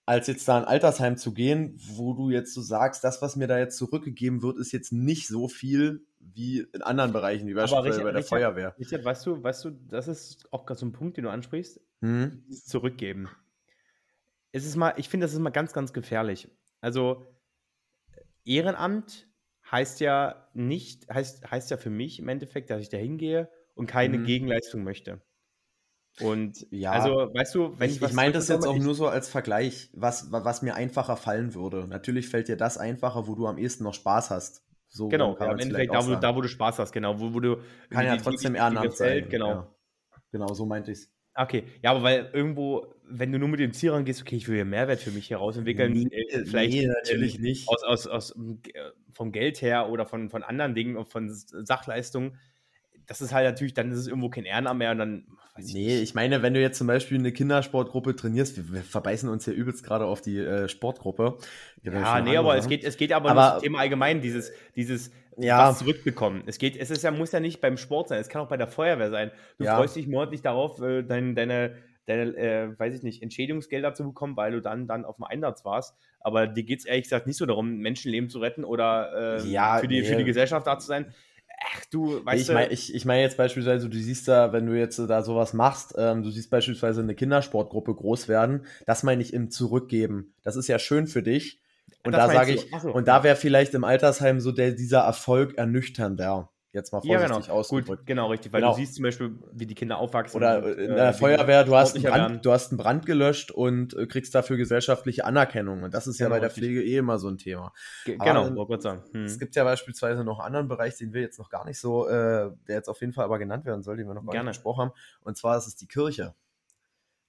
als 0.06 0.26
jetzt 0.26 0.46
da 0.48 0.58
in 0.58 0.64
Altersheim 0.64 1.16
zu 1.16 1.32
gehen, 1.32 1.78
wo 1.96 2.12
du 2.12 2.30
jetzt 2.30 2.52
so 2.52 2.60
sagst, 2.60 3.04
das, 3.04 3.22
was 3.22 3.36
mir 3.36 3.46
da 3.46 3.58
jetzt 3.58 3.78
zurückgegeben 3.78 4.42
wird, 4.42 4.58
ist 4.58 4.72
jetzt 4.72 4.92
nicht 4.92 5.26
so 5.28 5.48
viel 5.48 6.06
wie 6.18 6.60
in 6.72 6.82
anderen 6.82 7.12
Bereichen, 7.12 7.46
wie 7.46 7.54
beispielsweise 7.54 7.88
Richard- 7.88 8.04
bei 8.04 8.10
der 8.12 8.18
Richard- 8.20 8.28
Feuerwehr. 8.28 8.74
Richard, 8.78 9.04
weißt 9.04 9.26
du, 9.26 9.42
weißt 9.42 9.64
du, 9.64 9.70
das 9.70 10.08
ist 10.08 10.52
auch 10.52 10.66
gerade 10.66 10.78
so 10.80 10.86
ein 10.86 10.92
Punkt, 10.92 11.16
den 11.16 11.24
du 11.24 11.30
ansprichst. 11.30 11.80
Hm? 12.02 12.44
Zurückgeben. 12.50 13.28
Es 14.52 14.66
ist 14.66 14.76
mal, 14.76 14.94
ich 14.98 15.08
finde, 15.08 15.24
das 15.24 15.32
ist 15.32 15.38
mal 15.40 15.50
ganz, 15.50 15.72
ganz 15.72 15.92
gefährlich. 15.92 16.48
Also 16.80 17.26
Ehrenamt 18.44 19.26
heißt 19.70 20.00
ja 20.00 20.48
nicht, 20.54 21.08
heißt, 21.08 21.50
heißt 21.50 21.70
ja 21.70 21.76
für 21.78 21.90
mich 21.90 22.18
im 22.18 22.28
Endeffekt, 22.28 22.68
dass 22.70 22.82
ich 22.82 22.90
da 22.90 22.98
hingehe 22.98 23.50
und 23.74 23.86
keine 23.86 24.18
Mhm. 24.18 24.24
Gegenleistung 24.26 24.84
möchte. 24.84 25.22
Und 26.20 26.66
Ja. 26.70 26.92
also, 26.92 27.30
weißt 27.34 27.54
du, 27.54 27.78
wenn 27.78 27.90
ich, 27.90 28.00
ich, 28.00 28.12
meine 28.12 28.32
das 28.32 28.48
jetzt 28.48 28.66
auch 28.66 28.78
nur 28.78 28.94
so 28.94 29.08
als 29.08 29.28
Vergleich, 29.28 29.90
was, 29.94 30.30
wa- 30.30 30.44
was 30.44 30.62
mir 30.62 30.74
einfacher 30.74 31.16
fallen 31.16 31.54
würde. 31.54 31.86
Natürlich 31.88 32.28
fällt 32.28 32.48
dir 32.48 32.56
das 32.56 32.78
einfacher, 32.78 33.26
wo 33.26 33.34
du 33.34 33.46
am 33.46 33.58
ehensten 33.58 33.82
noch 33.84 33.94
Spaß 33.94 34.30
hast. 34.30 34.62
So 34.88 35.08
genau, 35.08 35.36
ja, 35.40 35.50
im 35.50 35.58
Endeffekt 35.58 35.92
da 35.92 36.06
wo, 36.06 36.14
da, 36.14 36.36
wo 36.36 36.40
du 36.40 36.48
Spaß 36.48 36.78
hast, 36.78 36.92
genau, 36.92 37.18
wo, 37.18 37.34
wo 37.34 37.40
du 37.40 37.56
Kann 37.90 38.06
ja 38.06 38.16
die- 38.16 38.22
trotzdem 38.22 38.52
die- 38.52 38.58
die 38.58 38.62
Ehrenamt 38.64 38.90
gefällt, 38.90 39.24
sein. 39.24 39.30
genau. 39.30 39.48
Ja. 39.50 39.74
Genau, 40.30 40.54
so 40.54 40.66
meinte 40.66 40.92
ich 40.92 41.08
Okay, 41.36 41.64
ja, 41.82 41.90
aber 41.90 42.04
weil 42.04 42.30
irgendwo, 42.32 42.94
wenn 43.08 43.32
du 43.32 43.40
nur 43.40 43.48
mit 43.48 43.58
dem 43.58 43.72
Ziel 43.72 43.90
rangehst, 43.90 44.22
okay, 44.22 44.36
ich 44.36 44.46
will 44.46 44.54
hier 44.54 44.64
Mehrwert 44.64 45.00
für 45.00 45.10
mich 45.10 45.26
hier 45.26 45.38
rausentwickeln, 45.38 46.08
äh, 46.12 46.44
vielleicht 46.44 46.72
nee, 46.74 46.86
natürlich 46.86 47.36
ähm, 47.36 47.42
nicht. 47.42 47.68
aus, 47.68 47.82
aus, 47.82 48.06
aus, 48.06 48.30
äh, 48.36 48.80
vom 49.12 49.32
Geld 49.32 49.60
her 49.60 49.90
oder 49.90 50.06
von, 50.06 50.30
von 50.30 50.44
anderen 50.44 50.76
Dingen, 50.76 51.04
von 51.06 51.28
Sachleistungen, 51.28 52.38
das 53.06 53.20
ist 53.20 53.32
halt 53.32 53.46
natürlich, 53.46 53.74
dann 53.74 53.90
ist 53.90 53.98
es 53.98 54.06
irgendwo 54.06 54.28
kein 54.28 54.44
Ehrenamt 54.44 54.78
mehr 54.78 54.92
und 54.92 54.98
dann. 54.98 55.26
Ich 55.56 55.72
nee, 55.72 55.86
nicht. 55.86 56.02
ich 56.02 56.14
meine, 56.14 56.42
wenn 56.42 56.52
du 56.52 56.60
jetzt 56.60 56.78
zum 56.78 56.88
Beispiel 56.88 57.18
eine 57.18 57.30
Kindersportgruppe 57.30 58.16
trainierst, 58.16 58.56
wir, 58.56 58.72
wir 58.72 58.82
verbeißen 58.82 59.28
uns 59.28 59.44
hier 59.44 59.54
übelst 59.54 59.84
gerade 59.84 60.04
auf 60.04 60.20
die 60.20 60.38
äh, 60.38 60.68
Sportgruppe. 60.68 61.38
Ja, 61.82 62.20
nee, 62.20 62.36
aber 62.36 62.56
es 62.56 62.66
geht, 62.66 62.82
es 62.82 62.96
geht 62.96 63.12
aber, 63.12 63.30
aber 63.30 63.46
um 63.46 63.54
das 63.54 63.62
Thema 63.62 63.78
allgemein, 63.78 64.20
dieses, 64.20 64.50
dieses 64.74 65.12
ja. 65.36 65.68
was 65.68 65.78
zurückbekommen. 65.78 66.42
Es 66.46 66.58
geht, 66.58 66.76
es 66.76 66.90
ist 66.90 67.02
ja, 67.02 67.10
muss 67.10 67.32
ja 67.32 67.40
nicht 67.40 67.60
beim 67.60 67.76
Sport 67.76 68.08
sein, 68.08 68.20
es 68.20 68.28
kann 68.28 68.42
auch 68.42 68.48
bei 68.48 68.56
der 68.56 68.68
Feuerwehr 68.68 69.10
sein. 69.10 69.30
Du 69.58 69.64
ja. 69.64 69.76
freust 69.76 69.96
dich 69.96 70.06
monatlich 70.06 70.42
darauf, 70.42 70.80
äh, 70.80 71.02
dein, 71.02 71.34
deine, 71.34 71.76
deine 72.06 72.36
äh, 72.36 72.78
weiß 72.78 72.94
ich 72.94 73.02
nicht, 73.02 73.22
Entschädigungsgelder 73.22 73.94
zu 73.94 74.04
bekommen, 74.04 74.36
weil 74.36 74.52
du 74.52 74.60
dann, 74.60 74.86
dann 74.86 75.04
auf 75.04 75.16
dem 75.16 75.24
Einsatz 75.24 75.64
warst. 75.64 75.96
Aber 76.20 76.46
dir 76.46 76.64
geht 76.64 76.80
es 76.80 76.84
ehrlich 76.84 77.04
gesagt 77.04 77.26
nicht 77.26 77.36
so 77.36 77.46
darum, 77.46 77.78
Menschenleben 77.78 78.28
zu 78.28 78.40
retten 78.40 78.64
oder 78.64 79.38
äh, 79.38 79.48
ja, 79.48 79.78
für, 79.78 79.88
die, 79.88 80.00
nee. 80.00 80.06
für 80.06 80.16
die 80.16 80.24
Gesellschaft 80.24 80.66
da 80.66 80.78
zu 80.78 80.86
sein. 80.86 81.14
Ach 81.72 81.84
du, 81.90 82.24
weißt 82.24 82.42
ich 82.42 82.54
mein, 82.54 82.70
ich, 82.70 82.94
ich 82.94 83.04
meine 83.04 83.22
jetzt 83.22 83.36
beispielsweise, 83.36 83.88
du 83.88 83.98
siehst 83.98 84.28
da, 84.28 84.52
wenn 84.52 84.66
du 84.66 84.78
jetzt 84.78 84.98
da 84.98 85.22
sowas 85.22 85.52
machst, 85.52 85.94
ähm, 85.96 86.22
du 86.22 86.30
siehst 86.30 86.50
beispielsweise 86.50 87.00
eine 87.00 87.14
Kindersportgruppe 87.14 87.94
groß 87.94 88.28
werden, 88.28 88.66
das 88.86 89.02
meine 89.02 89.22
ich 89.22 89.32
im 89.32 89.50
Zurückgeben. 89.50 90.34
Das 90.42 90.56
ist 90.56 90.68
ja 90.68 90.78
schön 90.78 91.06
für 91.06 91.22
dich. 91.22 91.60
Und 92.04 92.12
das 92.12 92.28
da 92.28 92.32
sage 92.32 92.52
ich, 92.52 92.66
so. 92.82 92.92
und 92.92 93.08
da 93.08 93.22
wäre 93.22 93.36
vielleicht 93.36 93.74
im 93.74 93.84
Altersheim 93.84 94.40
so 94.40 94.52
der, 94.52 94.72
dieser 94.72 95.00
Erfolg 95.00 95.56
ernüchternder. 95.56 96.50
Jetzt 96.74 96.92
mal 96.92 97.00
vorsichtig 97.00 97.30
ja, 97.30 97.40
genau. 97.40 97.54
ausgedrückt. 97.54 97.86
Gut, 98.00 98.06
genau, 98.06 98.26
richtig, 98.26 98.52
weil 98.52 98.60
genau. 98.60 98.72
du 98.72 98.78
siehst 98.78 98.96
zum 98.96 99.04
Beispiel, 99.04 99.38
wie 99.52 99.64
die 99.64 99.76
Kinder 99.76 99.98
aufwachsen. 99.98 100.36
Oder 100.36 100.58
und, 100.58 100.72
in 100.72 100.90
äh, 100.90 100.94
der 100.96 101.14
Feuerwehr, 101.14 101.62
du 101.62 101.76
hast, 101.76 101.94
Brand, 102.02 102.44
du 102.44 102.50
hast 102.50 102.72
einen 102.72 102.78
Brand 102.78 103.06
gelöscht 103.06 103.52
und 103.52 103.94
äh, 103.94 104.06
kriegst 104.06 104.34
dafür 104.34 104.56
gesellschaftliche 104.56 105.24
Anerkennung. 105.24 105.84
Und 105.84 105.94
das 105.94 106.08
ist 106.08 106.18
genau, 106.18 106.30
ja 106.30 106.34
bei 106.34 106.40
der 106.40 106.50
Pflege 106.50 106.82
eh 106.82 106.96
immer 106.96 107.18
so 107.18 107.28
ein 107.28 107.38
Thema. 107.38 107.72
G 108.04 108.16
genau, 108.16 108.52
wollte 108.56 108.74
ich 108.74 108.82
sagen. 108.82 109.04
Hm. 109.12 109.24
Es 109.24 109.38
gibt 109.38 109.54
ja 109.54 109.62
beispielsweise 109.62 110.24
noch 110.24 110.40
einen 110.40 110.46
anderen 110.46 110.66
Bereich, 110.66 110.96
den 110.96 111.12
wir 111.12 111.20
jetzt 111.20 111.38
noch 111.38 111.48
gar 111.48 111.64
nicht 111.64 111.78
so, 111.78 112.08
äh, 112.08 112.50
der 112.66 112.74
jetzt 112.74 112.88
auf 112.88 113.00
jeden 113.00 113.12
Fall 113.12 113.24
aber 113.24 113.38
genannt 113.38 113.64
werden 113.66 113.84
soll, 113.84 113.96
den 113.96 114.08
wir 114.08 114.14
noch 114.14 114.24
gar 114.24 114.32
Gerne. 114.32 114.50
nicht 114.50 114.58
gesprochen 114.58 114.80
haben. 114.82 114.92
Und 115.22 115.36
zwar 115.36 115.56
ist 115.56 115.68
es 115.68 115.76
die 115.76 115.86
Kirche. 115.86 116.34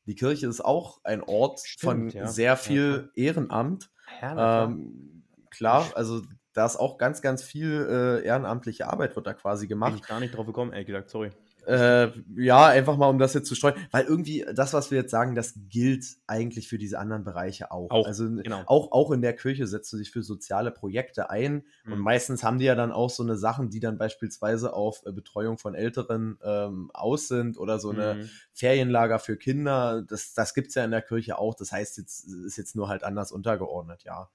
Die 0.07 0.15
Kirche 0.15 0.47
ist 0.47 0.65
auch 0.65 1.01
ein 1.03 1.21
Ort 1.21 1.59
Stimmt, 1.59 2.11
von 2.13 2.19
ja. 2.19 2.27
sehr 2.27 2.57
viel 2.57 3.11
ja. 3.13 3.23
Ehrenamt. 3.25 3.91
Ja, 4.23 4.65
ähm, 4.65 5.23
klar, 5.51 5.91
also 5.93 6.23
da 6.55 6.65
ist 6.65 6.77
auch 6.77 6.97
ganz, 6.97 7.21
ganz 7.21 7.43
viel 7.43 7.87
äh, 7.89 8.25
ehrenamtliche 8.25 8.87
Arbeit 8.87 9.15
wird 9.15 9.27
da 9.27 9.33
quasi 9.33 9.67
gemacht. 9.67 9.91
Bin 9.91 10.01
ich 10.01 10.07
gar 10.07 10.19
nicht 10.19 10.35
drauf 10.35 10.45
gekommen, 10.45 10.71
ehrlich 10.71 10.87
gesagt, 10.87 11.09
sorry. 11.09 11.31
Äh, 11.67 12.11
ja, 12.37 12.67
einfach 12.67 12.95
mal, 12.95 13.09
um 13.09 13.17
das 13.17 13.33
jetzt 13.33 13.47
zu 13.47 13.55
streuen, 13.55 13.75
weil 13.91 14.05
irgendwie 14.05 14.45
das, 14.53 14.73
was 14.73 14.91
wir 14.91 14.99
jetzt 14.99 15.11
sagen, 15.11 15.33
das 15.33 15.55
gilt 15.67 16.05
eigentlich 16.27 16.67
für 16.67 16.77
diese 16.77 16.99
anderen 16.99 17.23
Bereiche 17.23 17.71
auch. 17.71 17.89
auch 17.89 18.05
also 18.05 18.29
genau. 18.29 18.61
auch, 18.67 18.91
auch 18.91 19.11
in 19.11 19.21
der 19.21 19.33
Kirche 19.33 19.65
setzt 19.65 19.91
du 19.91 19.97
dich 19.97 20.11
für 20.11 20.21
soziale 20.21 20.69
Projekte 20.69 21.29
ein 21.29 21.63
mhm. 21.83 21.93
und 21.93 21.99
meistens 21.99 22.43
haben 22.43 22.59
die 22.59 22.65
ja 22.65 22.75
dann 22.75 22.91
auch 22.91 23.09
so 23.09 23.23
eine 23.23 23.35
Sachen, 23.35 23.71
die 23.71 23.79
dann 23.79 23.97
beispielsweise 23.97 24.73
auf 24.73 25.03
äh, 25.07 25.11
Betreuung 25.11 25.57
von 25.57 25.73
Älteren 25.73 26.37
ähm, 26.43 26.91
aus 26.93 27.27
sind 27.27 27.57
oder 27.57 27.79
so 27.79 27.89
eine 27.89 28.15
mhm. 28.15 28.29
Ferienlager 28.53 29.17
für 29.17 29.35
Kinder. 29.35 30.03
Das, 30.03 30.35
das 30.35 30.53
gibt 30.53 30.67
es 30.67 30.75
ja 30.75 30.85
in 30.85 30.91
der 30.91 31.01
Kirche 31.01 31.39
auch. 31.39 31.55
Das 31.55 31.71
heißt, 31.71 31.97
jetzt 31.97 32.25
ist 32.25 32.57
jetzt 32.57 32.75
nur 32.75 32.89
halt 32.89 33.03
anders 33.03 33.31
untergeordnet, 33.31 34.03
ja. 34.03 34.29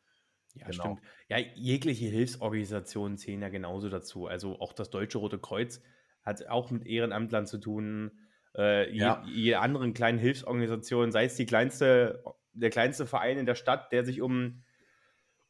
Ja, 0.54 0.66
genau. 0.66 0.82
stimmt. 0.82 1.00
Ja, 1.28 1.38
jegliche 1.54 2.06
Hilfsorganisationen 2.06 3.18
zählen 3.18 3.40
ja 3.42 3.48
genauso 3.48 3.88
dazu. 3.88 4.26
Also 4.26 4.58
auch 4.60 4.72
das 4.72 4.90
Deutsche 4.90 5.18
Rote 5.18 5.38
Kreuz 5.38 5.80
hat 6.22 6.46
auch 6.48 6.70
mit 6.70 6.86
Ehrenamtlern 6.86 7.46
zu 7.46 7.58
tun. 7.58 8.12
Äh, 8.56 8.94
ja. 8.94 9.22
je, 9.26 9.32
je, 9.32 9.54
anderen 9.54 9.94
kleinen 9.94 10.18
Hilfsorganisationen, 10.18 11.12
sei 11.12 11.24
es 11.24 11.36
die 11.36 11.46
kleinste, 11.46 12.24
der 12.52 12.70
kleinste 12.70 13.06
Verein 13.06 13.38
in 13.38 13.46
der 13.46 13.54
Stadt, 13.54 13.92
der 13.92 14.04
sich 14.04 14.20
um, 14.20 14.62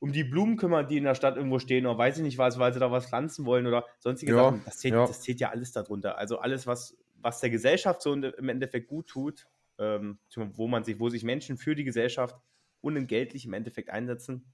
um 0.00 0.12
die 0.12 0.24
Blumen 0.24 0.56
kümmert, 0.56 0.90
die 0.90 0.98
in 0.98 1.04
der 1.04 1.14
Stadt 1.14 1.36
irgendwo 1.36 1.58
stehen, 1.58 1.86
oder 1.86 1.96
weiß 1.96 2.18
ich 2.18 2.22
nicht 2.22 2.38
was, 2.38 2.58
weil 2.58 2.72
sie 2.74 2.80
da 2.80 2.92
was 2.92 3.06
pflanzen 3.06 3.46
wollen 3.46 3.66
oder 3.66 3.86
sonstige 3.98 4.32
ja. 4.32 4.44
Sachen. 4.44 4.62
Das 4.64 4.78
zählt, 4.78 4.94
ja. 4.94 5.06
das 5.06 5.22
zählt 5.22 5.40
ja 5.40 5.48
alles 5.48 5.72
darunter. 5.72 6.18
Also 6.18 6.38
alles, 6.38 6.66
was, 6.66 6.98
was 7.16 7.40
der 7.40 7.50
Gesellschaft 7.50 8.02
so 8.02 8.12
im 8.12 8.48
Endeffekt 8.48 8.88
gut 8.88 9.06
tut, 9.08 9.46
ähm, 9.78 10.18
wo 10.36 10.68
man 10.68 10.84
sich, 10.84 11.00
wo 11.00 11.08
sich 11.08 11.24
Menschen 11.24 11.56
für 11.56 11.74
die 11.74 11.84
Gesellschaft 11.84 12.36
unentgeltlich 12.82 13.46
im 13.46 13.54
Endeffekt 13.54 13.90
einsetzen, 13.90 14.52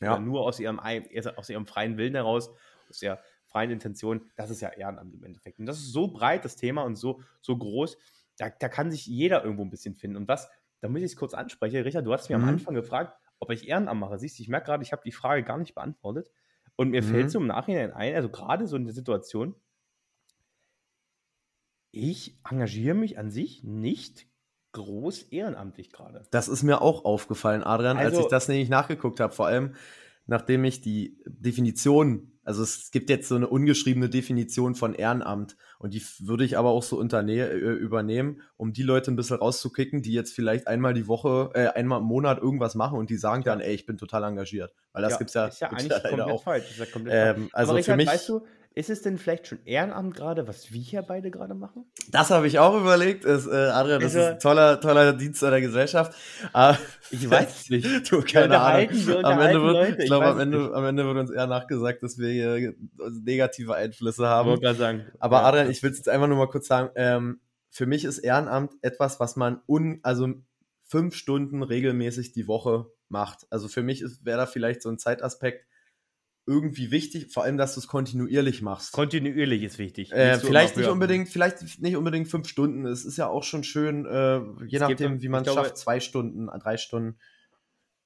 ja. 0.00 0.18
nur 0.18 0.42
aus 0.42 0.60
ihrem, 0.60 0.80
aus 0.80 1.48
ihrem 1.48 1.66
freien 1.66 1.96
Willen 1.96 2.14
heraus, 2.14 2.50
aus 2.88 2.98
der 2.98 3.20
freien 3.46 3.70
Intention, 3.70 4.30
das 4.36 4.50
ist 4.50 4.60
ja 4.60 4.68
Ehrenamt 4.70 5.14
im 5.14 5.24
Endeffekt. 5.24 5.58
Und 5.58 5.66
das 5.66 5.78
ist 5.78 5.92
so 5.92 6.08
breit, 6.08 6.44
das 6.44 6.56
Thema, 6.56 6.82
und 6.82 6.96
so, 6.96 7.22
so 7.40 7.56
groß, 7.56 7.96
da, 8.36 8.50
da 8.50 8.68
kann 8.68 8.90
sich 8.90 9.06
jeder 9.06 9.42
irgendwo 9.42 9.64
ein 9.64 9.70
bisschen 9.70 9.94
finden. 9.94 10.16
Und 10.16 10.28
was, 10.28 10.48
da 10.80 10.88
muss 10.88 11.00
ich 11.00 11.06
es 11.06 11.16
kurz 11.16 11.32
ansprechen, 11.34 11.82
Richard, 11.82 12.06
du 12.06 12.12
hast 12.12 12.28
mir 12.28 12.36
mhm. 12.38 12.44
am 12.44 12.48
Anfang 12.50 12.74
gefragt, 12.74 13.16
ob 13.38 13.50
ich 13.50 13.68
Ehrenamt 13.68 14.00
mache. 14.00 14.18
Siehst 14.18 14.38
du, 14.38 14.42
ich 14.42 14.48
merke 14.48 14.66
gerade, 14.66 14.82
ich 14.82 14.92
habe 14.92 15.02
die 15.04 15.12
Frage 15.12 15.42
gar 15.42 15.58
nicht 15.58 15.74
beantwortet. 15.74 16.30
Und 16.76 16.90
mir 16.90 17.02
mhm. 17.02 17.06
fällt 17.06 17.30
so 17.30 17.38
im 17.38 17.46
Nachhinein 17.46 17.92
ein, 17.92 18.14
also 18.14 18.28
gerade 18.28 18.66
so 18.66 18.76
in 18.76 18.84
der 18.84 18.92
Situation, 18.92 19.54
ich 21.92 22.38
engagiere 22.44 22.94
mich 22.94 23.18
an 23.18 23.30
sich 23.30 23.64
nicht 23.64 24.28
groß 24.76 25.22
ehrenamtlich 25.30 25.90
gerade. 25.90 26.22
Das 26.30 26.48
ist 26.48 26.62
mir 26.62 26.82
auch 26.82 27.04
aufgefallen, 27.04 27.64
Adrian, 27.64 27.96
also, 27.96 28.18
als 28.18 28.26
ich 28.26 28.30
das 28.30 28.48
nämlich 28.48 28.68
nachgeguckt 28.68 29.20
habe. 29.20 29.32
Vor 29.32 29.46
allem, 29.46 29.74
nachdem 30.26 30.64
ich 30.64 30.82
die 30.82 31.18
Definition, 31.26 32.32
also 32.44 32.62
es 32.62 32.90
gibt 32.90 33.08
jetzt 33.08 33.26
so 33.26 33.36
eine 33.36 33.48
ungeschriebene 33.48 34.10
Definition 34.10 34.74
von 34.74 34.94
Ehrenamt 34.94 35.56
und 35.78 35.94
die 35.94 36.02
würde 36.20 36.44
ich 36.44 36.58
aber 36.58 36.70
auch 36.70 36.82
so 36.82 37.00
äh, 37.00 37.54
übernehmen, 37.56 38.42
um 38.58 38.74
die 38.74 38.82
Leute 38.82 39.10
ein 39.10 39.16
bisschen 39.16 39.38
rauszukicken, 39.38 40.02
die 40.02 40.12
jetzt 40.12 40.34
vielleicht 40.34 40.68
einmal 40.68 40.92
die 40.92 41.08
Woche, 41.08 41.50
äh, 41.54 41.68
einmal 41.68 42.00
im 42.00 42.06
Monat 42.06 42.38
irgendwas 42.38 42.74
machen 42.74 42.98
und 42.98 43.08
die 43.08 43.16
sagen 43.16 43.44
dann, 43.44 43.60
ey, 43.60 43.74
ich 43.74 43.86
bin 43.86 43.96
total 43.96 44.24
engagiert. 44.24 44.74
Weil 44.92 45.02
das 45.02 45.12
ja, 45.12 45.18
gibt's 45.18 45.34
ja, 45.34 45.46
ist 45.46 45.60
ja 45.60 45.70
eigentlich 45.70 45.90
ja 45.90 46.00
komplett 46.00 46.28
auch. 46.28 46.42
falsch. 46.42 46.70
Ist 46.70 46.78
ja 46.78 46.86
komplett 46.86 47.36
ähm, 47.38 47.48
also 47.52 47.72
Richard, 47.72 47.94
für 47.94 47.96
mich, 47.96 48.08
weißt 48.08 48.28
du, 48.28 48.46
ist 48.76 48.90
es 48.90 49.00
denn 49.00 49.16
vielleicht 49.16 49.46
schon 49.46 49.58
Ehrenamt 49.64 50.14
gerade, 50.14 50.46
was 50.46 50.70
wir 50.70 50.80
hier 50.80 51.00
beide 51.00 51.30
gerade 51.30 51.54
machen? 51.54 51.86
Das 52.10 52.30
habe 52.30 52.46
ich 52.46 52.58
auch 52.58 52.78
überlegt. 52.78 53.24
Ist, 53.24 53.46
äh, 53.46 53.50
Adrian, 53.50 54.02
das 54.02 54.14
also, 54.14 54.18
ist 54.18 54.34
ein 54.34 54.38
toller, 54.38 54.80
toller 54.82 55.14
Dienst 55.14 55.42
an 55.42 55.52
der 55.52 55.62
Gesellschaft. 55.62 56.14
Aber 56.52 56.78
ich 57.10 57.28
weiß 57.28 57.62
es 57.62 57.70
nicht. 57.70 57.86
du, 58.12 58.20
keine 58.20 58.60
Ahnung. 58.60 58.90
Am 59.24 59.40
Ende, 59.40 59.62
wird, 59.62 59.98
ich 59.98 60.04
glaube, 60.04 60.26
am, 60.26 60.38
Ende, 60.38 60.74
am 60.74 60.84
Ende 60.84 61.06
wird 61.06 61.16
uns 61.16 61.30
eher 61.30 61.46
nachgesagt, 61.46 62.02
dass 62.02 62.18
wir 62.18 62.28
hier 62.28 62.74
negative 63.24 63.74
Einflüsse 63.74 64.26
haben. 64.26 64.62
Ich 64.62 64.76
sagen. 64.76 65.06
Aber 65.20 65.38
ja. 65.38 65.44
Adrian, 65.44 65.70
ich 65.70 65.82
will 65.82 65.90
es 65.90 65.96
jetzt 65.96 66.10
einfach 66.10 66.28
nur 66.28 66.36
mal 66.36 66.48
kurz 66.48 66.66
sagen. 66.66 66.90
Ähm, 66.96 67.40
für 67.70 67.86
mich 67.86 68.04
ist 68.04 68.18
Ehrenamt 68.18 68.74
etwas, 68.82 69.18
was 69.20 69.36
man 69.36 69.62
un, 69.66 70.00
also 70.02 70.34
fünf 70.82 71.14
Stunden 71.14 71.62
regelmäßig 71.62 72.32
die 72.32 72.46
Woche 72.46 72.90
macht. 73.08 73.46
Also 73.48 73.68
für 73.68 73.82
mich 73.82 74.04
wäre 74.22 74.36
da 74.36 74.46
vielleicht 74.46 74.82
so 74.82 74.90
ein 74.90 74.98
Zeitaspekt, 74.98 75.66
irgendwie 76.46 76.90
wichtig, 76.92 77.32
vor 77.32 77.42
allem, 77.42 77.56
dass 77.56 77.74
du 77.74 77.80
es 77.80 77.88
kontinuierlich 77.88 78.62
machst. 78.62 78.92
Kontinuierlich 78.92 79.62
ist 79.62 79.78
wichtig. 79.78 80.12
Äh, 80.12 80.38
vielleicht 80.38 80.76
nicht 80.76 80.88
unbedingt, 80.88 81.28
vielleicht 81.28 81.80
nicht 81.80 81.96
unbedingt 81.96 82.28
fünf 82.28 82.48
Stunden. 82.48 82.86
Es 82.86 83.04
ist 83.04 83.16
ja 83.16 83.26
auch 83.26 83.42
schon 83.42 83.64
schön, 83.64 84.06
äh, 84.06 84.38
je 84.66 84.76
es 84.76 84.80
nachdem, 84.80 85.20
wie 85.22 85.28
man 85.28 85.44
es 85.44 85.52
schafft, 85.52 85.76
zwei 85.76 85.98
Stunden, 85.98 86.46
drei 86.60 86.76
Stunden. 86.76 87.18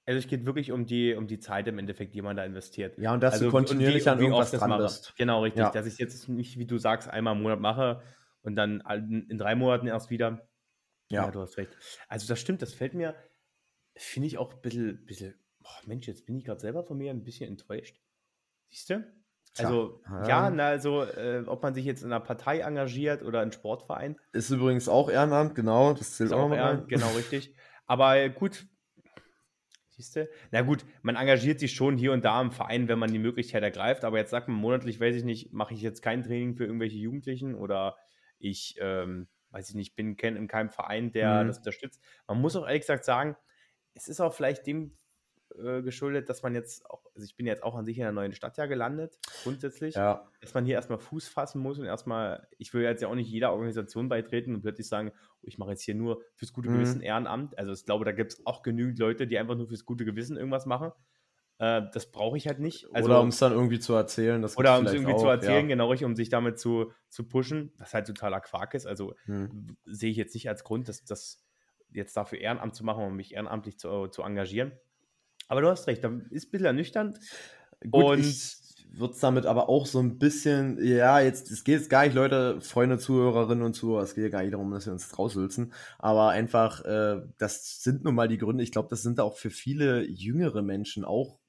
Also 0.07 0.18
es 0.18 0.26
geht 0.26 0.46
wirklich 0.46 0.72
um 0.72 0.87
die, 0.87 1.14
um 1.14 1.26
die 1.26 1.38
Zeit 1.38 1.68
im 1.68 1.79
Endeffekt, 1.79 2.14
die 2.14 2.22
man 2.22 2.35
da 2.35 2.44
investiert. 2.44 2.96
Ja, 2.98 3.12
und 3.12 3.22
dass 3.22 3.35
also, 3.35 3.46
du 3.46 3.50
kontinuierlich 3.50 4.09
an 4.09 4.18
irgendwas 4.18 4.50
dran 4.50 4.79
bist. 4.79 5.14
Genau, 5.16 5.42
richtig. 5.42 5.61
Ja. 5.61 5.70
Dass 5.70 5.87
ich 5.87 5.98
jetzt 5.98 6.29
nicht, 6.29 6.59
wie 6.59 6.66
du 6.66 6.79
sagst, 6.79 7.09
einmal 7.09 7.37
im 7.37 7.42
Monat 7.42 7.61
mache 7.61 8.03
und 8.40 8.57
dann 8.57 8.81
in 9.29 9.37
drei 9.37 9.55
Monaten 9.55 9.87
erst 9.87 10.11
wieder. 10.11 10.48
Ja. 11.11 11.26
ja 11.26 11.31
du 11.31 11.40
hast 11.40 11.59
recht. 11.59 11.76
Also 12.09 12.26
das 12.26 12.40
stimmt, 12.40 12.62
das 12.62 12.72
fällt 12.72 12.94
mir, 12.94 13.14
finde 13.94 14.29
ich 14.29 14.38
auch 14.38 14.55
ein 14.55 14.61
bisschen, 14.62 15.05
bisschen 15.05 15.35
boah, 15.61 15.79
Mensch, 15.87 16.07
jetzt 16.09 16.24
bin 16.24 16.37
ich 16.37 16.44
gerade 16.44 16.61
selber 16.61 16.85
von 16.85 16.96
mir 16.96 17.11
ein 17.11 17.22
bisschen 17.22 17.48
enttäuscht. 17.48 18.00
Siehst 18.70 18.90
du? 18.90 19.04
Also, 19.59 20.00
ja, 20.09 20.28
ja 20.28 20.50
na, 20.50 20.68
also, 20.68 21.02
äh, 21.02 21.42
ob 21.46 21.62
man 21.62 21.74
sich 21.74 21.85
jetzt 21.85 22.02
in 22.02 22.12
einer 22.12 22.20
Partei 22.20 22.61
engagiert 22.61 23.22
oder 23.22 23.42
in 23.42 23.52
Sportverein. 23.52 24.16
Ist 24.33 24.50
übrigens 24.50 24.88
auch 24.88 25.11
Ehrenamt, 25.11 25.54
genau, 25.54 25.92
das 25.92 26.16
zählt 26.16 26.33
auch, 26.33 26.50
auch 26.50 26.54
Ehrenamt, 26.54 26.88
Genau, 26.88 27.09
richtig. 27.16 27.54
Aber 27.87 28.28
gut, 28.28 28.66
siehst 29.88 30.14
du? 30.14 30.28
Na 30.52 30.62
gut, 30.62 30.85
man 31.02 31.16
engagiert 31.16 31.59
sich 31.59 31.72
schon 31.72 31.96
hier 31.98 32.12
und 32.12 32.24
da 32.24 32.40
im 32.40 32.52
Verein, 32.52 32.87
wenn 32.87 33.00
man 33.00 33.12
die 33.12 33.18
Möglichkeit 33.18 33.62
ergreift, 33.64 34.04
aber 34.04 34.18
jetzt 34.18 34.30
sagt 34.30 34.46
man 34.46 34.56
monatlich, 34.56 35.00
weiß 35.00 35.16
ich 35.16 35.24
nicht, 35.24 35.52
mache 35.52 35.74
ich 35.74 35.83
jetzt 35.83 36.00
kein 36.00 36.22
Training 36.22 36.54
für 36.54 36.64
irgendwelche 36.64 36.98
Jugendlichen 36.98 37.56
oder 37.56 37.96
ich, 38.38 38.76
ähm, 38.80 39.28
weiß 39.50 39.70
ich 39.70 39.74
nicht, 39.74 39.96
bin 39.96 40.16
in 40.16 40.46
keinem 40.46 40.70
Verein, 40.70 41.11
der 41.11 41.42
mhm. 41.42 41.48
das 41.48 41.59
unterstützt. 41.59 42.00
Man 42.28 42.40
muss 42.40 42.54
auch 42.54 42.66
ehrlich 42.66 42.83
gesagt 42.83 43.04
sagen, 43.04 43.37
es 43.94 44.06
ist 44.06 44.20
auch 44.20 44.33
vielleicht 44.33 44.66
dem 44.68 44.96
äh, 45.58 45.82
geschuldet, 45.82 46.28
dass 46.28 46.42
man 46.42 46.54
jetzt 46.54 46.88
auch, 46.88 47.04
also 47.14 47.24
ich 47.24 47.36
bin 47.36 47.46
jetzt 47.46 47.62
auch 47.62 47.74
an 47.74 47.84
sich 47.84 47.98
in 47.98 48.04
einer 48.04 48.12
neuen 48.12 48.32
Stadt 48.32 48.56
ja 48.56 48.66
gelandet, 48.66 49.18
grundsätzlich, 49.42 49.94
ja. 49.94 50.26
dass 50.40 50.54
man 50.54 50.64
hier 50.64 50.74
erstmal 50.74 50.98
Fuß 50.98 51.28
fassen 51.28 51.60
muss 51.60 51.78
und 51.78 51.86
erstmal, 51.86 52.46
ich 52.58 52.72
will 52.74 52.82
jetzt 52.82 53.02
ja 53.02 53.08
auch 53.08 53.14
nicht 53.14 53.30
jeder 53.30 53.52
Organisation 53.52 54.08
beitreten 54.08 54.54
und 54.54 54.62
plötzlich 54.62 54.88
sagen, 54.88 55.12
oh, 55.14 55.46
ich 55.46 55.58
mache 55.58 55.70
jetzt 55.70 55.82
hier 55.82 55.94
nur 55.94 56.22
fürs 56.34 56.52
gute 56.52 56.70
mhm. 56.70 56.74
Gewissen 56.74 57.00
Ehrenamt. 57.00 57.58
Also 57.58 57.72
ich 57.72 57.84
glaube, 57.84 58.04
da 58.04 58.12
gibt 58.12 58.32
es 58.32 58.46
auch 58.46 58.62
genügend 58.62 58.98
Leute, 58.98 59.26
die 59.26 59.38
einfach 59.38 59.56
nur 59.56 59.68
fürs 59.68 59.84
gute 59.84 60.04
Gewissen 60.04 60.36
irgendwas 60.36 60.66
machen. 60.66 60.92
Äh, 61.58 61.82
das 61.92 62.10
brauche 62.10 62.38
ich 62.38 62.46
halt 62.46 62.58
nicht. 62.58 62.86
Also, 62.94 63.08
oder 63.08 63.20
um 63.20 63.28
es 63.28 63.38
dann 63.38 63.52
irgendwie 63.52 63.78
zu 63.78 63.92
erzählen. 63.92 64.42
oder 64.56 64.78
um 64.78 64.86
es 64.86 64.94
irgendwie 64.94 65.12
auch, 65.12 65.20
zu 65.20 65.28
erzählen, 65.28 65.68
ja. 65.68 65.74
genau 65.74 65.90
richtig, 65.90 66.06
um 66.06 66.16
sich 66.16 66.30
damit 66.30 66.58
zu, 66.58 66.92
zu 67.10 67.28
pushen, 67.28 67.72
was 67.76 67.92
halt 67.92 68.06
totaler 68.06 68.40
Quark 68.40 68.74
ist. 68.74 68.86
Also 68.86 69.14
mhm. 69.26 69.76
sehe 69.84 70.10
ich 70.10 70.16
jetzt 70.16 70.34
nicht 70.34 70.48
als 70.48 70.64
Grund, 70.64 70.88
dass 70.88 71.04
das 71.04 71.44
jetzt 71.92 72.16
dafür 72.16 72.38
Ehrenamt 72.38 72.74
zu 72.74 72.84
machen 72.84 73.04
und 73.04 73.14
mich 73.14 73.34
ehrenamtlich 73.34 73.78
zu, 73.78 74.06
zu 74.08 74.22
engagieren. 74.22 74.72
Aber 75.50 75.62
du 75.62 75.68
hast 75.68 75.88
recht, 75.88 76.04
da 76.04 76.12
ist 76.30 76.46
ein 76.46 76.50
bisschen 76.52 76.66
ernüchternd. 76.66 77.18
Gut, 77.90 78.04
und 78.04 78.20
ich, 78.20 78.56
würde 78.92 79.14
es 79.14 79.20
damit 79.20 79.46
aber 79.46 79.68
auch 79.68 79.84
so 79.86 79.98
ein 79.98 80.16
bisschen, 80.16 80.78
ja, 80.80 81.18
jetzt, 81.18 81.50
es 81.50 81.64
geht 81.64 81.80
jetzt 81.80 81.90
gar 81.90 82.04
nicht, 82.04 82.14
Leute, 82.14 82.60
Freunde, 82.60 82.98
Zuhörerinnen 82.98 83.64
und 83.64 83.74
Zuhörer, 83.74 84.02
es 84.02 84.14
geht 84.14 84.30
gar 84.30 84.42
nicht 84.42 84.52
darum, 84.52 84.70
dass 84.70 84.86
wir 84.86 84.92
uns 84.92 85.18
raushülzen, 85.18 85.72
aber 85.98 86.28
einfach, 86.28 86.84
äh, 86.84 87.22
das 87.38 87.82
sind 87.82 88.04
nun 88.04 88.14
mal 88.14 88.28
die 88.28 88.38
Gründe, 88.38 88.62
ich 88.62 88.70
glaube, 88.70 88.88
das 88.90 89.02
sind 89.02 89.18
auch 89.18 89.36
für 89.36 89.50
viele 89.50 90.02
jüngere 90.08 90.62
Menschen 90.62 91.04
auch 91.04 91.40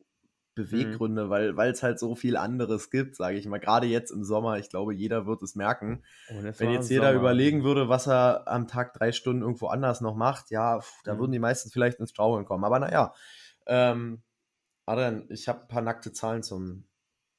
Beweggründe, 0.53 1.25
mhm. 1.25 1.29
weil 1.29 1.55
weil 1.55 1.71
es 1.71 1.81
halt 1.81 1.97
so 1.97 2.13
viel 2.13 2.35
anderes 2.35 2.89
gibt, 2.89 3.15
sage 3.15 3.37
ich 3.37 3.45
mal. 3.45 3.59
Gerade 3.59 3.87
jetzt 3.87 4.11
im 4.11 4.25
Sommer, 4.25 4.59
ich 4.59 4.69
glaube, 4.69 4.93
jeder 4.93 5.25
wird 5.25 5.41
es 5.43 5.55
merken. 5.55 6.03
Wenn 6.57 6.71
jetzt 6.71 6.89
jeder 6.89 7.13
Sommer. 7.13 7.19
überlegen 7.19 7.63
würde, 7.63 7.87
was 7.87 8.05
er 8.07 8.49
am 8.49 8.67
Tag 8.67 8.93
drei 8.93 9.13
Stunden 9.13 9.43
irgendwo 9.43 9.67
anders 9.67 10.01
noch 10.01 10.15
macht, 10.15 10.51
ja, 10.51 10.81
pff, 10.81 11.03
da 11.05 11.13
mhm. 11.13 11.19
würden 11.19 11.31
die 11.31 11.39
meisten 11.39 11.69
vielleicht 11.69 11.99
ins 11.99 12.09
Straucheln 12.09 12.43
kommen. 12.43 12.65
Aber 12.65 12.79
naja, 12.79 13.13
ähm, 13.67 14.21
Adrian, 14.85 15.25
ich 15.29 15.47
habe 15.47 15.61
ein 15.61 15.67
paar 15.67 15.81
nackte 15.81 16.11
Zahlen 16.11 16.43
zum. 16.43 16.87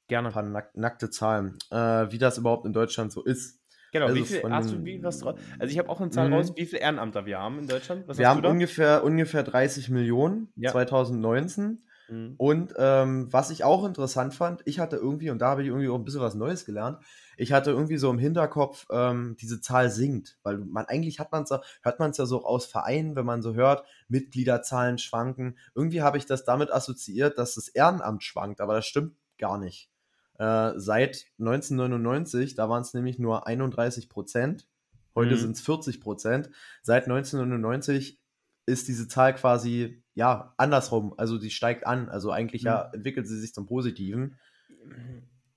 Gerne. 0.07 0.29
Ein 0.29 0.33
paar 0.33 0.43
nack 0.43 0.75
nackte 0.75 1.09
Zahlen, 1.09 1.57
äh, 1.71 2.11
wie 2.11 2.17
das 2.17 2.37
überhaupt 2.37 2.65
in 2.65 2.73
Deutschland 2.73 3.11
so 3.11 3.23
ist. 3.23 3.61
Genau, 3.93 4.07
also 4.07 4.17
wie 4.17 4.23
viel, 4.23 4.43
hast 4.49 4.71
du 4.71 4.83
wie, 4.83 5.03
was? 5.03 5.23
Also 5.23 5.37
ich 5.65 5.77
habe 5.77 5.87
auch 5.87 6.01
eine 6.01 6.09
Zahl 6.09 6.27
mhm. 6.27 6.33
raus, 6.33 6.53
wie 6.55 6.65
viele 6.65 6.81
Ehrenamter 6.81 7.25
wir 7.27 7.39
haben 7.39 7.59
in 7.59 7.67
Deutschland. 7.67 8.07
Was 8.07 8.17
wir 8.17 8.27
haben 8.27 8.43
ungefähr, 8.43 9.03
ungefähr 9.03 9.43
30 9.43 9.89
Millionen 9.89 10.51
ja. 10.55 10.71
2019. 10.71 11.85
Mhm. 12.09 12.35
Und 12.37 12.73
ähm, 12.77 13.31
was 13.31 13.49
ich 13.49 13.63
auch 13.63 13.85
interessant 13.85 14.33
fand, 14.33 14.61
ich 14.65 14.79
hatte 14.79 14.97
irgendwie, 14.97 15.29
und 15.29 15.39
da 15.39 15.49
habe 15.49 15.61
ich 15.61 15.69
irgendwie 15.69 15.89
auch 15.89 15.95
ein 15.95 16.05
bisschen 16.05 16.21
was 16.21 16.35
Neues 16.35 16.65
gelernt, 16.65 16.99
ich 17.37 17.51
hatte 17.51 17.71
irgendwie 17.71 17.97
so 17.97 18.09
im 18.09 18.19
Hinterkopf, 18.19 18.85
ähm, 18.91 19.35
diese 19.39 19.61
Zahl 19.61 19.89
sinkt, 19.89 20.37
weil 20.43 20.57
man 20.57 20.85
eigentlich 20.85 21.19
hat 21.19 21.31
man 21.31 21.45
hört 21.81 21.99
man 21.99 22.11
es 22.11 22.17
ja 22.17 22.25
so 22.25 22.45
aus 22.45 22.65
Vereinen, 22.65 23.15
wenn 23.15 23.25
man 23.25 23.41
so 23.41 23.53
hört, 23.53 23.85
Mitgliederzahlen 24.07 24.97
schwanken. 24.97 25.57
Irgendwie 25.75 26.01
habe 26.01 26.17
ich 26.17 26.25
das 26.25 26.43
damit 26.43 26.71
assoziiert, 26.71 27.37
dass 27.37 27.55
das 27.55 27.67
Ehrenamt 27.69 28.23
schwankt, 28.23 28.61
aber 28.61 28.75
das 28.75 28.85
stimmt 28.85 29.15
gar 29.37 29.57
nicht. 29.57 29.89
Äh, 30.37 30.73
seit 30.75 31.27
1999, 31.39 32.55
da 32.55 32.69
waren 32.69 32.81
es 32.81 32.93
nämlich 32.93 33.19
nur 33.19 33.47
31 33.47 34.09
Prozent, 34.09 34.67
heute 35.15 35.35
mhm. 35.35 35.39
sind 35.39 35.51
es 35.51 35.61
40 35.61 36.01
Prozent. 36.01 36.49
Seit 36.81 37.03
1999 37.03 38.19
ist 38.65 38.87
diese 38.87 39.07
Zahl 39.07 39.35
quasi 39.35 40.03
ja 40.15 40.53
andersrum, 40.57 41.13
also 41.17 41.37
die 41.37 41.49
steigt 41.49 41.85
an, 41.87 42.09
also 42.09 42.31
eigentlich 42.31 42.63
mhm. 42.63 42.67
ja 42.67 42.89
entwickelt 42.93 43.27
sie 43.27 43.39
sich 43.39 43.53
zum 43.53 43.65
Positiven. 43.65 44.37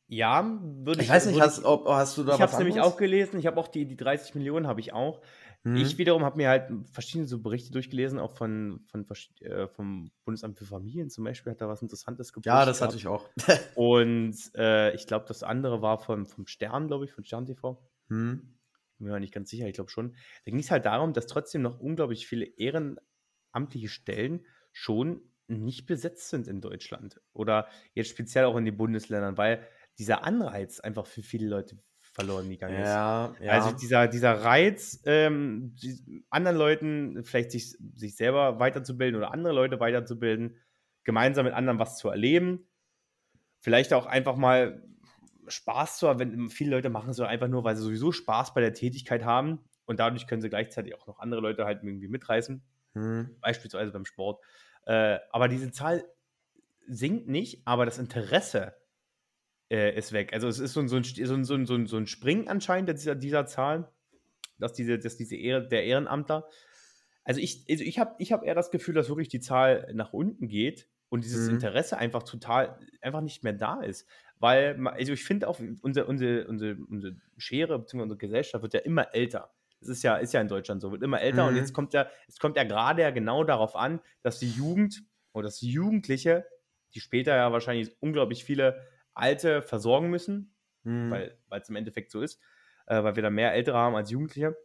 Ja, 0.08 0.58
würde 0.60 1.00
ich. 1.00 1.08
Ich 1.08 1.12
weiß 1.12 1.26
nicht, 1.26 1.40
hast, 1.40 1.64
ob, 1.64 1.88
hast 1.88 2.16
du 2.16 2.22
da 2.22 2.34
Ich 2.34 2.40
habe 2.40 2.52
es 2.52 2.58
nämlich 2.58 2.80
auch 2.80 2.96
gelesen. 2.96 3.40
Ich 3.40 3.46
habe 3.46 3.58
auch 3.58 3.68
die, 3.68 3.86
die 3.86 3.96
30 3.96 4.34
Millionen 4.36 4.66
habe 4.66 4.80
ich 4.80 4.92
auch. 4.92 5.20
Mhm. 5.64 5.76
Ich 5.76 5.98
wiederum 5.98 6.24
habe 6.24 6.36
mir 6.36 6.48
halt 6.48 6.70
verschiedene 6.92 7.26
so 7.26 7.42
Berichte 7.42 7.72
durchgelesen, 7.72 8.20
auch 8.20 8.30
von, 8.30 8.80
von, 8.86 9.04
äh, 9.40 9.66
vom 9.66 10.12
Bundesamt 10.24 10.58
für 10.58 10.64
Familien 10.64 11.10
zum 11.10 11.24
Beispiel 11.24 11.50
hat 11.50 11.60
da 11.60 11.68
was 11.68 11.82
Interessantes 11.82 12.32
gepostet. 12.32 12.52
Ja, 12.52 12.64
das 12.64 12.80
hatte 12.80 12.96
ich 12.96 13.08
auch. 13.08 13.28
Und 13.74 14.36
äh, 14.54 14.94
ich 14.94 15.08
glaube, 15.08 15.24
das 15.26 15.42
andere 15.42 15.82
war 15.82 15.98
vom, 15.98 16.26
vom 16.26 16.46
Stern, 16.46 16.86
glaube 16.86 17.04
ich, 17.04 17.12
von 17.12 17.24
Stern 17.24 17.46
TV. 17.46 17.82
Mhm. 18.08 18.55
Bin 18.98 19.08
mir 19.08 19.20
nicht 19.20 19.34
ganz 19.34 19.50
sicher, 19.50 19.66
ich 19.66 19.74
glaube 19.74 19.90
schon. 19.90 20.12
Da 20.44 20.50
ging 20.50 20.60
es 20.60 20.70
halt 20.70 20.86
darum, 20.86 21.12
dass 21.12 21.26
trotzdem 21.26 21.62
noch 21.62 21.78
unglaublich 21.78 22.26
viele 22.26 22.46
ehrenamtliche 22.46 23.88
Stellen 23.88 24.46
schon 24.72 25.20
nicht 25.48 25.86
besetzt 25.86 26.28
sind 26.28 26.48
in 26.48 26.60
Deutschland. 26.60 27.20
Oder 27.32 27.68
jetzt 27.94 28.10
speziell 28.10 28.44
auch 28.44 28.56
in 28.56 28.64
den 28.64 28.76
Bundesländern, 28.76 29.36
weil 29.36 29.66
dieser 29.98 30.24
Anreiz 30.24 30.80
einfach 30.80 31.06
für 31.06 31.22
viele 31.22 31.48
Leute 31.48 31.78
verloren 32.16 32.48
gegangen 32.48 32.80
ist. 32.80 32.88
Ja, 32.88 33.34
ja. 33.40 33.52
Also 33.52 33.76
dieser, 33.76 34.08
dieser 34.08 34.32
Reiz, 34.42 35.02
ähm, 35.04 35.76
anderen 36.30 36.56
Leuten 36.56 37.24
vielleicht 37.24 37.50
sich, 37.50 37.76
sich 37.94 38.16
selber 38.16 38.58
weiterzubilden 38.58 39.16
oder 39.16 39.32
andere 39.32 39.52
Leute 39.52 39.80
weiterzubilden, 39.80 40.56
gemeinsam 41.04 41.44
mit 41.44 41.54
anderen 41.54 41.78
was 41.78 41.98
zu 41.98 42.08
erleben, 42.08 42.66
vielleicht 43.60 43.92
auch 43.92 44.06
einfach 44.06 44.36
mal 44.36 44.82
Spaß 45.48 45.98
zu 45.98 46.08
haben, 46.08 46.18
wenn 46.18 46.50
viele 46.50 46.70
Leute 46.70 46.90
machen 46.90 47.10
es 47.10 47.16
so 47.16 47.24
einfach 47.24 47.48
nur, 47.48 47.64
weil 47.64 47.76
sie 47.76 47.82
sowieso 47.82 48.12
Spaß 48.12 48.54
bei 48.54 48.60
der 48.60 48.74
Tätigkeit 48.74 49.24
haben 49.24 49.60
und 49.84 50.00
dadurch 50.00 50.26
können 50.26 50.42
sie 50.42 50.48
gleichzeitig 50.48 50.94
auch 50.94 51.06
noch 51.06 51.18
andere 51.18 51.40
Leute 51.40 51.64
halt 51.64 51.82
irgendwie 51.82 52.08
mitreißen, 52.08 52.62
hm. 52.94 53.36
beispielsweise 53.40 53.92
beim 53.92 54.04
Sport. 54.04 54.42
Äh, 54.86 55.18
aber 55.30 55.48
diese 55.48 55.70
Zahl 55.72 56.04
sinkt 56.86 57.28
nicht, 57.28 57.62
aber 57.66 57.84
das 57.84 57.98
Interesse 57.98 58.74
äh, 59.70 59.96
ist 59.96 60.12
weg. 60.12 60.32
Also 60.32 60.48
es 60.48 60.58
ist 60.58 60.72
so 60.72 60.80
ein, 60.80 60.88
so 60.88 60.96
ein, 60.96 61.04
so 61.04 61.34
ein, 61.34 61.64
so 61.64 61.74
ein, 61.74 61.86
so 61.86 61.96
ein 61.96 62.06
Springen 62.06 62.48
anscheinend 62.48 62.88
dieser, 62.90 63.14
dieser 63.14 63.46
Zahl, 63.46 63.90
dass 64.58 64.72
diese, 64.72 64.98
dass 64.98 65.16
diese 65.16 65.36
Ehre, 65.36 65.66
der 65.66 65.84
Ehrenamtler. 65.84 66.46
Also 67.24 67.40
ich, 67.40 67.64
also 67.68 67.82
ich 67.82 67.98
habe 67.98 68.14
ich 68.18 68.32
hab 68.32 68.44
eher 68.44 68.54
das 68.54 68.70
Gefühl, 68.70 68.94
dass 68.94 69.08
wirklich 69.08 69.28
die 69.28 69.40
Zahl 69.40 69.90
nach 69.94 70.12
unten 70.12 70.48
geht 70.48 70.88
und 71.08 71.24
dieses 71.24 71.48
mhm. 71.48 71.56
Interesse 71.56 71.98
einfach 71.98 72.22
total, 72.22 72.78
einfach 73.00 73.20
nicht 73.20 73.42
mehr 73.42 73.52
da 73.52 73.80
ist. 73.80 74.08
Weil, 74.38 74.86
also 74.86 75.12
ich 75.12 75.24
finde 75.24 75.48
auch, 75.48 75.60
unsere, 75.82 76.06
unsere, 76.06 76.46
unsere, 76.46 76.76
unsere 76.88 77.16
Schere 77.38 77.78
bzw. 77.78 78.02
unsere 78.02 78.18
Gesellschaft 78.18 78.62
wird 78.62 78.74
ja 78.74 78.80
immer 78.80 79.14
älter. 79.14 79.50
Das 79.80 79.88
ist 79.88 80.02
ja, 80.02 80.16
ist 80.16 80.32
ja 80.32 80.40
in 80.40 80.48
Deutschland 80.48 80.80
so, 80.80 80.90
wird 80.92 81.02
immer 81.02 81.20
älter 81.20 81.44
mhm. 81.44 81.50
und 81.50 81.56
jetzt 81.56 81.72
kommt 81.72 81.94
ja, 81.94 82.08
es 82.28 82.38
kommt 82.38 82.56
ja 82.56 82.64
gerade 82.64 83.02
ja 83.02 83.10
genau 83.10 83.44
darauf 83.44 83.76
an, 83.76 84.00
dass 84.22 84.38
die 84.38 84.50
Jugend 84.50 85.04
oder 85.32 85.44
dass 85.44 85.58
die 85.58 85.70
Jugendliche, 85.70 86.46
die 86.94 87.00
später 87.00 87.36
ja 87.36 87.52
wahrscheinlich 87.52 87.94
unglaublich 88.00 88.44
viele 88.44 88.86
Alte 89.14 89.62
versorgen 89.62 90.08
müssen, 90.08 90.54
mhm. 90.82 91.10
weil 91.10 91.60
es 91.60 91.68
im 91.68 91.76
Endeffekt 91.76 92.10
so 92.10 92.20
ist, 92.20 92.40
äh, 92.86 93.02
weil 93.02 93.16
wir 93.16 93.22
da 93.22 93.30
mehr 93.30 93.52
Ältere 93.54 93.76
haben 93.76 93.96
als 93.96 94.10
Jugendliche, 94.10 94.56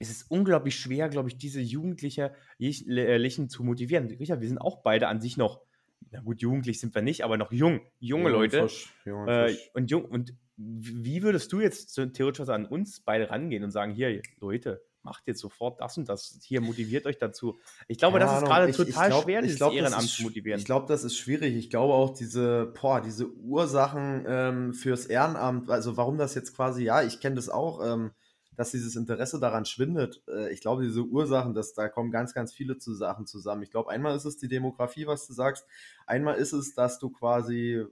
es 0.00 0.10
ist 0.10 0.30
unglaublich 0.30 0.76
schwer, 0.76 1.08
glaube 1.08 1.28
ich, 1.28 1.38
diese 1.38 1.60
Jugendlichen 1.60 2.30
äh, 2.58 3.48
zu 3.48 3.64
motivieren. 3.64 4.08
Richard, 4.08 4.40
wir 4.40 4.48
sind 4.48 4.58
auch 4.58 4.82
beide 4.82 5.08
an 5.08 5.20
sich 5.20 5.36
noch, 5.36 5.62
na 6.10 6.20
gut, 6.20 6.40
jugendlich 6.40 6.80
sind 6.80 6.94
wir 6.94 7.02
nicht, 7.02 7.24
aber 7.24 7.36
noch 7.36 7.52
jung, 7.52 7.80
junge 7.98 8.24
jung 8.24 8.32
Leute. 8.32 8.60
Frisch, 8.60 8.92
jung 9.04 9.28
äh, 9.28 9.56
und 9.74 9.90
jung, 9.90 10.04
und 10.04 10.34
wie 10.56 11.22
würdest 11.22 11.52
du 11.52 11.60
jetzt 11.60 11.94
theoretisch 12.12 12.48
an 12.48 12.66
uns 12.66 13.00
beide 13.00 13.30
rangehen 13.30 13.64
und 13.64 13.70
sagen, 13.70 13.92
hier, 13.92 14.22
Leute, 14.38 14.82
macht 15.04 15.26
jetzt 15.26 15.40
sofort 15.40 15.80
das 15.80 15.98
und 15.98 16.08
das, 16.08 16.38
hier 16.42 16.60
motiviert 16.60 17.06
euch 17.06 17.18
dazu. 17.18 17.58
Ich 17.88 17.98
glaube, 17.98 18.18
Keine 18.18 18.30
das 18.30 18.42
ist 18.42 18.48
gerade 18.48 18.72
total 18.72 18.88
ich 18.88 18.94
glaub, 18.94 19.24
schwer, 19.24 19.42
dieses 19.42 19.56
glaub, 19.58 19.74
Ehrenamt 19.74 20.08
zu 20.08 20.22
motivieren. 20.22 20.58
Ich 20.58 20.64
glaube, 20.64 20.86
das 20.88 21.04
ist 21.04 21.16
schwierig. 21.16 21.54
Ich 21.56 21.70
glaube 21.70 21.92
auch 21.94 22.14
diese, 22.14 22.72
boah, 22.80 23.00
diese 23.00 23.28
Ursachen 23.28 24.24
ähm, 24.26 24.74
fürs 24.74 25.06
Ehrenamt, 25.06 25.70
also 25.70 25.96
warum 25.96 26.16
das 26.18 26.34
jetzt 26.34 26.56
quasi, 26.56 26.84
ja, 26.84 27.02
ich 27.02 27.20
kenne 27.20 27.36
das 27.36 27.48
auch, 27.48 27.84
ähm, 27.84 28.12
dass 28.56 28.70
dieses 28.70 28.96
Interesse 28.96 29.40
daran 29.40 29.64
schwindet. 29.64 30.22
Äh, 30.28 30.52
ich 30.52 30.60
glaube, 30.60 30.82
diese 30.82 31.02
Ursachen, 31.02 31.54
dass 31.54 31.74
da 31.74 31.88
kommen 31.88 32.10
ganz, 32.10 32.34
ganz 32.34 32.52
viele 32.52 32.78
zu 32.78 32.94
Sachen 32.94 33.26
zusammen. 33.26 33.62
Ich 33.62 33.70
glaube, 33.70 33.90
einmal 33.90 34.16
ist 34.16 34.24
es 34.24 34.36
die 34.36 34.48
Demografie, 34.48 35.06
was 35.06 35.26
du 35.26 35.32
sagst. 35.32 35.66
Einmal 36.06 36.36
ist 36.36 36.52
es, 36.52 36.74
dass 36.74 36.98
du 36.98 37.10
quasi, 37.10 37.84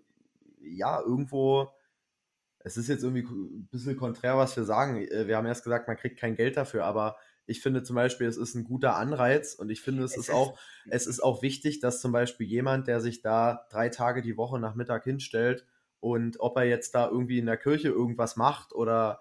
ja, 0.61 1.01
irgendwo 1.01 1.73
es 2.65 2.77
ist 2.77 2.89
jetzt 2.89 3.03
irgendwie 3.03 3.25
ein 3.25 3.69
bisschen 3.71 3.97
konträr, 3.97 4.37
was 4.37 4.57
wir 4.57 4.65
sagen. 4.65 4.97
Äh, 4.97 5.27
wir 5.27 5.37
haben 5.37 5.47
erst 5.47 5.65
gesagt, 5.65 5.89
man 5.89 5.97
kriegt 5.97 6.19
kein 6.19 6.37
Geld 6.37 6.57
dafür, 6.57 6.85
aber 6.85 7.17
ich 7.47 7.61
finde 7.61 7.83
zum 7.83 7.97
Beispiel, 7.97 8.29
es 8.29 8.37
ist 8.37 8.55
ein 8.55 8.65
guter 8.65 8.97
Anreiz 8.97 9.55
und 9.55 9.71
ich 9.71 9.83
finde, 9.83 10.05
es, 10.05 10.13
es 10.13 10.29
ist 10.29 10.31
auch, 10.31 10.59
es 10.89 11.07
ist 11.07 11.21
auch 11.21 11.43
wichtig, 11.43 11.81
dass 11.81 12.01
zum 12.01 12.13
Beispiel 12.13 12.47
jemand, 12.47 12.87
der 12.87 13.01
sich 13.01 13.21
da 13.21 13.67
drei 13.71 13.89
Tage 13.89 14.23
die 14.23 14.37
Woche 14.37 14.61
nach 14.61 14.77
Mittag 14.77 15.05
hinstellt 15.05 15.67
und 16.01 16.39
ob 16.41 16.57
er 16.57 16.65
jetzt 16.65 16.95
da 16.95 17.09
irgendwie 17.09 17.39
in 17.39 17.47
der 17.47 17.57
Kirche 17.57 17.89
irgendwas 17.89 18.37
macht 18.37 18.73
oder 18.73 19.19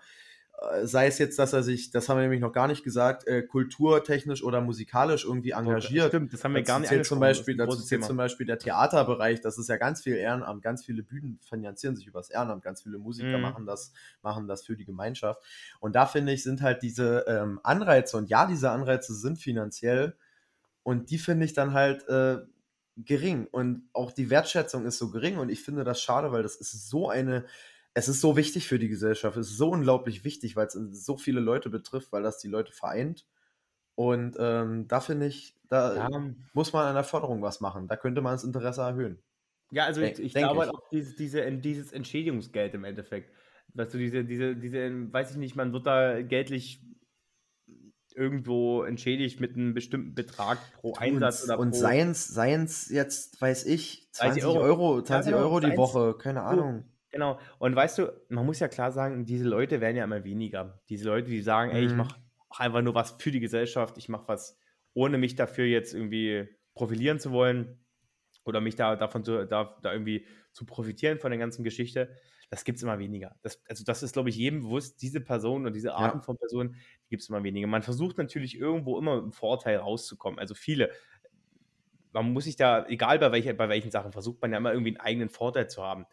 sei 0.83 1.07
es 1.07 1.17
jetzt, 1.17 1.39
dass 1.39 1.53
er 1.53 1.63
sich, 1.63 1.89
das 1.89 2.07
haben 2.07 2.17
wir 2.17 2.21
nämlich 2.21 2.39
noch 2.39 2.53
gar 2.53 2.67
nicht 2.67 2.83
gesagt, 2.83 3.25
äh, 3.25 3.41
kulturtechnisch 3.41 4.43
oder 4.43 4.61
musikalisch 4.61 5.25
irgendwie 5.25 5.51
engagiert. 5.51 6.09
Stimmt, 6.09 6.33
das 6.33 6.43
haben 6.43 6.53
wir 6.53 6.61
dazu 6.61 6.71
gar 6.71 6.79
nicht 6.79 6.89
zählt 6.89 7.05
zum 7.05 7.19
Beispiel, 7.19 7.57
Dazu 7.57 7.81
zählt 7.81 8.03
zum 8.03 8.17
Beispiel 8.17 8.45
der 8.45 8.59
Theaterbereich, 8.59 9.41
das 9.41 9.57
ist 9.57 9.69
ja 9.69 9.77
ganz 9.77 10.03
viel 10.03 10.15
Ehrenamt, 10.15 10.61
ganz 10.61 10.85
viele 10.85 11.01
Bühnen 11.01 11.39
finanzieren 11.41 11.95
sich 11.95 12.05
übers 12.05 12.29
Ehrenamt, 12.29 12.63
ganz 12.63 12.83
viele 12.83 12.99
Musiker 12.99 13.37
mhm. 13.37 13.41
machen 13.41 13.65
das, 13.65 13.91
machen 14.21 14.47
das 14.47 14.63
für 14.63 14.75
die 14.75 14.85
Gemeinschaft. 14.85 15.41
Und 15.79 15.95
da 15.95 16.05
finde 16.05 16.31
ich, 16.31 16.43
sind 16.43 16.61
halt 16.61 16.83
diese 16.83 17.25
ähm, 17.27 17.59
Anreize, 17.63 18.17
und 18.17 18.29
ja, 18.29 18.45
diese 18.45 18.69
Anreize 18.69 19.15
sind 19.15 19.39
finanziell, 19.39 20.15
und 20.83 21.09
die 21.09 21.17
finde 21.17 21.45
ich 21.45 21.53
dann 21.53 21.73
halt 21.73 22.07
äh, 22.07 22.37
gering. 22.97 23.47
Und 23.51 23.89
auch 23.93 24.11
die 24.11 24.29
Wertschätzung 24.29 24.85
ist 24.85 24.99
so 24.99 25.09
gering, 25.09 25.37
und 25.37 25.49
ich 25.49 25.63
finde 25.63 25.83
das 25.83 26.01
schade, 26.01 26.31
weil 26.31 26.43
das 26.43 26.55
ist 26.55 26.87
so 26.87 27.09
eine 27.09 27.45
es 27.93 28.07
ist 28.07 28.21
so 28.21 28.37
wichtig 28.37 28.67
für 28.67 28.79
die 28.79 28.87
Gesellschaft. 28.87 29.37
Es 29.37 29.49
ist 29.49 29.57
so 29.57 29.69
unglaublich 29.69 30.23
wichtig, 30.23 30.55
weil 30.55 30.67
es 30.67 30.73
so 30.73 31.17
viele 31.17 31.39
Leute 31.39 31.69
betrifft, 31.69 32.11
weil 32.11 32.23
das 32.23 32.37
die 32.37 32.47
Leute 32.47 32.71
vereint. 32.71 33.25
Und 33.95 34.37
ähm, 34.39 34.87
da 34.87 35.01
finde 35.01 35.27
ich, 35.27 35.55
da 35.69 35.95
ja. 35.95 36.09
muss 36.53 36.73
man 36.73 36.87
an 36.87 36.95
der 36.95 37.03
Förderung 37.03 37.41
was 37.41 37.59
machen. 37.59 37.87
Da 37.87 37.97
könnte 37.97 38.21
man 38.21 38.33
das 38.33 38.43
Interesse 38.43 38.81
erhöhen. 38.81 39.21
Ja, 39.71 39.85
also 39.85 40.01
ich, 40.01 40.19
ich 40.19 40.33
glaube 40.33 40.61
halt 40.61 40.69
auch 40.69 40.89
dieses, 40.89 41.15
diese, 41.15 41.49
dieses 41.51 41.91
Entschädigungsgeld 41.91 42.73
im 42.73 42.83
Endeffekt. 42.83 43.31
Weißt 43.73 43.93
du, 43.93 43.97
diese, 43.97 44.25
diese, 44.25 44.55
diese, 44.55 45.13
weiß 45.13 45.31
ich 45.31 45.37
nicht, 45.37 45.55
man 45.55 45.71
wird 45.71 45.85
da 45.85 46.21
geldlich 46.21 46.81
irgendwo 48.13 48.83
entschädigt 48.83 49.39
mit 49.39 49.55
einem 49.55 49.73
bestimmten 49.73 50.13
Betrag 50.13 50.57
pro 50.73 50.93
Einsatz 50.95 51.43
und, 51.43 51.49
oder 51.49 51.55
pro. 51.55 51.61
Und 51.61 51.75
seien 51.75 52.11
es 52.11 52.89
jetzt, 52.89 53.41
weiß 53.41 53.65
ich, 53.65 54.09
20 54.11 54.45
Euro, 54.45 54.59
Euro 54.59 55.01
20 55.01 55.31
ja, 55.31 55.37
genau, 55.37 55.49
Euro 55.49 55.59
die 55.61 55.77
Woche, 55.77 56.17
keine 56.17 56.43
Ahnung. 56.43 56.85
Genau. 57.11 57.39
Und 57.59 57.75
weißt 57.75 57.99
du, 57.99 58.21
man 58.29 58.45
muss 58.45 58.59
ja 58.59 58.67
klar 58.67 58.91
sagen, 58.91 59.25
diese 59.25 59.47
Leute 59.47 59.81
werden 59.81 59.97
ja 59.97 60.03
immer 60.05 60.23
weniger. 60.23 60.81
Diese 60.89 61.05
Leute, 61.05 61.29
die 61.29 61.41
sagen, 61.41 61.71
ey, 61.71 61.85
ich 61.85 61.91
mhm. 61.91 61.97
mache 61.97 62.21
einfach 62.49 62.81
nur 62.81 62.95
was 62.95 63.15
für 63.19 63.31
die 63.31 63.39
Gesellschaft, 63.39 63.97
ich 63.97 64.09
mache 64.09 64.27
was, 64.27 64.57
ohne 64.93 65.17
mich 65.17 65.35
dafür 65.35 65.65
jetzt 65.65 65.93
irgendwie 65.93 66.47
profilieren 66.73 67.19
zu 67.19 67.31
wollen. 67.31 67.77
oder 68.43 68.61
mich 68.61 68.75
da 68.75 68.95
davon 68.95 69.23
zu, 69.23 69.45
da, 69.45 69.77
da 69.81 69.93
irgendwie 69.93 70.25
zu 70.51 70.65
profitieren 70.65 71.19
von 71.19 71.31
der 71.31 71.39
ganzen 71.39 71.63
Geschichte, 71.63 72.15
das 72.49 72.65
gibt 72.65 72.77
es 72.77 72.83
immer 72.83 72.99
weniger. 72.99 73.35
Das, 73.43 73.61
also 73.69 73.83
das 73.85 74.03
ist, 74.03 74.13
glaube 74.13 74.29
ich, 74.29 74.35
jedem 74.35 74.61
bewusst, 74.61 75.01
diese 75.01 75.21
Person 75.21 75.65
und 75.65 75.73
diese 75.73 75.93
Arten 75.93 76.17
ja. 76.17 76.23
von 76.23 76.37
Personen, 76.37 76.75
die 77.05 77.09
gibt 77.09 77.23
es 77.23 77.29
immer 77.29 77.43
weniger. 77.43 77.67
Man 77.67 77.81
versucht 77.81 78.17
natürlich 78.17 78.57
irgendwo 78.57 78.99
immer 78.99 79.15
mit 79.15 79.23
einem 79.23 79.31
Vorteil 79.31 79.77
rauszukommen. 79.77 80.37
Also 80.37 80.53
viele, 80.53 80.91
man 82.11 82.33
muss 82.33 82.43
sich 82.43 82.57
da, 82.57 82.85
egal 82.87 83.19
bei, 83.19 83.31
welche, 83.31 83.53
bei 83.53 83.69
welchen 83.69 83.89
Sachen, 83.89 84.11
versucht 84.11 84.41
man 84.41 84.51
ja 84.51 84.57
immer 84.57 84.73
irgendwie 84.73 84.89
einen 84.89 85.05
eigenen 85.05 85.29
Vorteil 85.29 85.69
zu 85.69 85.81
haben. 85.81 86.05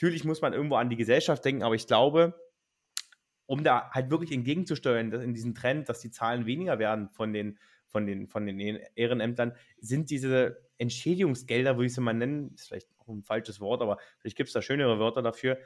Natürlich 0.00 0.24
muss 0.24 0.40
man 0.40 0.52
irgendwo 0.52 0.76
an 0.76 0.90
die 0.90 0.96
Gesellschaft 0.96 1.44
denken, 1.44 1.64
aber 1.64 1.74
ich 1.74 1.88
glaube, 1.88 2.40
um 3.46 3.64
da 3.64 3.90
halt 3.90 4.10
wirklich 4.10 4.30
entgegenzusteuern, 4.30 5.12
in 5.12 5.34
diesen 5.34 5.56
Trend, 5.56 5.88
dass 5.88 5.98
die 5.98 6.12
Zahlen 6.12 6.46
weniger 6.46 6.78
werden 6.78 7.08
von 7.08 7.32
den, 7.32 7.58
von 7.88 8.06
den, 8.06 8.28
von 8.28 8.46
den 8.46 8.60
Ehrenämtern, 8.94 9.56
sind 9.80 10.10
diese 10.10 10.62
Entschädigungsgelder, 10.76 11.76
würde 11.76 11.86
ich 11.86 11.94
sie 11.94 12.00
mal 12.00 12.12
nennen, 12.12 12.52
ist 12.54 12.68
vielleicht 12.68 12.88
auch 12.98 13.08
ein 13.08 13.24
falsches 13.24 13.58
Wort, 13.58 13.82
aber 13.82 13.98
vielleicht 14.18 14.36
gibt 14.36 14.48
es 14.48 14.52
da 14.52 14.62
schönere 14.62 15.00
Wörter 15.00 15.20
dafür, 15.20 15.58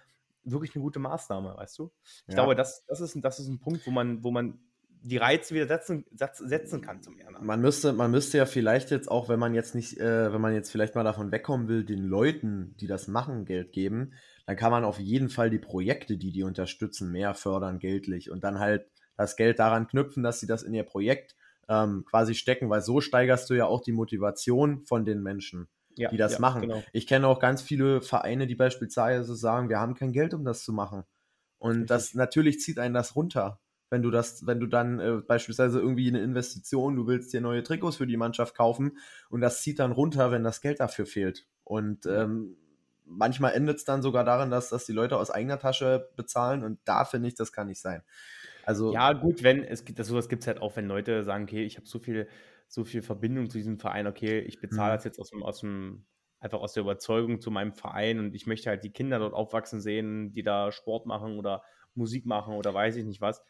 wirklich 0.44 0.74
eine 0.74 0.82
gute 0.82 0.98
Maßnahme, 0.98 1.54
weißt 1.56 1.78
du? 1.78 1.92
Ich 2.02 2.28
ja. 2.28 2.34
glaube, 2.34 2.54
das, 2.54 2.86
das, 2.86 3.02
ist, 3.02 3.16
das 3.20 3.38
ist 3.38 3.48
ein 3.48 3.60
Punkt, 3.60 3.86
wo 3.86 3.90
man, 3.90 4.24
wo 4.24 4.30
man 4.30 4.58
die 5.04 5.16
Reize 5.16 5.54
wieder 5.54 5.66
setzen, 5.66 6.04
setzen 6.12 6.80
kann 6.80 7.02
zum 7.02 7.18
Ehrenamt. 7.18 7.44
Man 7.44 7.60
müsste, 7.60 7.92
man 7.92 8.10
müsste 8.10 8.38
ja 8.38 8.46
vielleicht 8.46 8.90
jetzt 8.90 9.10
auch, 9.10 9.28
wenn 9.28 9.38
man 9.38 9.54
jetzt 9.54 9.74
nicht, 9.74 9.98
äh, 9.98 10.32
wenn 10.32 10.40
man 10.40 10.54
jetzt 10.54 10.70
vielleicht 10.70 10.94
mal 10.94 11.04
davon 11.04 11.32
wegkommen 11.32 11.68
will, 11.68 11.84
den 11.84 12.04
Leuten, 12.04 12.74
die 12.80 12.86
das 12.86 13.08
machen, 13.08 13.44
Geld 13.44 13.72
geben, 13.72 14.12
dann 14.46 14.56
kann 14.56 14.70
man 14.70 14.84
auf 14.84 14.98
jeden 14.98 15.28
Fall 15.28 15.50
die 15.50 15.58
Projekte, 15.58 16.16
die 16.16 16.32
die 16.32 16.44
unterstützen, 16.44 17.10
mehr 17.10 17.34
fördern 17.34 17.78
geldlich 17.78 18.30
und 18.30 18.44
dann 18.44 18.58
halt 18.58 18.86
das 19.16 19.36
Geld 19.36 19.58
daran 19.58 19.88
knüpfen, 19.88 20.22
dass 20.22 20.40
sie 20.40 20.46
das 20.46 20.62
in 20.62 20.74
ihr 20.74 20.84
Projekt 20.84 21.36
ähm, 21.68 22.04
quasi 22.08 22.34
stecken, 22.34 22.70
weil 22.70 22.82
so 22.82 23.00
steigerst 23.00 23.48
du 23.50 23.54
ja 23.54 23.66
auch 23.66 23.82
die 23.82 23.92
Motivation 23.92 24.84
von 24.84 25.04
den 25.04 25.22
Menschen, 25.22 25.68
ja, 25.96 26.10
die 26.10 26.16
das 26.16 26.34
ja, 26.34 26.38
machen. 26.40 26.62
Genau. 26.62 26.82
Ich 26.92 27.06
kenne 27.06 27.26
auch 27.26 27.40
ganz 27.40 27.62
viele 27.62 28.00
Vereine, 28.00 28.46
die 28.46 28.54
beispielsweise 28.54 29.34
sagen, 29.36 29.68
wir 29.68 29.80
haben 29.80 29.94
kein 29.94 30.12
Geld, 30.12 30.34
um 30.34 30.44
das 30.44 30.64
zu 30.64 30.72
machen. 30.72 31.04
Und 31.58 31.72
Richtig. 31.72 31.88
das 31.88 32.14
natürlich 32.14 32.60
zieht 32.60 32.78
einen 32.78 32.94
das 32.94 33.14
runter. 33.14 33.60
Wenn 33.92 34.00
du 34.00 34.10
das, 34.10 34.46
wenn 34.46 34.58
du 34.58 34.66
dann 34.66 34.98
äh, 35.00 35.20
beispielsweise 35.26 35.78
irgendwie 35.78 36.08
eine 36.08 36.22
Investition, 36.22 36.96
du 36.96 37.06
willst 37.06 37.30
dir 37.34 37.42
neue 37.42 37.62
Trikots 37.62 37.98
für 37.98 38.06
die 38.06 38.16
Mannschaft 38.16 38.56
kaufen 38.56 38.96
und 39.28 39.42
das 39.42 39.60
zieht 39.60 39.78
dann 39.78 39.92
runter, 39.92 40.30
wenn 40.30 40.42
das 40.42 40.62
Geld 40.62 40.80
dafür 40.80 41.04
fehlt. 41.04 41.46
Und 41.62 42.06
ähm, 42.06 42.56
manchmal 43.04 43.52
endet 43.52 43.76
es 43.76 43.84
dann 43.84 44.00
sogar 44.00 44.24
darin, 44.24 44.50
dass, 44.50 44.70
dass 44.70 44.86
die 44.86 44.94
Leute 44.94 45.18
aus 45.18 45.30
eigener 45.30 45.58
Tasche 45.58 46.08
bezahlen 46.16 46.64
und 46.64 46.78
da 46.86 47.04
finde 47.04 47.28
ich, 47.28 47.34
das 47.34 47.52
kann 47.52 47.66
nicht 47.66 47.82
sein. 47.82 48.02
Also, 48.64 48.94
ja, 48.94 49.12
gut, 49.12 49.42
wenn 49.42 49.62
es 49.62 49.84
gibt, 49.84 50.02
sowas 50.02 50.30
gibt 50.30 50.42
es 50.42 50.46
halt 50.46 50.62
auch, 50.62 50.74
wenn 50.76 50.86
Leute 50.86 51.22
sagen, 51.22 51.44
okay, 51.44 51.62
ich 51.62 51.76
habe 51.76 51.86
so 51.86 51.98
viel, 51.98 52.28
so 52.68 52.84
viel 52.84 53.02
Verbindung 53.02 53.50
zu 53.50 53.58
diesem 53.58 53.78
Verein, 53.78 54.06
okay, 54.06 54.40
ich 54.40 54.58
bezahle 54.58 54.94
mhm. 54.94 54.96
das 54.96 55.04
jetzt 55.04 55.18
aus 55.18 55.28
dem, 55.28 55.42
aus 55.42 55.60
dem, 55.60 56.06
einfach 56.40 56.60
aus 56.60 56.72
der 56.72 56.82
Überzeugung 56.82 57.42
zu 57.42 57.50
meinem 57.50 57.74
Verein 57.74 58.20
und 58.20 58.34
ich 58.34 58.46
möchte 58.46 58.70
halt 58.70 58.84
die 58.84 58.92
Kinder 58.92 59.18
dort 59.18 59.34
aufwachsen 59.34 59.82
sehen, 59.82 60.32
die 60.32 60.42
da 60.42 60.72
Sport 60.72 61.04
machen 61.04 61.38
oder 61.38 61.62
Musik 61.94 62.24
machen 62.24 62.54
oder 62.54 62.72
weiß 62.72 62.96
ich 62.96 63.04
nicht 63.04 63.20
was. 63.20 63.42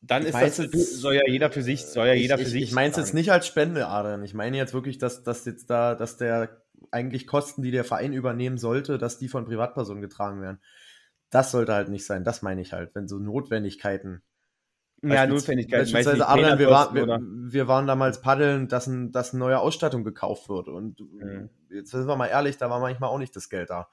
Dann 0.00 0.22
ich 0.22 0.28
ist 0.28 0.34
das, 0.34 0.58
jetzt, 0.58 1.00
soll 1.00 1.14
ja 1.14 1.22
jeder 1.26 1.50
für 1.50 1.62
sich, 1.62 1.84
soll 1.84 2.06
ja 2.06 2.14
jeder 2.14 2.36
ich, 2.36 2.44
für 2.44 2.50
sich. 2.50 2.62
Ich 2.62 2.72
meine 2.72 2.90
es 2.90 2.96
jetzt 2.96 3.14
nicht 3.14 3.32
als 3.32 3.46
Spende, 3.46 3.88
Adrian. 3.88 4.22
Ich 4.22 4.34
meine 4.34 4.56
jetzt 4.56 4.72
wirklich, 4.72 4.98
dass, 4.98 5.24
dass 5.24 5.44
jetzt 5.44 5.70
da, 5.70 5.94
dass 5.94 6.16
der 6.16 6.62
eigentlich 6.90 7.26
Kosten, 7.26 7.62
die 7.62 7.70
der 7.70 7.84
Verein 7.84 8.12
übernehmen 8.12 8.58
sollte, 8.58 8.98
dass 8.98 9.18
die 9.18 9.28
von 9.28 9.44
Privatpersonen 9.44 10.00
getragen 10.00 10.40
werden. 10.40 10.60
Das 11.30 11.50
sollte 11.50 11.74
halt 11.74 11.88
nicht 11.88 12.06
sein, 12.06 12.24
das 12.24 12.42
meine 12.42 12.60
ich 12.60 12.72
halt, 12.72 12.94
wenn 12.94 13.08
so 13.08 13.18
Notwendigkeiten. 13.18 14.22
Ja, 15.02 15.26
Notwendigkeiten. 15.26 15.92
Beispielsweise, 15.92 16.26
Adrian, 16.26 16.58
wir, 16.58 16.70
war, 16.70 16.94
wir, 16.94 17.06
wir, 17.06 17.68
waren 17.68 17.86
damals 17.86 18.20
paddeln, 18.20 18.66
dass, 18.68 18.86
ein, 18.86 19.12
dass 19.12 19.32
eine 19.32 19.40
neue 19.40 19.58
Ausstattung 19.60 20.02
gekauft 20.02 20.48
wird. 20.48 20.68
Und 20.68 21.00
mhm. 21.00 21.50
jetzt 21.70 21.90
sind 21.90 22.08
wir 22.08 22.16
mal 22.16 22.26
ehrlich, 22.26 22.56
da 22.56 22.68
war 22.70 22.80
manchmal 22.80 23.10
auch 23.10 23.18
nicht 23.18 23.36
das 23.36 23.48
Geld 23.48 23.70
da. 23.70 23.88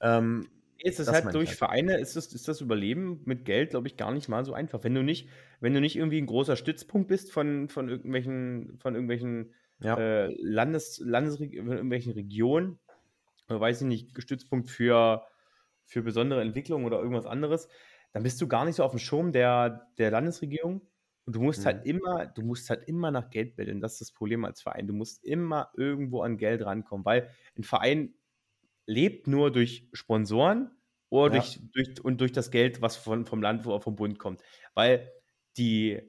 Ähm, 0.00 0.48
ist 0.82 1.00
es 1.00 1.10
halt 1.10 1.34
durch 1.34 1.50
halt. 1.50 1.58
Vereine, 1.58 1.98
ist 1.98 2.16
das, 2.16 2.32
ist 2.32 2.48
das 2.48 2.60
Überleben 2.60 3.22
mit 3.24 3.44
Geld, 3.44 3.70
glaube 3.70 3.88
ich, 3.88 3.96
gar 3.96 4.12
nicht 4.12 4.28
mal 4.28 4.44
so 4.44 4.52
einfach. 4.52 4.82
Wenn 4.84 4.94
du 4.94 5.02
nicht, 5.02 5.28
wenn 5.60 5.74
du 5.74 5.80
nicht 5.80 5.96
irgendwie 5.96 6.18
ein 6.18 6.26
großer 6.26 6.56
Stützpunkt 6.56 7.08
bist 7.08 7.32
von, 7.32 7.68
von 7.68 7.88
irgendwelchen, 7.88 8.78
von 8.78 8.94
irgendwelchen 8.94 9.54
ja. 9.80 9.96
äh, 9.96 10.34
Landes, 10.38 11.00
Landes, 11.04 11.40
irgendwelchen 11.40 12.12
Regionen, 12.12 12.78
oder 13.48 13.60
weiß 13.60 13.82
ich 13.82 13.86
nicht, 13.86 14.22
Stützpunkt 14.22 14.70
für 14.70 15.26
für 15.90 16.02
besondere 16.02 16.40
Entwicklungen 16.40 16.86
oder 16.86 16.98
irgendwas 16.98 17.26
anderes, 17.26 17.68
dann 18.12 18.22
bist 18.22 18.40
du 18.40 18.46
gar 18.46 18.64
nicht 18.64 18.76
so 18.76 18.84
auf 18.84 18.92
dem 18.92 19.00
Schirm 19.00 19.32
der, 19.32 19.88
der 19.98 20.12
Landesregierung. 20.12 20.82
Und 21.26 21.36
du 21.36 21.42
musst 21.42 21.66
halt 21.66 21.78
mhm. 21.78 21.80
halt 21.80 21.86
immer, 21.88 22.26
du 22.26 22.42
musst 22.42 22.70
halt 22.70 22.88
immer 22.88 23.10
nach 23.10 23.28
Geld 23.30 23.56
bilden. 23.56 23.80
Das 23.80 23.94
ist 23.94 24.00
das 24.00 24.12
Problem 24.12 24.44
als 24.44 24.62
Verein. 24.62 24.86
Du 24.86 24.94
musst 24.94 25.24
immer 25.24 25.70
irgendwo 25.76 26.22
an 26.22 26.38
Geld 26.38 26.64
rankommen, 26.64 27.04
weil 27.04 27.28
ein 27.58 27.64
Verein 27.64 28.14
lebt 28.86 29.26
nur 29.26 29.52
durch 29.52 29.88
Sponsoren 29.92 30.70
oder 31.08 31.36
ja. 31.36 31.40
durch, 31.40 31.60
durch, 31.72 32.04
und 32.04 32.20
durch 32.20 32.32
das 32.32 32.50
Geld, 32.50 32.82
was 32.82 32.96
von, 32.96 33.26
vom 33.26 33.42
Land, 33.42 33.64
wo 33.64 33.78
vom 33.80 33.96
Bund 33.96 34.18
kommt. 34.18 34.42
Weil 34.74 35.10
die, 35.56 36.00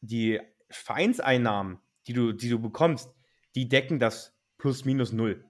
die 0.00 0.40
Vereinseinnahmen, 0.70 1.78
die 2.06 2.12
du, 2.12 2.32
die 2.32 2.48
du 2.48 2.60
bekommst, 2.60 3.14
die 3.54 3.68
decken 3.68 3.98
das 3.98 4.36
plus 4.58 4.84
minus 4.84 5.12
null 5.12 5.47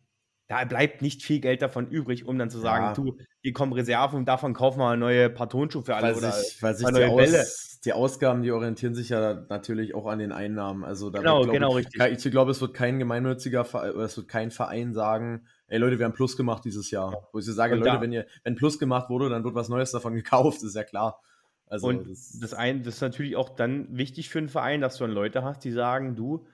da 0.49 0.65
bleibt 0.65 1.03
nicht 1.03 1.23
viel 1.23 1.41
Geld 1.41 1.61
davon 1.61 1.89
übrig, 1.89 2.27
um 2.27 2.39
dann 2.39 2.49
zu 2.49 2.59
sagen, 2.59 2.87
ja. 2.87 2.93
du, 2.95 3.19
hier 3.43 3.53
kommen 3.53 3.75
Reserven 3.75 4.19
und 4.19 4.25
davon 4.27 4.55
kaufen 4.55 4.79
wir 4.79 4.97
neue 4.97 5.29
paar 5.29 5.49
Tonschuhe 5.51 5.83
für 5.83 5.95
alle 5.95 6.09
weil 6.09 6.17
oder 6.17 6.33
sich, 6.33 6.63
weil 6.63 6.75
sich 6.75 6.89
die, 6.89 7.05
Aus, 7.05 7.81
die, 7.85 7.93
Ausgaben, 7.93 8.43
die 8.43 8.51
orientieren 8.51 8.95
sich 8.95 9.11
ja 9.11 9.45
natürlich 9.51 9.95
auch 9.95 10.07
an 10.07 10.19
den 10.19 10.33
Einnahmen. 10.33 10.85
Also 10.85 11.11
da 11.11 11.19
genau, 11.19 11.41
wird, 11.41 11.53
genau, 11.53 11.77
ich, 11.77 11.87
richtig. 11.87 12.25
Ich 12.25 12.33
glaube, 12.33 12.51
es 12.51 12.63
wird 12.63 12.73
kein 12.73 12.99
gemeinnütziger 12.99 13.67
oder 13.75 14.05
es 14.05 14.17
wird 14.17 14.29
kein 14.29 14.51
Verein 14.51 14.95
sagen, 14.95 15.47
ey 15.69 15.79
Leute, 15.79 15.99
wir 15.99 16.07
haben 16.07 16.15
Plus 16.15 16.35
gemacht 16.35 16.65
dieses 16.65 16.91
Jahr. 16.91 17.13
Ja. 17.13 17.19
Wo 17.31 17.39
ich 17.39 17.45
sage, 17.45 17.75
und 17.75 17.81
Leute, 17.81 17.97
da, 17.97 18.01
wenn 18.01 18.13
ihr, 18.13 18.27
wenn 18.43 18.55
Plus 18.55 18.79
gemacht 18.79 19.11
wurde, 19.11 19.29
dann 19.29 19.45
wird 19.45 19.55
was 19.55 19.69
Neues 19.69 19.93
davon 19.93 20.15
gekauft, 20.15 20.63
ist 20.63 20.75
ja 20.75 20.85
klar. 20.85 21.21
Also 21.67 21.89
und 21.89 22.09
das, 22.09 22.39
das, 22.41 22.55
ein, 22.55 22.85
das 22.85 22.95
ist 22.95 23.01
natürlich 23.03 23.37
auch 23.37 23.51
dann 23.51 23.87
wichtig 23.95 24.31
für 24.31 24.39
einen 24.39 24.49
Verein, 24.49 24.81
dass 24.81 24.97
du 24.97 25.05
dann 25.05 25.13
Leute 25.13 25.45
hast, 25.45 25.63
die 25.63 25.73
sagen, 25.73 26.17
du, 26.17 26.47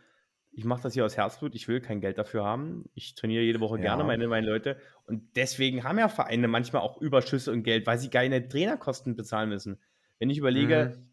ich 0.56 0.64
mache 0.64 0.82
das 0.82 0.94
hier 0.94 1.04
aus 1.04 1.16
Herzblut, 1.16 1.54
ich 1.54 1.66
will 1.66 1.80
kein 1.80 2.00
Geld 2.00 2.16
dafür 2.16 2.44
haben. 2.44 2.88
Ich 2.94 3.14
trainiere 3.14 3.42
jede 3.42 3.60
Woche 3.60 3.76
ja. 3.76 3.82
gerne 3.82 4.04
meine, 4.04 4.28
meine 4.28 4.46
Leute. 4.46 4.78
Und 5.06 5.36
deswegen 5.36 5.82
haben 5.82 5.98
ja 5.98 6.08
Vereine 6.08 6.46
manchmal 6.46 6.82
auch 6.82 7.00
Überschüsse 7.00 7.50
und 7.50 7.64
Geld, 7.64 7.86
weil 7.86 7.98
sie 7.98 8.08
keine 8.08 8.48
Trainerkosten 8.48 9.16
bezahlen 9.16 9.48
müssen. 9.48 9.80
Wenn 10.18 10.30
ich 10.30 10.38
überlege, 10.38 10.96
mhm. 10.96 11.08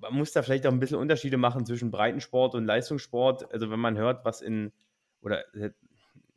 man 0.00 0.14
muss 0.14 0.32
da 0.32 0.42
vielleicht 0.42 0.66
auch 0.66 0.72
ein 0.72 0.80
bisschen 0.80 0.96
Unterschiede 0.96 1.36
machen 1.36 1.66
zwischen 1.66 1.90
Breitensport 1.90 2.54
und 2.54 2.64
Leistungssport. 2.64 3.52
Also 3.52 3.70
wenn 3.70 3.80
man 3.80 3.98
hört, 3.98 4.24
was 4.24 4.40
in, 4.40 4.72
oder 5.20 5.42
äh, 5.54 5.70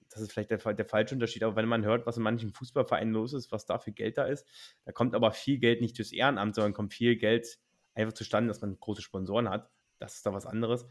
das 0.09 0.21
ist 0.21 0.33
vielleicht 0.33 0.51
der, 0.51 0.57
der 0.57 0.85
falsche 0.85 1.15
Unterschied, 1.15 1.43
aber 1.43 1.55
wenn 1.55 1.69
man 1.69 1.85
hört, 1.85 2.05
was 2.05 2.17
in 2.17 2.23
manchen 2.23 2.51
Fußballvereinen 2.51 3.13
los 3.13 3.31
ist, 3.31 3.53
was 3.53 3.65
da 3.65 3.79
für 3.79 3.93
Geld 3.93 4.17
da 4.17 4.25
ist, 4.25 4.45
da 4.83 4.91
kommt 4.91 5.15
aber 5.15 5.31
viel 5.31 5.59
Geld 5.59 5.79
nicht 5.79 5.97
durchs 5.97 6.11
Ehrenamt, 6.11 6.55
sondern 6.55 6.73
kommt 6.73 6.93
viel 6.93 7.15
Geld 7.15 7.57
einfach 7.93 8.13
zustande, 8.13 8.49
dass 8.49 8.59
man 8.59 8.77
große 8.77 9.01
Sponsoren 9.01 9.49
hat. 9.49 9.69
Das 9.99 10.15
ist 10.15 10.25
da 10.25 10.33
was 10.33 10.45
anderes. 10.45 10.85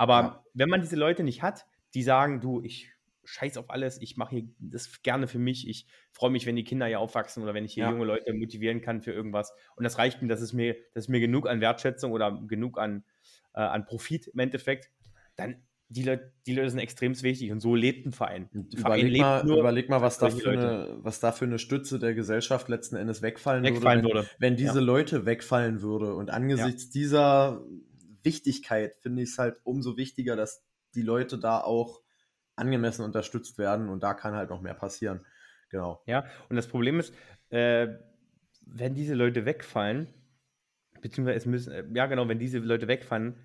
Aber 0.00 0.22
ja. 0.22 0.44
wenn 0.54 0.70
man 0.70 0.80
diese 0.80 0.96
Leute 0.96 1.22
nicht 1.22 1.42
hat, 1.42 1.66
die 1.92 2.02
sagen, 2.02 2.40
du, 2.40 2.62
ich 2.62 2.90
scheiß 3.24 3.58
auf 3.58 3.68
alles, 3.68 4.00
ich 4.00 4.16
mache 4.16 4.36
hier 4.36 4.44
das 4.58 5.02
gerne 5.02 5.28
für 5.28 5.38
mich, 5.38 5.68
ich 5.68 5.86
freue 6.10 6.30
mich, 6.30 6.46
wenn 6.46 6.56
die 6.56 6.64
Kinder 6.64 6.86
hier 6.86 7.00
aufwachsen 7.00 7.42
oder 7.42 7.52
wenn 7.52 7.66
ich 7.66 7.74
hier 7.74 7.84
ja. 7.84 7.90
junge 7.90 8.06
Leute 8.06 8.32
motivieren 8.32 8.80
kann 8.80 9.02
für 9.02 9.12
irgendwas. 9.12 9.52
Und 9.76 9.84
das 9.84 9.98
reicht 9.98 10.22
mir, 10.22 10.28
das 10.28 10.40
ist 10.40 10.54
mir, 10.54 10.74
das 10.94 11.04
ist 11.04 11.08
mir 11.08 11.20
genug 11.20 11.46
an 11.46 11.60
Wertschätzung 11.60 12.12
oder 12.12 12.40
genug 12.48 12.78
an, 12.78 13.04
äh, 13.52 13.60
an 13.60 13.84
Profit 13.84 14.28
im 14.28 14.38
Endeffekt, 14.38 14.90
dann 15.36 15.56
die 15.90 16.04
Leute, 16.04 16.32
die 16.46 16.54
Leute 16.54 16.70
sind 16.70 16.78
extrem 16.78 17.20
wichtig 17.22 17.52
und 17.52 17.60
so 17.60 17.74
lebt 17.74 18.06
ein 18.06 18.12
Verein. 18.12 18.48
Ein 18.54 18.68
überleg, 18.72 19.20
Verein 19.20 19.46
mal, 19.46 19.58
überleg 19.58 19.90
mal, 19.90 20.00
was 20.00 20.16
da, 20.16 20.30
für 20.30 20.50
eine, 20.50 20.96
was 21.02 21.20
da 21.20 21.30
für 21.30 21.44
eine 21.44 21.58
Stütze 21.58 21.98
der 21.98 22.14
Gesellschaft 22.14 22.70
letzten 22.70 22.96
Endes 22.96 23.20
wegfallen, 23.20 23.64
wegfallen 23.64 24.02
würde, 24.02 24.14
wenn, 24.14 24.22
würde. 24.22 24.36
wenn 24.38 24.56
diese 24.56 24.78
ja. 24.78 24.84
Leute 24.84 25.26
wegfallen 25.26 25.82
würde. 25.82 26.14
Und 26.14 26.30
angesichts 26.30 26.84
ja. 26.84 26.90
dieser 26.92 27.64
Wichtigkeit 28.22 28.96
finde 29.00 29.22
ich 29.22 29.30
es 29.30 29.38
halt 29.38 29.60
umso 29.64 29.96
wichtiger, 29.96 30.36
dass 30.36 30.62
die 30.94 31.02
Leute 31.02 31.38
da 31.38 31.60
auch 31.60 32.02
angemessen 32.56 33.04
unterstützt 33.04 33.58
werden 33.58 33.88
und 33.88 34.02
da 34.02 34.14
kann 34.14 34.34
halt 34.34 34.50
noch 34.50 34.60
mehr 34.60 34.74
passieren. 34.74 35.24
Genau. 35.70 36.02
Ja, 36.06 36.24
und 36.48 36.56
das 36.56 36.66
Problem 36.66 36.98
ist, 36.98 37.14
äh, 37.50 37.88
wenn 38.66 38.94
diese 38.94 39.14
Leute 39.14 39.44
wegfallen, 39.46 40.08
beziehungsweise 41.00 41.38
es 41.38 41.46
müssen, 41.46 41.72
äh, 41.72 41.84
ja 41.94 42.06
genau, 42.06 42.28
wenn 42.28 42.38
diese 42.38 42.58
Leute 42.58 42.88
wegfallen, 42.88 43.36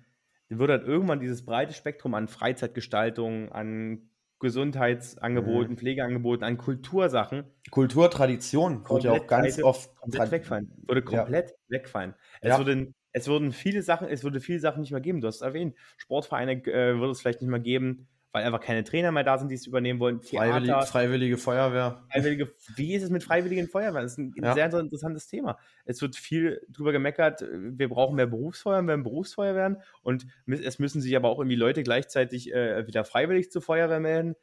dann 0.48 0.58
wird 0.58 0.70
halt 0.70 0.86
irgendwann 0.86 1.20
dieses 1.20 1.44
breite 1.44 1.72
Spektrum 1.72 2.14
an 2.14 2.28
Freizeitgestaltung, 2.28 3.50
an 3.52 4.10
Gesundheitsangeboten, 4.38 5.72
mhm. 5.72 5.78
Pflegeangeboten, 5.78 6.44
an 6.44 6.58
Kultursachen. 6.58 7.44
Kulturtradition 7.70 8.88
wird 8.88 9.04
ja 9.04 9.12
auch 9.12 9.26
ganz 9.26 9.62
oft 9.62 9.94
komplett 9.96 10.30
wegfallen. 10.30 10.72
Würde 10.86 11.02
komplett 11.02 11.50
ja. 11.50 11.56
wegfallen. 11.68 12.14
Es 12.42 12.50
ja. 12.50 12.58
würde 12.58 12.92
es 13.16 13.28
würden 13.28 13.50
viele 13.52 13.80
Sachen, 13.80 14.08
es 14.08 14.24
würde 14.24 14.40
viele 14.40 14.60
Sachen 14.60 14.82
nicht 14.82 14.92
mehr 14.92 15.00
geben. 15.00 15.22
Du 15.22 15.26
hast 15.26 15.36
es 15.36 15.40
erwähnt, 15.40 15.74
Sportvereine 15.96 16.52
äh, 16.66 16.98
würde 16.98 17.12
es 17.12 17.20
vielleicht 17.22 17.40
nicht 17.40 17.48
mehr 17.48 17.60
geben, 17.60 18.08
weil 18.30 18.44
einfach 18.44 18.60
keine 18.60 18.84
Trainer 18.84 19.10
mehr 19.10 19.24
da 19.24 19.38
sind, 19.38 19.48
die 19.48 19.54
es 19.54 19.66
übernehmen 19.66 20.00
wollen. 20.00 20.20
Freiwillige, 20.20 20.82
freiwillige 20.82 21.38
Feuerwehr. 21.38 22.04
Freiwillige, 22.12 22.52
wie 22.74 22.94
ist 22.94 23.04
es 23.04 23.08
mit 23.08 23.24
freiwilligen 23.24 23.68
Feuerwehren? 23.68 24.04
Das 24.04 24.12
ist 24.12 24.18
ein 24.18 24.34
ja. 24.36 24.52
sehr 24.52 24.66
interessantes 24.66 25.28
Thema. 25.28 25.58
Es 25.86 26.02
wird 26.02 26.14
viel 26.14 26.60
drüber 26.68 26.92
gemeckert, 26.92 27.40
wir 27.40 27.88
brauchen 27.88 28.16
mehr 28.16 28.26
Berufsfeuerwehren, 28.26 28.84
mehr 28.84 28.98
Berufsfeuerwehren 28.98 29.78
und 30.02 30.26
es 30.46 30.78
müssen 30.78 31.00
sich 31.00 31.16
aber 31.16 31.30
auch 31.30 31.38
irgendwie 31.38 31.56
Leute 31.56 31.82
gleichzeitig 31.82 32.52
äh, 32.52 32.86
wieder 32.86 33.06
freiwillig 33.06 33.50
zur 33.50 33.62
Feuerwehr 33.62 34.00
melden. 34.00 34.34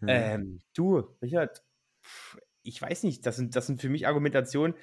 Hm. 0.00 0.08
Ähm, 0.10 0.62
du, 0.74 1.16
Richard, 1.22 1.62
ich 2.68 2.82
weiß 2.82 3.04
nicht, 3.04 3.24
das 3.24 3.36
sind, 3.36 3.56
das 3.56 3.66
sind 3.66 3.80
für 3.80 3.88
mich 3.88 4.06
Argumentationen. 4.06 4.76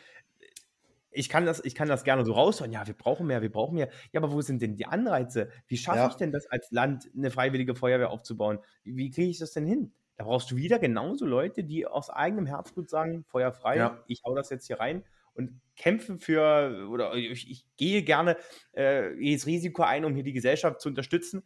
Ich 1.15 1.29
kann, 1.29 1.45
das, 1.45 1.63
ich 1.63 1.75
kann 1.75 1.87
das 1.87 2.03
gerne 2.03 2.25
so 2.25 2.33
raushauen. 2.33 2.71
Ja, 2.71 2.85
wir 2.85 2.93
brauchen 2.93 3.27
mehr, 3.27 3.41
wir 3.41 3.51
brauchen 3.51 3.75
mehr. 3.75 3.89
Ja, 4.11 4.21
aber 4.21 4.31
wo 4.31 4.41
sind 4.41 4.61
denn 4.61 4.75
die 4.75 4.85
Anreize? 4.85 5.49
Wie 5.67 5.77
schaffe 5.77 5.99
ja. 5.99 6.07
ich 6.07 6.15
denn 6.15 6.31
das 6.31 6.47
als 6.47 6.71
Land, 6.71 7.09
eine 7.15 7.31
freiwillige 7.31 7.75
Feuerwehr 7.75 8.09
aufzubauen? 8.09 8.59
Wie, 8.83 8.95
wie 8.97 9.11
kriege 9.11 9.29
ich 9.29 9.39
das 9.39 9.51
denn 9.51 9.65
hin? 9.65 9.93
Da 10.17 10.23
brauchst 10.23 10.49
du 10.51 10.55
wieder 10.55 10.79
genauso 10.79 11.25
Leute, 11.25 11.63
die 11.63 11.85
aus 11.85 12.09
eigenem 12.09 12.45
Herzblut 12.45 12.89
sagen, 12.89 13.25
Feuer 13.25 13.51
frei, 13.51 13.77
ja. 13.77 14.03
ich 14.07 14.21
hau 14.23 14.35
das 14.35 14.49
jetzt 14.49 14.67
hier 14.67 14.79
rein 14.79 15.03
und 15.33 15.59
kämpfe 15.75 16.17
für, 16.17 16.87
oder 16.89 17.13
ich, 17.15 17.49
ich 17.49 17.65
gehe 17.75 18.01
gerne 18.03 18.37
äh, 18.75 19.13
jedes 19.21 19.45
Risiko 19.45 19.83
ein, 19.83 20.05
um 20.05 20.15
hier 20.15 20.23
die 20.23 20.33
Gesellschaft 20.33 20.79
zu 20.79 20.89
unterstützen. 20.89 21.43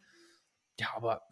Ja, 0.78 0.88
aber 0.94 1.22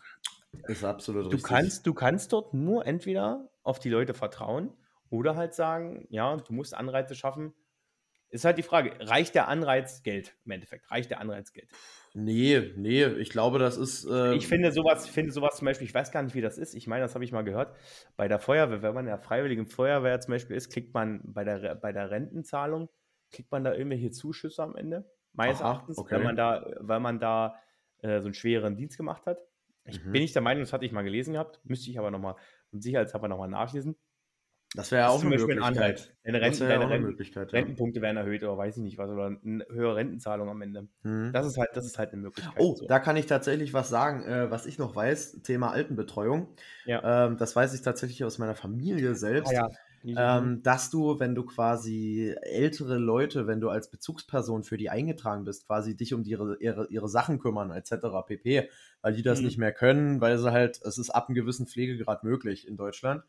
ist 0.66 0.84
absolut 0.84 1.26
du 1.26 1.28
richtig. 1.30 1.44
Kannst, 1.44 1.86
du 1.86 1.94
kannst 1.94 2.32
dort 2.32 2.54
nur 2.54 2.86
entweder 2.86 3.48
auf 3.62 3.78
die 3.78 3.90
Leute 3.90 4.14
vertrauen 4.14 4.72
oder 5.10 5.36
halt 5.36 5.54
sagen, 5.54 6.06
ja, 6.10 6.36
du 6.36 6.52
musst 6.52 6.74
Anreize 6.74 7.14
schaffen. 7.14 7.54
Ist 8.30 8.44
halt 8.44 8.58
die 8.58 8.62
Frage, 8.62 8.92
reicht 9.00 9.34
der 9.34 9.48
Anreiz 9.48 10.02
Geld 10.02 10.36
im 10.44 10.52
Endeffekt? 10.52 10.90
Reicht 10.90 11.10
der 11.10 11.20
Anreiz 11.20 11.52
Geld? 11.52 11.70
Nee, 12.14 12.72
nee, 12.76 13.04
ich 13.04 13.30
glaube, 13.30 13.58
das 13.58 13.76
ist. 13.76 14.04
Äh 14.04 14.34
ich 14.34 14.46
finde 14.46 14.72
sowas, 14.72 15.08
finde 15.08 15.32
sowas 15.32 15.56
zum 15.56 15.66
Beispiel, 15.66 15.86
ich 15.86 15.94
weiß 15.94 16.10
gar 16.10 16.22
nicht, 16.22 16.34
wie 16.34 16.40
das 16.40 16.58
ist. 16.58 16.74
Ich 16.74 16.86
meine, 16.86 17.02
das 17.02 17.14
habe 17.14 17.24
ich 17.24 17.32
mal 17.32 17.42
gehört. 17.42 17.74
Bei 18.16 18.28
der 18.28 18.38
Feuerwehr, 18.38 18.82
wenn 18.82 18.94
man 18.94 19.04
in 19.04 19.10
der 19.10 19.18
freiwilligen 19.18 19.66
Feuerwehr 19.66 20.20
zum 20.20 20.32
Beispiel 20.32 20.56
ist, 20.56 20.70
kriegt 20.70 20.94
man 20.94 21.20
bei 21.24 21.44
der, 21.44 21.74
bei 21.74 21.92
der 21.92 22.10
Rentenzahlung, 22.10 22.88
kriegt 23.30 23.50
man 23.50 23.64
da 23.64 23.72
irgendwelche 23.72 24.10
Zuschüsse 24.10 24.62
am 24.62 24.76
Ende. 24.76 25.10
Meines 25.32 25.60
Aha, 25.60 25.68
Erachtens, 25.68 25.98
okay. 25.98 26.16
wenn 26.16 26.24
man 26.24 26.36
da, 26.36 26.66
weil 26.80 27.00
man 27.00 27.20
da 27.20 27.56
äh, 28.00 28.20
so 28.20 28.26
einen 28.26 28.34
schweren 28.34 28.76
Dienst 28.76 28.96
gemacht 28.96 29.26
hat. 29.26 29.38
Ich 29.84 30.04
mhm. 30.04 30.12
bin 30.12 30.22
nicht 30.22 30.34
der 30.34 30.42
Meinung, 30.42 30.62
das 30.62 30.72
hatte 30.72 30.84
ich 30.84 30.92
mal 30.92 31.02
gelesen 31.02 31.34
gehabt, 31.34 31.60
müsste 31.64 31.90
ich 31.90 31.98
aber 31.98 32.10
nochmal 32.10 32.36
und 32.72 32.82
sicherheitshalber 32.82 33.28
nochmal 33.28 33.48
nachlesen. 33.48 33.96
Das 34.74 34.92
wäre 34.92 35.02
ja 35.02 35.08
auch 35.08 35.20
eine 35.20 35.30
Möglichkeit. 35.30 36.12
Deine, 36.24 36.40
Renten, 36.42 36.68
deine 36.68 36.90
Renten, 36.90 37.06
Möglichkeit, 37.06 37.52
ja. 37.52 37.58
Rentenpunkte 37.58 38.02
werden 38.02 38.18
erhöht 38.18 38.42
oder 38.42 38.58
weiß 38.58 38.76
ich 38.76 38.82
nicht 38.82 38.98
was, 38.98 39.10
oder 39.10 39.26
eine 39.26 39.66
höhere 39.70 39.96
Rentenzahlung 39.96 40.50
am 40.50 40.60
Ende. 40.60 40.88
Mhm. 41.02 41.32
Das, 41.32 41.46
ist 41.46 41.56
halt, 41.56 41.70
das 41.72 41.86
ist 41.86 41.98
halt 41.98 42.12
eine 42.12 42.20
Möglichkeit. 42.20 42.54
Oh, 42.58 42.74
so. 42.76 42.86
da 42.86 42.98
kann 42.98 43.16
ich 43.16 43.24
tatsächlich 43.24 43.72
was 43.72 43.88
sagen, 43.88 44.24
äh, 44.24 44.50
was 44.50 44.66
ich 44.66 44.78
noch 44.78 44.94
weiß, 44.94 45.40
Thema 45.42 45.70
Altenbetreuung. 45.70 46.48
Ja. 46.84 47.26
Ähm, 47.26 47.38
das 47.38 47.56
weiß 47.56 47.72
ich 47.72 47.80
tatsächlich 47.80 48.24
aus 48.24 48.36
meiner 48.36 48.54
Familie 48.54 49.14
selbst. 49.14 49.56
Ah, 49.56 49.70
ja. 50.04 50.38
Ähm, 50.38 50.62
dass 50.62 50.90
du, 50.90 51.18
wenn 51.18 51.34
du 51.34 51.44
quasi 51.44 52.34
ältere 52.42 52.98
Leute, 52.98 53.46
wenn 53.46 53.60
du 53.60 53.68
als 53.68 53.90
Bezugsperson 53.90 54.62
für 54.62 54.76
die 54.76 54.90
eingetragen 54.90 55.44
bist, 55.44 55.66
quasi 55.66 55.96
dich 55.96 56.14
um 56.14 56.22
die, 56.22 56.30
ihre, 56.30 56.56
ihre, 56.60 56.86
ihre 56.88 57.08
Sachen 57.08 57.38
kümmern, 57.38 57.70
etc. 57.70 58.06
pp., 58.26 58.68
weil 59.02 59.12
die 59.14 59.22
das 59.22 59.40
mhm. 59.40 59.46
nicht 59.46 59.58
mehr 59.58 59.72
können, 59.72 60.20
weil 60.20 60.38
sie 60.38 60.52
halt, 60.52 60.80
es 60.84 60.98
ist 60.98 61.10
ab 61.10 61.28
einem 61.28 61.34
gewissen 61.34 61.66
Pflegegrad 61.66 62.22
möglich 62.22 62.68
in 62.68 62.76
Deutschland. 62.76 63.24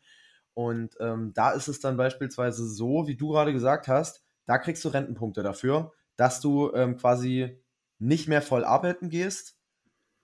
Und 0.54 0.96
ähm, 1.00 1.32
da 1.34 1.52
ist 1.52 1.68
es 1.68 1.80
dann 1.80 1.96
beispielsweise 1.96 2.66
so, 2.66 3.06
wie 3.06 3.16
du 3.16 3.28
gerade 3.28 3.52
gesagt 3.52 3.88
hast, 3.88 4.24
da 4.46 4.58
kriegst 4.58 4.84
du 4.84 4.88
Rentenpunkte 4.88 5.42
dafür, 5.42 5.92
dass 6.16 6.40
du 6.40 6.72
ähm, 6.74 6.96
quasi 6.96 7.62
nicht 7.98 8.28
mehr 8.28 8.42
voll 8.42 8.64
arbeiten 8.64 9.10
gehst, 9.10 9.56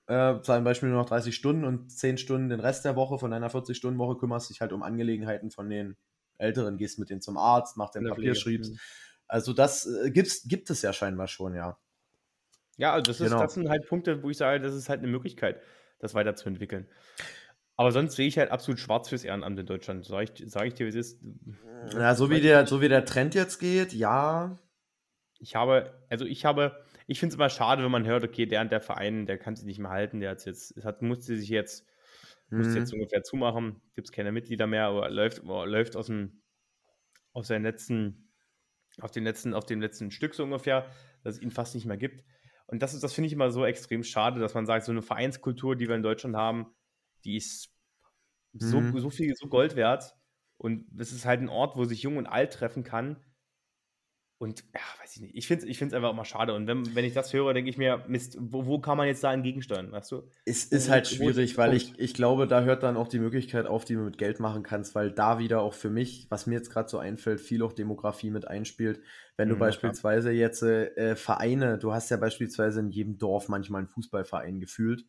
äh, 0.08 0.40
zum 0.40 0.64
Beispiel 0.64 0.88
nur 0.88 0.98
noch 0.98 1.08
30 1.08 1.34
Stunden 1.34 1.64
und 1.64 1.90
10 1.90 2.18
Stunden 2.18 2.48
den 2.48 2.60
Rest 2.60 2.84
der 2.84 2.96
Woche 2.96 3.18
von 3.18 3.30
deiner 3.30 3.50
40-Stunden-Woche 3.50 4.18
kümmerst 4.18 4.50
dich 4.50 4.60
halt 4.60 4.72
um 4.72 4.82
Angelegenheiten 4.82 5.50
von 5.50 5.68
den 5.68 5.96
Älteren, 6.38 6.76
gehst 6.76 6.98
mit 6.98 7.10
denen 7.10 7.20
zum 7.20 7.36
Arzt, 7.36 7.76
machst 7.76 7.94
den 7.94 8.06
Papierschriebs. 8.06 8.72
Also 9.26 9.52
das 9.52 9.86
äh, 9.86 10.10
gibt's, 10.10 10.46
gibt 10.46 10.70
es 10.70 10.82
ja 10.82 10.92
scheinbar 10.92 11.26
schon, 11.26 11.54
ja. 11.54 11.78
Ja, 12.76 12.92
also 12.92 13.10
das, 13.10 13.20
ist, 13.20 13.30
genau. 13.30 13.42
das 13.42 13.54
sind 13.54 13.68
halt 13.68 13.88
Punkte, 13.88 14.22
wo 14.22 14.30
ich 14.30 14.36
sage, 14.36 14.60
das 14.60 14.74
ist 14.74 14.88
halt 14.88 15.00
eine 15.00 15.08
Möglichkeit, 15.08 15.60
das 15.98 16.14
weiterzuentwickeln. 16.14 16.88
Aber 17.76 17.92
sonst 17.92 18.16
sehe 18.16 18.26
ich 18.26 18.38
halt 18.38 18.50
absolut 18.50 18.80
schwarz 18.80 19.08
fürs 19.08 19.24
Ehrenamt 19.24 19.58
in 19.58 19.66
Deutschland. 19.66 20.06
Sag 20.06 20.22
ich, 20.22 20.50
sag 20.50 20.66
ich 20.66 20.74
dir, 20.74 20.86
wie 20.86 20.90
es 20.90 20.94
ist. 20.94 21.22
Ja, 21.92 22.14
so 22.14 22.30
wie, 22.30 22.40
der, 22.40 22.66
so 22.66 22.80
wie 22.80 22.88
der 22.88 23.04
Trend 23.04 23.34
jetzt 23.34 23.58
geht, 23.58 23.92
ja. 23.92 24.58
Ich 25.38 25.54
habe, 25.54 25.92
also 26.08 26.24
ich 26.24 26.46
habe, 26.46 26.82
ich 27.06 27.20
finde 27.20 27.34
es 27.34 27.36
immer 27.36 27.50
schade, 27.50 27.84
wenn 27.84 27.90
man 27.90 28.06
hört, 28.06 28.24
okay, 28.24 28.46
der 28.46 28.62
und 28.62 28.72
der 28.72 28.80
Verein, 28.80 29.26
der 29.26 29.36
kann 29.36 29.56
sich 29.56 29.66
nicht 29.66 29.78
mehr 29.78 29.90
halten, 29.90 30.20
der 30.20 30.30
hat 30.30 30.46
jetzt, 30.46 30.82
hat, 30.82 31.02
musste 31.02 31.36
sich 31.36 31.50
jetzt, 31.50 31.86
mhm. 32.48 32.58
musste 32.58 32.78
jetzt 32.78 32.94
ungefähr 32.94 33.22
zumachen, 33.22 33.82
gibt 33.94 34.08
es 34.08 34.12
keine 34.12 34.32
Mitglieder 34.32 34.66
mehr, 34.66 34.86
aber 34.86 35.10
läuft, 35.10 35.42
läuft 35.44 35.96
aus 35.96 36.06
dem, 36.06 36.40
aus 37.34 37.48
seinen 37.48 37.64
letzten, 37.64 38.32
auf 39.00 39.10
den 39.10 39.24
letzten, 39.24 39.52
auf 39.52 39.66
dem 39.66 39.82
letzten 39.82 40.10
Stück 40.10 40.34
so 40.34 40.44
ungefähr, 40.44 40.90
dass 41.22 41.36
es 41.36 41.42
ihn 41.42 41.50
fast 41.50 41.74
nicht 41.74 41.84
mehr 41.84 41.98
gibt. 41.98 42.24
Und 42.66 42.82
das, 42.82 42.98
das 42.98 43.12
finde 43.12 43.26
ich 43.26 43.34
immer 43.34 43.50
so 43.50 43.66
extrem 43.66 44.02
schade, 44.02 44.40
dass 44.40 44.54
man 44.54 44.64
sagt, 44.64 44.86
so 44.86 44.92
eine 44.92 45.02
Vereinskultur, 45.02 45.76
die 45.76 45.88
wir 45.88 45.94
in 45.94 46.02
Deutschland 46.02 46.34
haben, 46.34 46.74
die 47.26 47.36
ist 47.36 47.70
so, 48.52 48.80
mhm. 48.80 48.98
so 48.98 49.10
viel, 49.10 49.34
so 49.34 49.48
Gold 49.48 49.76
wert. 49.76 50.14
Und 50.58 50.86
es 50.98 51.12
ist 51.12 51.26
halt 51.26 51.40
ein 51.40 51.50
Ort, 51.50 51.76
wo 51.76 51.84
sich 51.84 52.02
Jung 52.02 52.16
und 52.16 52.26
Alt 52.26 52.52
treffen 52.54 52.82
kann. 52.82 53.22
Und 54.38 54.64
ja, 54.74 54.80
weiß 55.00 55.16
ich 55.16 55.22
nicht. 55.22 55.34
Ich 55.34 55.46
finde 55.46 55.64
es 55.64 55.70
ich 55.70 55.82
einfach 55.82 56.10
immer 56.10 56.24
schade. 56.26 56.52
Und 56.52 56.66
wenn, 56.66 56.94
wenn 56.94 57.06
ich 57.06 57.14
das 57.14 57.32
höre, 57.32 57.54
denke 57.54 57.70
ich 57.70 57.78
mir, 57.78 58.04
Mist, 58.06 58.36
wo, 58.38 58.66
wo 58.66 58.78
kann 58.80 58.98
man 58.98 59.06
jetzt 59.06 59.24
da 59.24 59.32
entgegensteuern, 59.32 59.92
weißt 59.92 60.12
du? 60.12 60.30
Es 60.44 60.64
ist 60.64 60.90
halt 60.90 61.06
schwierig, 61.06 61.56
weil 61.56 61.72
ich, 61.72 61.98
ich 61.98 62.12
glaube, 62.12 62.46
da 62.46 62.62
hört 62.62 62.82
dann 62.82 62.98
auch 62.98 63.08
die 63.08 63.18
Möglichkeit 63.18 63.66
auf, 63.66 63.86
die 63.86 63.94
du 63.94 64.00
mit 64.00 64.18
Geld 64.18 64.38
machen 64.38 64.62
kannst, 64.62 64.94
weil 64.94 65.10
da 65.10 65.38
wieder 65.38 65.62
auch 65.62 65.72
für 65.72 65.88
mich, 65.88 66.26
was 66.28 66.46
mir 66.46 66.56
jetzt 66.56 66.70
gerade 66.70 66.88
so 66.88 66.98
einfällt, 66.98 67.40
viel 67.40 67.62
auch 67.62 67.72
Demografie 67.72 68.30
mit 68.30 68.46
einspielt. 68.46 69.00
Wenn 69.38 69.48
du 69.48 69.54
mhm, 69.54 69.60
beispielsweise 69.60 70.28
klar. 70.28 70.38
jetzt 70.38 70.62
äh, 70.62 71.16
Vereine, 71.16 71.78
du 71.78 71.92
hast 71.92 72.10
ja 72.10 72.18
beispielsweise 72.18 72.80
in 72.80 72.90
jedem 72.90 73.16
Dorf 73.16 73.48
manchmal 73.48 73.80
einen 73.80 73.88
Fußballverein 73.88 74.60
gefühlt 74.60 75.06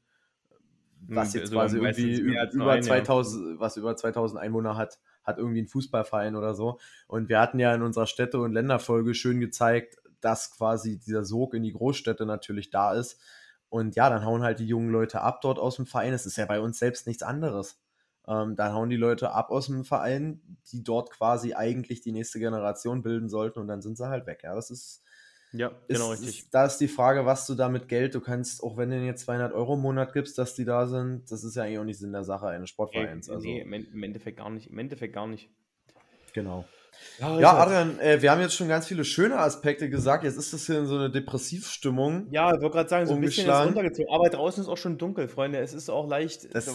was 1.08 1.34
hm, 1.34 1.41
jetzt 1.41 1.56
also 1.56 1.80
quasi 1.80 2.04
irgendwie 2.06 2.56
über 2.56 2.72
ein, 2.72 2.84
2000, 2.84 3.54
ja. 3.54 3.60
was 3.60 3.78
über 3.78 3.95
2000 3.95 4.41
Einwohner 4.41 4.76
hat, 4.76 5.00
hat 5.24 5.38
irgendwie 5.38 5.60
einen 5.60 5.68
Fußballverein 5.68 6.36
oder 6.36 6.56
so. 6.56 6.80
Und 7.08 7.30
wir 7.30 7.39
hatten 7.39 7.60
ja 7.60 7.74
in 7.74 7.82
unserer 7.82 8.08
Städte- 8.08 8.39
und 8.39 8.54
Länderfolge 8.54 9.14
schön 9.14 9.39
gezeigt, 9.39 9.98
dass 10.22 10.52
quasi 10.52 10.98
dieser 10.98 11.24
Sog 11.24 11.54
in 11.54 11.64
die 11.64 11.74
Großstädte 11.74 12.26
natürlich 12.26 12.70
da 12.70 12.93
ist. 12.93 13.20
Und 13.70 13.95
ja, 13.95 14.10
dann 14.10 14.26
hauen 14.26 14.43
halt 14.43 14.60
die 14.60 14.68
jungen 14.68 14.91
Leute 14.91 15.22
ab 15.22 15.41
dort 15.41 15.60
aus 15.60 15.76
dem 15.76 15.86
Verein. 15.86 16.14
Es 16.14 16.26
ist 16.26 16.38
ja 16.38 16.45
bei 16.45 16.60
uns 16.60 16.80
selbst 16.80 17.06
nichts 17.06 17.24
anderes. 17.24 17.82
Ähm, 18.28 18.56
dann 18.56 18.74
hauen 18.74 18.89
die 18.89 18.98
Leute 18.98 19.32
ab 19.32 19.52
aus 19.52 19.68
dem 19.68 19.86
Verein, 19.86 20.41
die 20.72 20.84
dort 20.84 21.12
quasi 21.12 21.54
eigentlich 21.54 22.02
die 22.02 22.12
nächste 22.12 22.39
Generation 22.39 23.02
bilden 23.02 23.30
sollten 23.30 23.60
und 23.60 23.68
dann 23.68 23.82
sind 23.82 23.98
sie 23.98 24.10
halt 24.10 24.26
weg. 24.26 24.41
Ja, 24.43 24.56
das 24.56 24.70
ist, 24.70 25.02
ja, 25.58 25.72
genau 25.88 26.14
ist, 26.14 26.22
richtig. 26.22 26.39
Ist, 26.43 26.53
da 26.53 26.66
ist 26.66 26.78
die 26.78 26.88
Frage, 26.88 27.26
was 27.26 27.45
du 27.47 27.55
da 27.55 27.70
mit 27.70 27.88
Geld, 27.88 28.16
du 28.16 28.22
kannst, 28.22 28.64
auch 28.64 28.78
wenn 28.78 28.89
du 28.89 28.97
jetzt 28.97 29.26
200 29.26 29.53
Euro 29.53 29.76
im 29.76 29.82
Monat 29.82 30.14
gibst, 30.14 30.38
dass 30.38 30.55
die 30.55 30.66
da 30.66 30.88
sind, 30.88 31.32
das 31.32 31.43
ist 31.43 31.55
ja 31.55 31.64
eigentlich 31.64 31.80
auch 31.80 31.84
nicht 31.84 31.99
Sinn 31.99 32.12
der 32.12 32.24
Sache 32.24 32.47
eines 32.47 32.70
Sportvereins. 32.70 33.28
Nee, 33.28 33.34
also. 33.34 33.45
nee 33.45 33.62
im 33.62 34.03
Endeffekt 34.03 34.38
gar 34.38 34.49
nicht. 34.49 34.70
Im 34.70 34.80
Endeffekt 34.80 35.14
gar 35.14 35.28
nicht. 35.28 35.49
Genau. 36.34 36.66
Ja, 37.20 37.39
ja 37.39 37.58
Adrian, 37.58 37.99
äh, 37.99 38.22
wir 38.22 38.32
haben 38.32 38.41
jetzt 38.41 38.55
schon 38.55 38.68
ganz 38.68 38.88
viele 38.88 39.03
schöne 39.03 39.38
Aspekte 39.38 39.89
gesagt. 39.89 40.24
Jetzt 40.24 40.38
ist 40.38 40.53
das 40.53 40.66
hier 40.66 40.80
in 40.80 40.86
so 40.86 40.95
eine 40.95 41.10
Depressivstimmung. 41.10 42.28
Ja, 42.32 42.53
ich 42.53 42.62
wollte 42.62 42.76
gerade 42.76 42.89
sagen, 42.89 43.08
so 43.08 43.16
ein 43.16 43.22
bisschen 43.22 43.49
ist 43.49 43.55
runtergezogen. 43.55 44.12
Aber 44.12 44.30
draußen 44.30 44.62
ist 44.62 44.70
auch 44.70 44.78
schon 44.78 44.97
dunkel, 44.97 45.28
Freunde. 45.28 45.60
Es 45.60 45.74
ist 45.74 45.89
auch 45.89 46.08
leicht. 46.08 46.53
Das, 46.53 46.72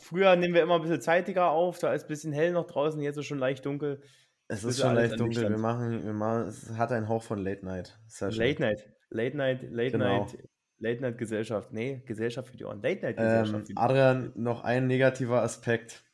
früher 0.00 0.36
nehmen 0.36 0.54
wir 0.54 0.62
immer 0.62 0.76
ein 0.76 0.82
bisschen 0.82 1.00
zeitiger 1.00 1.50
auf. 1.50 1.78
Da 1.78 1.94
ist 1.94 2.04
ein 2.04 2.08
bisschen 2.08 2.32
hell 2.32 2.52
noch 2.52 2.66
draußen. 2.66 3.00
Jetzt 3.00 3.16
ist 3.16 3.20
es 3.20 3.26
schon 3.26 3.38
leicht 3.38 3.64
dunkel. 3.64 4.02
Es 4.48 4.64
ist 4.64 4.80
schon 4.80 4.94
leicht 4.94 5.20
dunkel. 5.20 5.50
Wir 5.50 5.58
machen, 5.58 6.04
wir 6.04 6.12
machen, 6.12 6.48
es 6.48 6.76
hat 6.76 6.90
einen 6.92 7.08
Hauch 7.08 7.22
von 7.22 7.38
Late 7.38 7.64
Night. 7.64 7.98
Late 8.20 8.60
Night. 8.62 8.88
Late 9.10 9.36
Night, 9.36 9.62
Late 9.70 9.92
genau. 9.92 10.20
Night. 10.20 10.38
Late 10.80 11.02
Night 11.02 11.18
Gesellschaft. 11.18 11.72
Nee, 11.72 12.02
Gesellschaft 12.06 12.48
für 12.48 12.56
die 12.56 12.64
Ohren. 12.64 12.80
Late 12.80 13.02
Night 13.02 13.16
Gesellschaft. 13.16 13.70
Ähm, 13.70 13.78
Adrian, 13.78 14.32
noch 14.36 14.64
ein 14.64 14.86
negativer 14.86 15.42
Aspekt. 15.42 16.04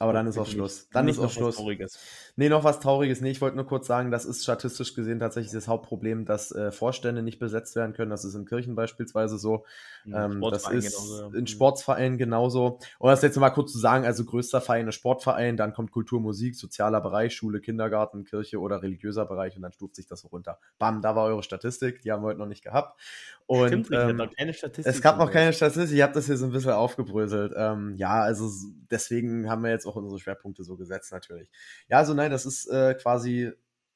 Aber 0.00 0.12
dann 0.12 0.26
ist 0.26 0.38
auch 0.38 0.46
Schluss. 0.46 0.88
Dann 0.92 1.08
ist 1.08 1.18
auch 1.18 1.30
Schluss. 1.30 1.56
Trauriges. 1.56 1.98
Nee, 2.36 2.48
noch 2.48 2.62
was 2.62 2.78
Trauriges. 2.78 3.20
Nee, 3.20 3.30
ich 3.30 3.40
wollte 3.40 3.56
nur 3.56 3.66
kurz 3.66 3.86
sagen, 3.86 4.10
das 4.10 4.24
ist 4.24 4.42
statistisch 4.42 4.94
gesehen 4.94 5.18
tatsächlich 5.18 5.52
das 5.52 5.66
Hauptproblem, 5.66 6.24
dass 6.24 6.52
äh, 6.52 6.70
Vorstände 6.70 7.22
nicht 7.22 7.38
besetzt 7.38 7.74
werden 7.74 7.94
können. 7.94 8.10
Das 8.10 8.24
ist 8.24 8.34
in 8.34 8.44
Kirchen 8.44 8.76
beispielsweise 8.76 9.38
so. 9.38 9.64
Ähm, 10.06 10.40
das 10.50 10.70
ist 10.70 10.94
genauso, 10.94 11.22
ja. 11.22 11.26
in 11.34 11.40
mhm. 11.40 11.46
Sportsvereinen 11.46 12.18
genauso. 12.18 12.78
Und 12.98 13.08
das 13.10 13.22
jetzt 13.22 13.36
mal 13.38 13.50
kurz 13.50 13.72
zu 13.72 13.78
sagen, 13.78 14.04
also 14.04 14.24
größter 14.24 14.60
Verein 14.60 14.86
ist 14.86 14.94
Sportverein, 14.94 15.56
dann 15.56 15.72
kommt 15.72 15.90
Kultur, 15.90 16.20
Musik, 16.20 16.54
sozialer 16.54 17.00
Bereich, 17.00 17.34
Schule, 17.34 17.60
Kindergarten, 17.60 18.24
Kirche 18.24 18.60
oder 18.60 18.82
religiöser 18.82 19.26
Bereich 19.26 19.56
und 19.56 19.62
dann 19.62 19.72
stuft 19.72 19.96
sich 19.96 20.06
das 20.06 20.20
so 20.20 20.28
runter. 20.28 20.58
Bam, 20.78 21.02
da 21.02 21.16
war 21.16 21.24
eure 21.24 21.42
Statistik, 21.42 22.02
die 22.02 22.12
haben 22.12 22.22
wir 22.22 22.28
heute 22.28 22.38
noch 22.38 22.46
nicht 22.46 22.62
gehabt. 22.62 23.00
Und 23.46 23.68
Stimmt, 23.68 23.88
ähm, 23.92 24.16
noch 24.16 24.30
keine 24.34 24.52
Statistik 24.52 24.94
es 24.94 25.00
gab 25.00 25.18
noch 25.18 25.30
keine 25.30 25.52
Statistik, 25.52 25.96
ich 25.96 26.02
habe 26.02 26.12
das 26.12 26.26
hier 26.26 26.36
so 26.36 26.44
ein 26.44 26.52
bisschen 26.52 26.72
aufgebröselt. 26.72 27.54
Ähm, 27.56 27.94
ja, 27.96 28.20
also 28.20 28.50
deswegen 28.90 29.48
haben 29.48 29.62
wir 29.62 29.70
jetzt 29.70 29.86
auch 29.88 29.96
unsere 29.96 30.20
Schwerpunkte 30.20 30.64
so 30.64 30.76
gesetzt 30.76 31.12
natürlich. 31.12 31.50
Ja, 31.88 31.98
also 31.98 32.14
nein, 32.14 32.30
das 32.30 32.46
ist 32.46 32.68
äh, 32.68 32.94
quasi 32.94 33.52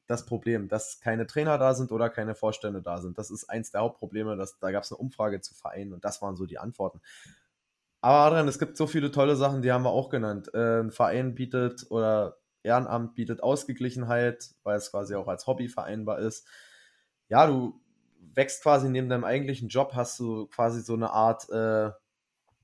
das 0.06 0.26
Problem, 0.26 0.68
dass 0.68 1.00
keine 1.00 1.26
Trainer 1.26 1.58
da 1.58 1.74
sind 1.74 1.92
oder 1.92 2.10
keine 2.10 2.34
Vorstände 2.34 2.82
da 2.82 3.00
sind. 3.00 3.18
Das 3.18 3.30
ist 3.30 3.48
eins 3.48 3.70
der 3.70 3.82
Hauptprobleme. 3.82 4.36
Dass, 4.36 4.58
da 4.58 4.70
gab 4.70 4.84
es 4.84 4.92
eine 4.92 4.98
Umfrage 4.98 5.40
zu 5.40 5.54
Vereinen 5.54 5.92
und 5.92 6.04
das 6.04 6.20
waren 6.22 6.36
so 6.36 6.46
die 6.46 6.58
Antworten. 6.58 7.00
Aber 8.00 8.18
Adrian, 8.18 8.48
es 8.48 8.58
gibt 8.58 8.76
so 8.76 8.86
viele 8.86 9.12
tolle 9.12 9.36
Sachen, 9.36 9.62
die 9.62 9.70
haben 9.70 9.84
wir 9.84 9.90
auch 9.90 10.10
genannt. 10.10 10.50
Äh, 10.54 10.80
ein 10.80 10.90
Verein 10.90 11.34
bietet 11.34 11.86
oder 11.90 12.38
Ehrenamt 12.64 13.14
bietet 13.14 13.42
Ausgeglichenheit, 13.42 14.50
weil 14.64 14.76
es 14.76 14.90
quasi 14.90 15.14
auch 15.14 15.28
als 15.28 15.46
Hobby 15.46 15.68
vereinbar 15.68 16.18
ist. 16.18 16.46
Ja, 17.28 17.46
du 17.46 17.80
wächst 18.34 18.62
quasi 18.62 18.88
neben 18.88 19.08
deinem 19.08 19.24
eigentlichen 19.24 19.68
Job, 19.68 19.92
hast 19.94 20.18
du 20.18 20.46
quasi 20.46 20.80
so 20.80 20.94
eine 20.94 21.10
Art, 21.10 21.48
äh, 21.50 21.90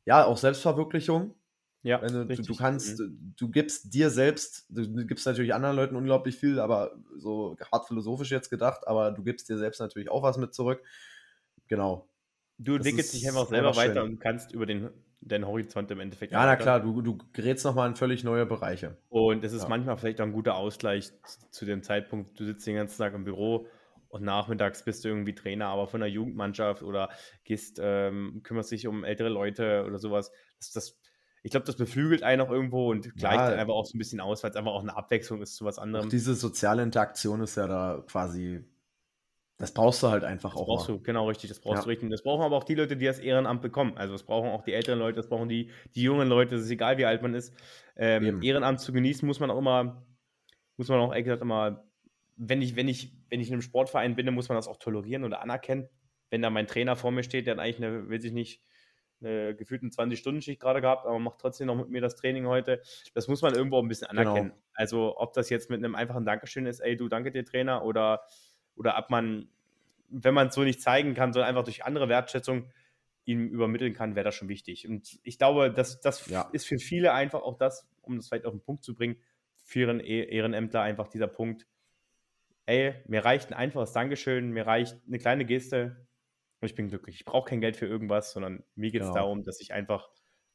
ja, 0.05 0.25
auch 0.25 0.37
Selbstverwirklichung 0.37 1.35
Ja, 1.83 1.99
du, 1.99 2.25
du, 2.25 2.57
kannst, 2.57 2.99
mhm. 2.99 3.35
du 3.37 3.51
gibst 3.51 3.95
dir 3.95 4.11
selbst, 4.11 4.67
du 4.69 5.07
gibst 5.07 5.27
natürlich 5.27 5.55
anderen 5.55 5.77
Leuten 5.77 5.95
unglaublich 5.95 6.37
viel, 6.37 6.59
aber 6.59 6.97
so 7.17 7.57
hart 7.73 7.87
philosophisch 7.87 8.33
jetzt 8.33 8.51
gedacht, 8.51 8.87
aber 8.87 9.13
du 9.13 9.23
gibst 9.23 9.49
dir 9.49 9.59
selbst 9.59 9.79
natürlich 9.79 10.11
auch 10.11 10.23
was 10.23 10.39
mit 10.39 10.55
zurück. 10.55 10.83
Genau. 11.69 12.09
Du 12.59 12.75
entwickelst 12.75 13.15
dich 13.15 13.29
einfach 13.29 13.47
selber 13.47 13.77
weiter 13.77 14.03
schön. 14.03 14.13
und 14.13 14.19
kannst 14.19 14.53
über 14.53 14.67
den, 14.67 14.91
den 15.21 15.47
Horizont 15.47 15.91
im 15.93 16.01
Endeffekt. 16.01 16.33
Ja, 16.33 16.45
na 16.45 16.57
klar, 16.57 16.81
du, 16.81 17.01
du 17.01 17.19
gerätst 17.33 17.65
nochmal 17.65 17.89
in 17.89 17.95
völlig 17.95 18.25
neue 18.25 18.47
Bereiche. 18.47 18.97
Und 19.09 19.45
es 19.45 19.53
ist 19.53 19.63
ja. 19.63 19.69
manchmal 19.69 19.97
vielleicht 19.97 20.21
auch 20.21 20.27
ein 20.27 20.33
guter 20.33 20.57
Ausgleich 20.57 21.13
zu 21.51 21.65
dem 21.65 21.85
Zeitpunkt, 21.85 22.39
du 22.41 22.45
sitzt 22.45 22.67
den 22.67 22.75
ganzen 22.75 22.99
Tag 22.99 23.15
im 23.15 23.23
Büro 23.23 23.69
und 24.09 24.25
nachmittags 24.25 24.85
bist 24.85 25.05
du 25.05 25.09
irgendwie 25.09 25.35
Trainer, 25.35 25.67
aber 25.67 25.87
von 25.87 26.03
einer 26.03 26.11
Jugendmannschaft 26.11 26.83
oder 26.83 27.11
gehst, 27.45 27.79
ähm, 27.81 28.41
kümmerst 28.43 28.73
dich 28.73 28.87
um 28.87 29.05
ältere 29.05 29.29
Leute 29.29 29.85
oder 29.87 29.99
sowas. 29.99 30.33
Das, 30.59 30.73
das, 30.73 31.01
ich 31.43 31.51
glaube, 31.51 31.67
das 31.67 31.77
beflügelt 31.77 32.23
einen 32.23 32.43
auch 32.43 32.51
irgendwo 32.51 32.91
und 32.91 33.15
gleicht 33.17 33.37
ja, 33.37 33.47
einfach 33.49 33.75
auch 33.75 33.87
so 33.87 33.97
ein 33.97 33.99
bisschen 33.99 34.21
aus, 34.21 34.43
weil 34.43 34.51
es 34.51 34.57
einfach 34.57 34.73
auch 34.73 34.83
eine 34.83 34.97
Abwechslung 34.97 35.43
ist 35.43 35.57
zu 35.57 35.65
was 35.65 35.79
anderem. 35.79 36.09
Diese 36.09 36.35
soziale 36.35 36.83
Interaktion 36.83 37.41
ist 37.41 37.57
ja 37.57 37.67
da 37.67 38.05
quasi, 38.07 38.65
das 39.57 39.73
brauchst 39.73 40.03
du 40.03 40.09
halt 40.09 40.25
einfach 40.25 40.53
das 40.53 40.61
auch. 40.61 40.67
Brauchst 40.67 40.89
mal. 40.89 40.97
du, 40.97 41.03
genau 41.03 41.29
richtig, 41.29 41.49
das 41.51 41.61
brauchst 41.61 41.79
ja. 41.79 41.85
du 41.85 41.89
richtig. 41.89 42.11
Das 42.11 42.23
brauchen 42.23 42.43
aber 42.43 42.57
auch 42.57 42.65
die 42.65 42.75
Leute, 42.75 42.97
die 42.97 43.07
das 43.07 43.19
Ehrenamt 43.19 43.63
bekommen. 43.63 43.97
Also 43.97 44.13
das 44.13 44.25
brauchen 44.25 44.51
auch 44.51 44.63
die 44.63 44.73
älteren 44.73 44.99
Leute, 44.99 45.17
das 45.17 45.29
brauchen 45.29 45.49
die, 45.49 45.71
die 45.95 46.03
jungen 46.03 46.29
Leute, 46.29 46.57
es 46.57 46.65
ist 46.65 46.71
egal, 46.71 46.99
wie 46.99 47.07
alt 47.07 47.23
man 47.23 47.35
ist. 47.35 47.55
Ähm, 47.97 48.43
Ehrenamt 48.43 48.81
zu 48.81 48.93
genießen 48.93 49.27
muss 49.27 49.41
man 49.41 49.51
auch 49.51 49.59
immer, 49.59 50.07
muss 50.77 50.89
man 50.89 51.01
auch 51.01 51.11
ehrlich 51.11 51.25
gesagt 51.25 51.43
immer 51.43 51.89
wenn 52.39 52.63
ich, 52.63 52.77
wenn 52.77 52.89
ich, 52.89 53.13
wenn 53.29 53.41
ich 53.41 53.49
in 53.49 53.55
einem 53.55 53.63
Sportverein 53.63 54.15
bin, 54.15 54.25
dann 54.25 54.35
muss 54.35 54.49
man 54.49 54.57
das 54.57 54.69
auch 54.69 54.79
tolerieren 54.79 55.25
oder 55.25 55.43
anerkennen. 55.43 55.89
Wenn 56.31 56.41
da 56.41 56.51
mein 56.51 56.67
Trainer 56.67 56.95
vor 56.97 57.11
mir 57.11 57.25
steht, 57.25 57.47
der 57.47 57.55
hat 57.55 57.61
eigentlich 57.61 57.85
eine, 57.85 58.09
weiß 58.09 58.25
ich 58.25 58.33
nicht, 58.33 58.63
eine 59.21 59.55
gefühlte 59.55 59.87
20-Stunden-Schicht 59.87 60.61
gerade 60.61 60.81
gehabt, 60.81 61.07
aber 61.07 61.19
macht 61.19 61.41
trotzdem 61.41 61.67
noch 61.67 61.77
mit 61.77 61.89
mir 61.89 62.01
das 62.01 62.17
Training 62.17 62.47
heute. 62.47 62.81
Das 63.15 63.29
muss 63.29 63.43
man 63.43 63.55
irgendwo 63.55 63.81
ein 63.81 63.89
bisschen 63.89 64.09
anerkennen. 64.09 64.51
Genau. 64.51 64.63
Also, 64.75 65.19
ob 65.19 65.33
das 65.33 65.51
jetzt 65.51 65.71
mit 65.71 65.79
einem 65.79 65.95
einfachen 65.95 66.25
Dankeschön 66.25 66.67
ist, 66.67 66.81
ey, 66.81 66.97
du 66.97 67.09
danke 67.09 67.33
dir, 67.33 67.45
Trainer, 67.45 67.85
oder, 67.85 68.23
oder 68.77 68.97
ob 68.99 69.11
man, 69.11 69.49
wenn 70.09 70.35
man 70.35 70.49
es 70.49 70.55
so 70.55 70.63
nicht 70.63 70.81
zeigen 70.81 71.15
kann, 71.15 71.33
sondern 71.33 71.49
einfach 71.49 71.65
durch 71.65 71.85
andere 71.85 72.09
Wertschätzung 72.09 72.71
ihm 73.25 73.49
übermitteln 73.49 73.93
kann, 73.93 74.15
wäre 74.15 74.25
das 74.25 74.35
schon 74.35 74.49
wichtig. 74.49 74.89
Und 74.89 75.19
ich 75.23 75.39
glaube, 75.39 75.71
das, 75.71 76.01
das 76.01 76.27
ja. 76.29 76.49
ist 76.53 76.67
für 76.67 76.79
viele 76.79 77.13
einfach 77.13 77.43
auch 77.43 77.59
das, 77.59 77.87
um 78.01 78.17
das 78.17 78.29
vielleicht 78.29 78.47
auf 78.47 78.53
den 78.53 78.63
Punkt 78.63 78.85
zu 78.85 78.95
bringen, 78.95 79.17
für 79.65 79.81
ihren 79.81 80.01
Ehrenämtler 80.01 80.81
einfach 80.81 81.09
dieser 81.09 81.27
Punkt, 81.27 81.67
ey, 82.65 82.95
mir 83.07 83.25
reicht 83.25 83.51
ein 83.51 83.55
einfaches 83.55 83.93
Dankeschön, 83.93 84.51
mir 84.51 84.67
reicht 84.67 84.97
eine 85.07 85.19
kleine 85.19 85.45
Geste 85.45 86.08
und 86.61 86.67
ich 86.67 86.75
bin 86.75 86.89
glücklich. 86.89 87.17
Ich 87.17 87.25
brauche 87.25 87.51
kein 87.51 87.61
Geld 87.61 87.77
für 87.77 87.87
irgendwas, 87.87 88.33
sondern 88.33 88.65
mir 88.75 88.91
geht 88.91 89.03
es 89.03 89.09
genau. 89.09 89.21
darum, 89.21 89.43
dass 89.43 89.61
ich 89.61 89.73
einfach 89.73 90.09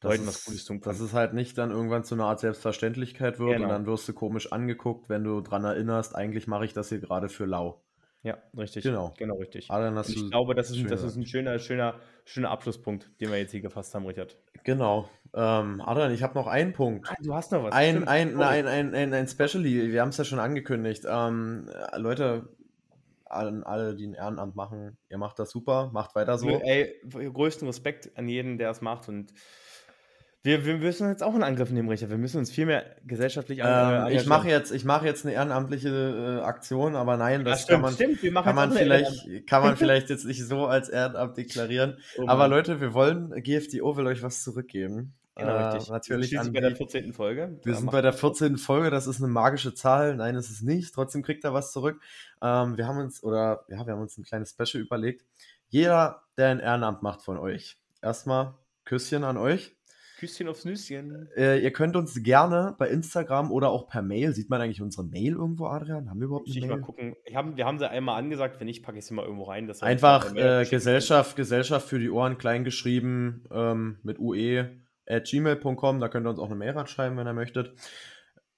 Leuten 0.03 0.27
was 0.27 0.43
Gutes 0.43 0.65
tun 0.65 0.81
kann. 0.81 0.91
Dass 0.91 0.99
es 0.99 1.13
halt 1.13 1.33
nicht 1.33 1.57
dann 1.57 1.71
irgendwann 1.71 2.03
zu 2.03 2.15
einer 2.15 2.25
Art 2.25 2.39
Selbstverständlichkeit 2.39 3.39
wird 3.39 3.51
genau. 3.51 3.63
und 3.63 3.69
dann 3.69 3.85
wirst 3.85 4.07
du 4.07 4.13
komisch 4.13 4.51
angeguckt, 4.51 5.09
wenn 5.09 5.23
du 5.23 5.41
dran 5.41 5.63
erinnerst, 5.63 6.15
eigentlich 6.15 6.47
mache 6.47 6.65
ich 6.65 6.73
das 6.73 6.89
hier 6.89 6.99
gerade 6.99 7.29
für 7.29 7.45
lau. 7.45 7.83
Ja, 8.23 8.37
richtig. 8.57 8.83
Genau. 8.83 9.13
Genau, 9.17 9.35
richtig. 9.35 9.69
Ah, 9.69 10.01
ich 10.07 10.29
glaube, 10.29 10.55
das 10.55 10.71
ist, 10.71 10.89
das 10.89 11.03
ist 11.03 11.17
ein 11.17 11.25
schöner, 11.25 11.59
schöner, 11.59 11.99
schöner 12.23 12.51
Abschlusspunkt, 12.51 13.11
den 13.19 13.29
wir 13.31 13.37
jetzt 13.37 13.51
hier 13.51 13.59
gefasst 13.59 13.93
haben, 13.95 14.05
Richard. 14.05 14.37
Genau. 14.63 15.09
Ähm, 15.33 15.81
Adrian, 15.81 16.13
ich 16.13 16.23
habe 16.23 16.33
noch 16.35 16.47
einen 16.47 16.71
Punkt. 16.71 17.09
Ah, 17.09 17.15
du 17.21 17.33
hast 17.33 17.51
noch 17.51 17.63
was. 17.63 17.73
Ein, 17.73 18.07
ein, 18.07 18.35
nein, 18.35 18.65
ein, 18.65 18.95
ein, 18.95 19.13
ein 19.13 19.27
Specially. 19.27 19.91
Wir 19.91 19.99
haben 19.99 20.09
es 20.09 20.17
ja 20.17 20.23
schon 20.23 20.39
angekündigt. 20.39 21.03
Ähm, 21.05 21.69
Leute, 21.97 22.47
an 23.33 23.63
alle, 23.63 23.95
die 23.95 24.07
ein 24.07 24.13
Ehrenamt 24.13 24.55
machen, 24.55 24.97
ihr 25.09 25.17
macht 25.17 25.39
das 25.39 25.51
super, 25.51 25.89
macht 25.93 26.15
weiter 26.15 26.37
so. 26.37 26.49
Ey, 26.49 27.01
größten 27.03 27.67
Respekt 27.67 28.17
an 28.17 28.27
jeden, 28.27 28.57
der 28.57 28.69
es 28.69 28.81
macht 28.81 29.09
und 29.09 29.33
wir, 30.45 30.65
wir 30.65 30.75
müssen 30.75 31.07
jetzt 31.07 31.23
auch 31.23 31.33
einen 31.33 31.43
Angriff 31.43 31.71
nehmen, 31.71 31.87
Richard. 31.87 32.09
Wir 32.09 32.17
müssen 32.17 32.37
uns 32.37 32.51
viel 32.51 32.65
mehr 32.65 32.97
gesellschaftlich 33.05 33.61
ähm, 33.63 34.07
Ich 34.09 34.25
mache 34.25 34.49
jetzt, 34.49 34.83
mach 34.83 35.05
jetzt 35.05 35.25
eine 35.25 35.33
ehrenamtliche 35.35 36.41
äh, 36.41 36.43
Aktion, 36.43 36.97
aber 36.97 37.15
nein, 37.15 37.45
das 37.45 37.61
ja, 37.61 37.63
stimmt, 37.87 38.19
kann 38.19 38.33
man, 38.33 38.43
kann 38.43 38.55
man 38.55 38.71
vielleicht, 38.73 39.47
kann 39.47 39.63
man 39.63 39.77
vielleicht 39.77 40.09
jetzt 40.09 40.25
nicht 40.25 40.45
so 40.45 40.65
als 40.65 40.89
Ehrenamt 40.89 41.37
deklarieren. 41.37 41.97
Oh 42.17 42.25
aber 42.27 42.49
Leute, 42.49 42.81
wir 42.81 42.93
wollen, 42.93 43.31
GFDO 43.41 43.95
will 43.95 44.05
euch 44.05 44.21
was 44.21 44.43
zurückgeben. 44.43 45.13
Genau, 45.35 45.49
äh, 45.51 45.63
richtig. 45.63 45.89
Natürlich 45.89 46.31
wir 46.31 46.43
sind 46.43 46.53
bei 46.53 46.61
der 46.61 46.75
14. 46.75 47.13
Folge. 47.13 47.59
Wir 47.63 47.75
sind 47.75 47.91
bei 47.91 48.01
der 48.01 48.13
14. 48.13 48.57
Folge, 48.57 48.91
das 48.91 49.07
ist 49.07 49.19
eine 49.21 49.31
magische 49.31 49.73
Zahl. 49.73 50.15
Nein, 50.15 50.35
ist 50.35 50.51
es 50.51 50.61
nicht. 50.61 50.93
Trotzdem 50.93 51.23
kriegt 51.23 51.43
er 51.43 51.53
was 51.53 51.71
zurück. 51.71 51.99
Ähm, 52.41 52.77
wir 52.77 52.87
haben 52.87 52.99
uns, 52.99 53.23
oder 53.23 53.65
ja, 53.67 53.85
wir 53.85 53.93
haben 53.93 54.01
uns 54.01 54.17
ein 54.17 54.23
kleines 54.23 54.51
Special 54.51 54.83
überlegt. 54.83 55.25
Jeder, 55.69 56.21
der 56.37 56.49
ein 56.49 56.59
Ehrenamt 56.59 57.01
macht 57.01 57.23
von 57.23 57.37
euch, 57.37 57.77
erstmal 58.01 58.53
Küsschen 58.85 59.23
an 59.23 59.37
euch. 59.37 59.75
Küsschen 60.19 60.47
aufs 60.47 60.65
Nüsschen. 60.65 61.27
Äh, 61.35 61.59
ihr 61.59 61.73
könnt 61.73 61.95
uns 61.95 62.21
gerne 62.21 62.75
bei 62.77 62.87
Instagram 62.87 63.51
oder 63.51 63.71
auch 63.71 63.87
per 63.87 64.03
Mail, 64.03 64.33
sieht 64.33 64.51
man 64.51 64.61
eigentlich 64.61 64.81
unsere 64.81 65.03
Mail 65.03 65.33
irgendwo, 65.33 65.65
Adrian? 65.65 66.09
Haben 66.11 66.19
wir 66.19 66.27
überhaupt 66.27 66.47
eine 66.47 66.55
ich 66.55 66.61
Mail? 66.61 66.77
mal 66.77 66.81
gucken. 66.81 67.15
Hab, 67.33 67.57
wir 67.57 67.65
haben 67.65 67.79
sie 67.79 67.89
einmal 67.89 68.19
angesagt, 68.19 68.59
wenn 68.59 68.67
nicht, 68.67 68.83
packe 68.83 68.99
ich 68.99 69.05
sie 69.05 69.15
mal 69.15 69.25
irgendwo 69.25 69.45
rein. 69.45 69.69
Einfach 69.81 70.33
äh, 70.35 70.65
Gesellschaft, 70.69 71.35
Gesellschaft 71.35 71.89
für 71.89 71.99
die 71.99 72.11
Ohren 72.11 72.37
klein 72.37 72.63
geschrieben 72.63 73.43
ähm, 73.51 73.97
mit 74.03 74.19
UE 74.19 74.69
at 75.07 75.25
gmail.com, 75.25 75.99
da 75.99 76.09
könnt 76.09 76.25
ihr 76.25 76.29
uns 76.29 76.39
auch 76.39 76.47
eine 76.47 76.55
Mail 76.55 76.71
ranschreiben, 76.71 77.17
wenn 77.17 77.27
ihr 77.27 77.33
möchtet. 77.33 77.73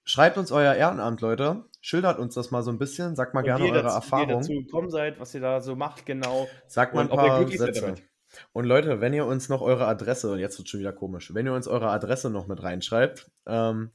Schreibt 0.03 0.37
uns 0.37 0.51
euer 0.51 0.75
Ehrenamt, 0.75 1.21
Leute. 1.21 1.65
Schildert 1.81 2.19
uns 2.19 2.35
das 2.35 2.51
mal 2.51 2.61
so 2.61 2.71
ein 2.71 2.77
bisschen. 2.77 3.15
Sagt 3.15 3.33
mal 3.33 3.39
und 3.39 3.45
gerne 3.45 3.65
eure 3.65 3.81
dazu, 3.81 3.95
Erfahrung. 3.95 4.27
Wie 4.27 4.31
ihr 4.31 4.37
dazu 4.37 4.53
gekommen 4.53 4.89
seid, 4.91 5.19
was 5.19 5.33
ihr 5.33 5.41
da 5.41 5.61
so 5.61 5.75
macht, 5.75 6.05
genau. 6.05 6.47
Sagt 6.67 6.93
mal 6.93 7.01
ein 7.01 7.09
paar 7.09 7.47
Sätze. 7.47 7.95
Und 8.53 8.65
Leute, 8.65 9.01
wenn 9.01 9.13
ihr 9.13 9.25
uns 9.25 9.49
noch 9.49 9.61
eure 9.61 9.87
Adresse, 9.87 10.31
und 10.31 10.39
jetzt 10.39 10.57
wird 10.57 10.69
schon 10.69 10.79
wieder 10.79 10.93
komisch, 10.93 11.33
wenn 11.33 11.45
ihr 11.45 11.53
uns 11.53 11.67
eure 11.67 11.89
Adresse 11.89 12.29
noch 12.29 12.47
mit 12.47 12.61
reinschreibt, 12.61 13.31
ähm, 13.47 13.91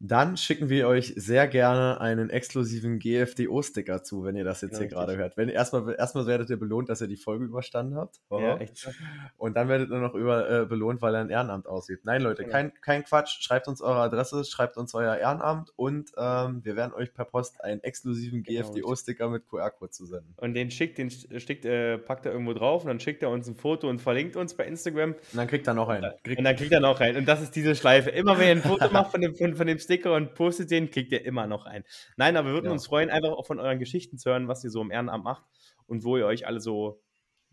dann 0.00 0.36
schicken 0.36 0.68
wir 0.68 0.86
euch 0.86 1.12
sehr 1.16 1.48
gerne 1.48 2.00
einen 2.00 2.30
exklusiven 2.30 3.00
GFDO-Sticker 3.00 4.04
zu, 4.04 4.22
wenn 4.22 4.36
ihr 4.36 4.44
das 4.44 4.60
jetzt 4.60 4.74
ja, 4.74 4.80
hier 4.80 4.88
gerade 4.88 5.16
hört. 5.16 5.36
Wenn, 5.36 5.48
erstmal, 5.48 5.94
erstmal 5.96 6.26
werdet 6.26 6.50
ihr 6.50 6.56
belohnt, 6.56 6.88
dass 6.88 7.00
ihr 7.00 7.08
die 7.08 7.16
Folge 7.16 7.44
überstanden 7.44 7.96
habt. 7.96 8.20
Ja, 8.30 8.58
echt. 8.58 8.88
Und 9.36 9.56
dann 9.56 9.68
werdet 9.68 9.90
ihr 9.90 9.98
noch 9.98 10.14
über, 10.14 10.48
äh, 10.48 10.66
belohnt, 10.66 11.02
weil 11.02 11.14
er 11.16 11.22
ein 11.22 11.30
Ehrenamt 11.30 11.66
aussieht. 11.66 12.00
Nein, 12.04 12.22
Leute, 12.22 12.42
ja. 12.42 12.48
kein, 12.48 12.72
kein 12.80 13.02
Quatsch. 13.02 13.42
Schreibt 13.42 13.66
uns 13.66 13.80
eure 13.80 14.00
Adresse, 14.00 14.44
schreibt 14.44 14.76
uns 14.76 14.94
euer 14.94 15.16
Ehrenamt 15.16 15.72
und 15.74 16.12
ähm, 16.16 16.64
wir 16.64 16.76
werden 16.76 16.92
euch 16.92 17.12
per 17.12 17.24
Post 17.24 17.64
einen 17.64 17.82
exklusiven 17.82 18.44
genau. 18.44 18.70
GFDO-Sticker 18.70 19.28
mit 19.28 19.48
QR-Code 19.48 19.90
zusenden. 19.90 20.32
Und 20.36 20.54
den 20.54 20.70
schickt, 20.70 20.98
den 20.98 21.10
schickt, 21.10 21.64
äh, 21.64 21.98
packt 21.98 22.24
er 22.24 22.32
irgendwo 22.32 22.54
drauf 22.54 22.82
und 22.82 22.88
dann 22.88 23.00
schickt 23.00 23.24
er 23.24 23.30
uns 23.30 23.48
ein 23.48 23.56
Foto 23.56 23.88
und 23.88 24.00
verlinkt 24.00 24.36
uns 24.36 24.54
bei 24.54 24.64
Instagram. 24.64 25.14
Und 25.14 25.18
dann 25.32 25.48
kriegt 25.48 25.66
er 25.66 25.74
noch 25.74 25.88
einen. 25.88 26.12
und 26.24 26.44
dann 26.44 26.54
kriegt 26.54 26.70
er 26.70 26.80
noch 26.80 27.00
einen. 27.00 27.16
Und 27.16 27.26
das 27.26 27.42
ist 27.42 27.56
diese 27.56 27.74
Schleife. 27.74 28.10
Immer 28.10 28.38
wenn 28.38 28.46
ihr 28.46 28.52
ein 28.52 28.62
Foto 28.62 28.88
macht 28.92 29.10
von 29.10 29.20
dem, 29.20 29.34
von, 29.34 29.56
von 29.56 29.66
dem 29.66 29.78
Sticker 29.88 30.14
und 30.14 30.34
postet 30.34 30.70
den, 30.70 30.90
kriegt 30.90 31.12
ihr 31.12 31.24
immer 31.24 31.46
noch 31.46 31.64
ein. 31.64 31.82
Nein, 32.18 32.36
aber 32.36 32.48
wir 32.48 32.52
würden 32.52 32.66
ja. 32.66 32.72
uns 32.72 32.86
freuen, 32.86 33.08
einfach 33.08 33.30
auch 33.30 33.46
von 33.46 33.58
euren 33.58 33.78
Geschichten 33.78 34.18
zu 34.18 34.28
hören, 34.28 34.46
was 34.46 34.62
ihr 34.62 34.68
so 34.68 34.82
im 34.82 34.90
Ehrenamt 34.90 35.24
macht 35.24 35.46
und 35.86 36.04
wo 36.04 36.18
ihr 36.18 36.26
euch 36.26 36.46
alle 36.46 36.60
so, 36.60 37.00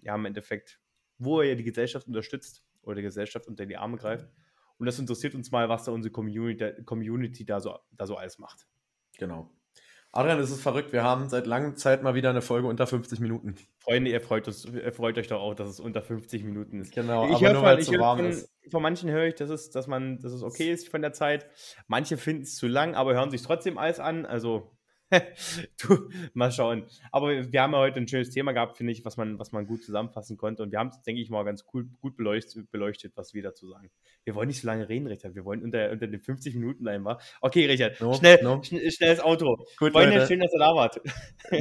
ja, 0.01 0.15
im 0.15 0.25
Endeffekt, 0.25 0.81
wo 1.17 1.41
ihr 1.41 1.55
die 1.55 1.63
Gesellschaft 1.63 2.07
unterstützt 2.07 2.65
oder 2.81 2.95
die 2.95 3.03
Gesellschaft 3.03 3.47
unter 3.47 3.65
die 3.65 3.77
Arme 3.77 3.95
greift. 3.95 4.27
Und 4.77 4.85
das 4.85 4.99
interessiert 4.99 5.33
uns 5.33 5.49
mal, 5.49 5.69
was 5.69 5.85
da 5.85 5.93
unsere 5.93 6.11
Community, 6.11 6.83
Community 6.83 7.45
da, 7.45 7.61
so, 7.61 7.79
da 7.93 8.05
so 8.05 8.17
alles 8.17 8.37
macht. 8.37 8.67
Genau. 9.17 9.49
Adrian, 10.15 10.39
es 10.39 10.49
ist 10.49 10.61
verrückt. 10.61 10.93
Wir 10.93 11.03
haben 11.03 11.27
seit 11.27 11.45
langer 11.45 11.75
Zeit 11.75 12.01
mal 12.01 12.15
wieder 12.15 12.29
eine 12.29 12.41
Folge 12.41 12.69
unter 12.69 12.87
50 12.87 13.19
Minuten. 13.19 13.55
Freunde, 13.79 14.09
ihr 14.09 14.21
freut, 14.21 14.47
uns, 14.47 14.63
ihr 14.63 14.93
freut 14.93 15.17
euch 15.17 15.27
doch 15.27 15.41
auch, 15.41 15.55
dass 15.55 15.67
es 15.67 15.81
unter 15.81 16.01
50 16.01 16.45
Minuten 16.45 16.79
ist. 16.79 16.95
Genau, 16.95 17.27
ich 17.27 17.35
aber 17.35 17.51
nur 17.51 17.63
weil 17.63 17.79
es 17.79 17.87
so 17.87 17.99
warm 17.99 18.19
von, 18.19 18.29
ist. 18.29 18.49
Von 18.71 18.81
manchen 18.81 19.11
höre 19.11 19.25
ich, 19.25 19.35
dass 19.35 19.49
es, 19.49 19.71
dass 19.71 19.87
man, 19.87 20.19
dass 20.19 20.31
es 20.31 20.41
okay 20.41 20.71
ist 20.71 20.87
von 20.87 21.01
der 21.01 21.11
Zeit. 21.11 21.47
Manche 21.87 22.15
finden 22.15 22.43
es 22.43 22.55
zu 22.55 22.67
lang, 22.67 22.95
aber 22.95 23.13
hören 23.13 23.29
sich 23.29 23.41
trotzdem 23.41 23.77
alles 23.77 23.99
an. 23.99 24.25
Also 24.25 24.71
du, 25.81 26.09
mal 26.33 26.51
schauen. 26.51 26.85
Aber 27.11 27.29
wir 27.29 27.61
haben 27.61 27.73
ja 27.73 27.79
heute 27.79 27.99
ein 27.99 28.07
schönes 28.07 28.31
Thema 28.31 28.51
gehabt, 28.53 28.77
finde 28.77 28.91
ich, 28.91 29.05
was 29.05 29.17
man, 29.17 29.37
was 29.37 29.51
man 29.51 29.67
gut 29.67 29.83
zusammenfassen 29.83 30.37
konnte. 30.37 30.63
Und 30.63 30.71
wir 30.71 30.79
haben 30.79 30.89
es, 30.89 31.01
denke 31.03 31.21
ich 31.21 31.29
mal, 31.29 31.43
ganz 31.43 31.65
cool, 31.73 31.87
gut 32.01 32.17
beleuchtet, 32.17 32.71
beleuchtet, 32.71 33.13
was 33.15 33.33
wir 33.33 33.43
dazu 33.43 33.69
sagen. 33.69 33.91
Wir 34.23 34.35
wollen 34.35 34.47
nicht 34.47 34.61
so 34.61 34.67
lange 34.67 34.89
reden, 34.89 35.07
Richard. 35.07 35.35
Wir 35.35 35.45
wollen 35.45 35.63
unter, 35.63 35.91
unter 35.91 36.07
den 36.07 36.19
50 36.19 36.55
Minuten 36.55 36.83
bleiben, 36.83 37.05
wa? 37.05 37.19
Okay, 37.41 37.65
Richard, 37.65 37.99
no, 38.01 38.13
schnell, 38.13 38.39
no. 38.43 38.63
Schn 38.63 38.79
schnelles 38.91 39.19
Auto. 39.19 39.57
Gut, 39.77 39.91
Freunde, 39.91 40.15
Leute. 40.15 40.27
schön, 40.27 40.39
dass 40.39 40.53
ihr 40.53 40.59
da 40.59 40.73
wart. 40.75 40.99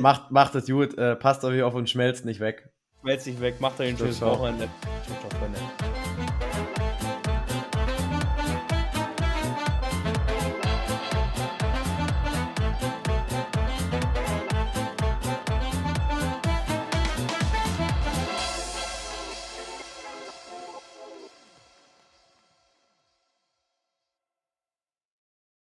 macht, 0.01 0.31
macht 0.31 0.55
es 0.55 0.67
gut. 0.67 0.97
Äh, 0.97 1.17
passt 1.17 1.45
euch 1.45 1.63
auf 1.63 1.75
und 1.75 1.89
schmelzt 1.91 2.25
nicht 2.25 2.41
weg. 2.41 2.71
Schmelzt 3.01 3.27
nicht 3.27 3.41
weg. 3.41 3.61
Macht 3.61 3.81
euch 3.81 3.91
ein 3.91 3.99
schönes 3.99 4.21
Wochenende. 4.23 4.69
Ciao, 5.05 5.29
ciao, 5.29 5.41
Freunde. 5.41 5.94